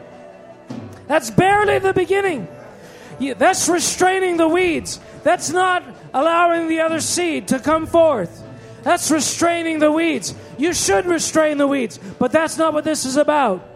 That's 1.07 1.31
barely 1.31 1.79
the 1.79 1.93
beginning. 1.93 2.49
That's 3.19 3.69
restraining 3.69 4.37
the 4.37 4.49
weeds. 4.49 5.01
That's 5.23 5.51
not 5.51 5.83
allowing 6.13 6.69
the 6.69 6.81
other 6.81 7.01
seed 7.01 7.49
to 7.49 7.59
come 7.59 7.87
forth. 7.87 8.43
That's 8.83 9.11
restraining 9.11 9.79
the 9.79 9.91
weeds. 9.91 10.35
You 10.59 10.73
should 10.73 11.07
restrain 11.07 11.59
the 11.59 11.67
weeds, 11.67 11.99
but 12.19 12.31
that's 12.31 12.57
not 12.57 12.73
what 12.73 12.85
this 12.85 13.05
is 13.05 13.17
about. 13.17 13.69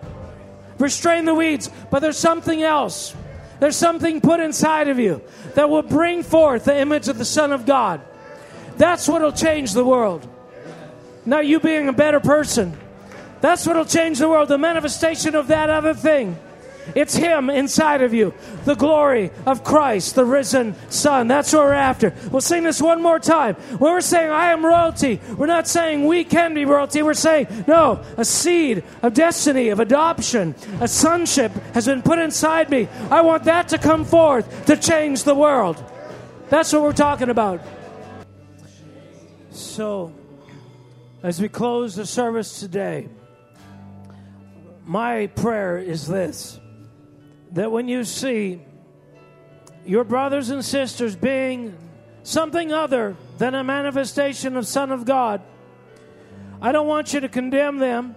Restrain 0.79 1.25
the 1.25 1.35
weeds, 1.35 1.69
but 1.91 2.01
there's 2.01 2.19
something 2.19 2.63
else. 2.63 3.15
There's 3.59 3.77
something 3.77 4.21
put 4.21 4.41
inside 4.41 4.89
of 4.89 4.99
you 4.99 5.21
that 5.55 5.69
will 5.69 5.83
bring 5.83 6.23
forth 6.23 6.65
the 6.65 6.79
image 6.79 7.09
of 7.09 7.19
the 7.19 7.25
Son 7.25 7.53
of 7.53 7.67
God. 7.67 8.01
That's 8.77 9.07
what 9.09 9.21
will 9.21 9.33
change 9.33 9.73
the 9.73 9.85
world. 9.85 10.27
Not 11.27 11.47
you 11.47 11.61
being 11.61 11.89
a 11.89 11.93
better 11.93 12.21
person. 12.21 12.79
That's 13.43 13.67
what 13.67 13.77
will 13.77 13.85
change 13.85 14.19
the 14.19 14.29
world. 14.29 14.49
The 14.49 14.59
manifestation 14.59 15.35
of 15.35 15.49
that 15.49 15.69
other 15.69 15.93
thing. 15.93 16.39
It's 16.95 17.15
Him 17.15 17.51
inside 17.51 18.03
of 18.03 18.15
you. 18.15 18.35
The 18.65 18.75
glory 18.75 19.31
of 19.47 19.65
Christ, 19.65 20.15
the 20.15 20.25
risen 20.25 20.75
Son. 20.91 21.29
That's 21.29 21.53
what 21.53 21.65
we're 21.65 21.73
after. 21.73 22.15
We'll 22.31 22.41
sing 22.41 22.65
this 22.65 22.81
one 22.81 23.03
more 23.03 23.19
time. 23.19 23.55
When 23.55 23.93
we're 23.93 24.01
saying, 24.01 24.31
I 24.31 24.53
am 24.53 24.65
royalty, 24.65 25.21
we're 25.37 25.47
not 25.47 25.69
saying 25.69 26.07
we 26.07 26.25
can 26.25 26.55
be 26.55 26.65
royalty. 26.65 27.03
We're 27.03 27.15
saying, 27.15 27.65
no, 27.67 28.03
a 28.17 28.25
seed 28.25 28.85
of 29.03 29.15
destiny, 29.15 29.69
of 29.69 29.81
adoption, 29.81 30.55
a 30.81 30.89
sonship 30.89 31.53
has 31.75 31.87
been 31.87 32.03
put 32.03 32.19
inside 32.19 32.71
me. 32.71 32.89
I 33.11 33.23
want 33.23 33.45
that 33.45 33.69
to 33.69 33.79
come 33.79 34.05
forth 34.05 34.67
to 34.67 34.77
change 34.77 35.25
the 35.25 35.35
world. 35.35 35.83
That's 36.49 36.73
what 36.73 36.83
we're 36.83 36.93
talking 36.93 37.29
about. 37.29 37.61
So, 39.51 40.13
as 41.23 41.41
we 41.41 41.49
close 41.49 41.95
the 41.95 42.07
service 42.07 42.61
today, 42.61 43.09
my 44.85 45.27
prayer 45.29 45.79
is 45.79 46.07
this 46.07 46.60
that 47.53 47.71
when 47.71 47.89
you 47.89 48.05
see 48.05 48.61
your 49.85 50.05
brothers 50.05 50.51
and 50.51 50.65
sisters 50.65 51.17
being 51.17 51.77
something 52.23 52.73
other 52.73 53.17
than 53.39 53.55
a 53.55 53.65
manifestation 53.65 54.57
of 54.57 54.67
Son 54.67 54.93
of 54.93 55.05
God, 55.05 55.43
I 56.63 56.73
don't 56.73 56.87
want 56.87 57.15
you 57.15 57.21
to 57.21 57.29
condemn 57.29 57.79
them. 57.79 58.15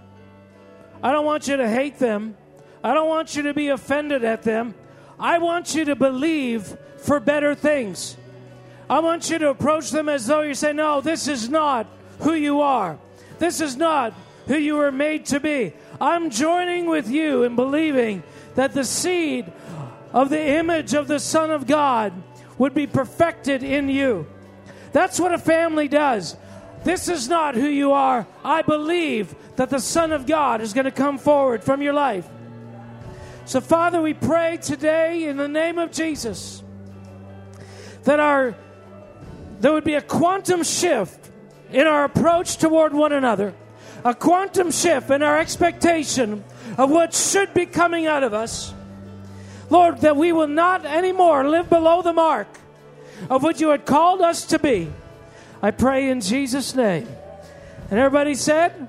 I 1.02 1.12
don't 1.12 1.26
want 1.26 1.48
you 1.48 1.58
to 1.58 1.70
hate 1.70 2.00
them. 2.00 2.38
I 2.84 2.94
don't 2.94 3.08
want 3.08 3.36
you 3.36 3.44
to 3.44 3.54
be 3.54 3.70
offended 3.70 4.24
at 4.24 4.44
them. 4.44 4.76
I 5.20 5.38
want 5.38 5.74
you 5.74 5.86
to 5.86 5.96
believe 5.96 6.78
for 6.98 7.20
better 7.20 7.56
things. 7.56 8.18
I 8.90 9.00
want 9.00 9.30
you 9.30 9.40
to 9.40 9.50
approach 9.50 9.92
them 9.92 10.10
as 10.10 10.28
though 10.28 10.42
you 10.42 10.54
say, 10.54 10.74
No, 10.74 11.00
this 11.02 11.28
is 11.28 11.50
not 11.50 11.88
who 12.20 12.34
you 12.34 12.62
are. 12.62 12.98
This 13.40 13.62
is 13.62 13.78
not 13.78 14.14
who 14.48 14.58
you 14.58 14.76
were 14.76 14.92
made 14.92 15.26
to 15.28 15.40
be. 15.40 15.74
I'm 16.00 16.30
joining 16.30 16.88
with 16.88 17.10
you 17.10 17.44
in 17.44 17.56
believing 17.56 18.24
that 18.56 18.74
the 18.74 18.84
seed 18.84 19.52
of 20.12 20.30
the 20.30 20.42
image 20.42 20.94
of 20.94 21.08
the 21.08 21.20
Son 21.20 21.52
of 21.52 21.68
God 21.68 22.14
would 22.58 22.74
be 22.74 22.88
perfected 22.88 23.64
in 23.64 23.90
you. 23.90 24.28
That's 24.92 25.20
what 25.20 25.34
a 25.34 25.40
family 25.40 25.88
does. 25.88 26.38
This 26.84 27.08
is 27.08 27.28
not 27.28 27.56
who 27.56 27.68
you 27.68 27.94
are. 27.94 28.28
I 28.44 28.62
believe 28.62 29.34
that 29.56 29.70
the 29.70 29.80
Son 29.80 30.12
of 30.12 30.26
God 30.26 30.62
is 30.62 30.74
going 30.74 30.86
to 30.86 30.92
come 30.92 31.18
forward 31.18 31.64
from 31.64 31.82
your 31.82 31.94
life. 31.94 32.28
So, 33.46 33.60
Father, 33.60 34.02
we 34.02 34.14
pray 34.14 34.58
today 34.62 35.28
in 35.28 35.38
the 35.38 35.48
name 35.48 35.78
of 35.78 35.92
Jesus 35.92 36.64
that 38.04 38.20
our 38.20 38.56
there 39.60 39.72
would 39.72 39.86
be 39.86 39.94
a 39.94 40.02
quantum 40.02 40.64
shift 40.64 41.32
in 41.72 41.88
our 41.88 42.04
approach 42.04 42.58
toward 42.58 42.94
one 42.94 43.14
another, 43.14 43.54
a 44.04 44.14
quantum 44.14 44.72
shift 44.72 45.10
in 45.10 45.24
our 45.24 45.40
expectation 45.40 46.44
of 46.78 46.90
what 46.90 47.14
should 47.14 47.54
be 47.54 47.66
coming 47.66 48.08
out 48.08 48.24
of 48.24 48.34
us. 48.34 48.74
Lord, 49.70 50.00
that 50.00 50.18
we 50.18 50.32
will 50.32 50.48
not 50.48 50.86
anymore 50.86 51.48
live 51.48 51.70
below 51.70 52.02
the 52.02 52.14
mark 52.14 52.48
of 53.30 53.44
what 53.44 53.60
you 53.60 53.70
had 53.70 53.86
called 53.86 54.22
us 54.22 54.46
to 54.48 54.60
be. 54.60 54.92
I 55.62 55.72
pray 55.72 56.10
in 56.10 56.22
Jesus' 56.22 56.76
name. 56.76 57.08
And 57.90 58.00
everybody 58.00 58.36
said, 58.36 58.88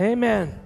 Amen. 0.00 0.58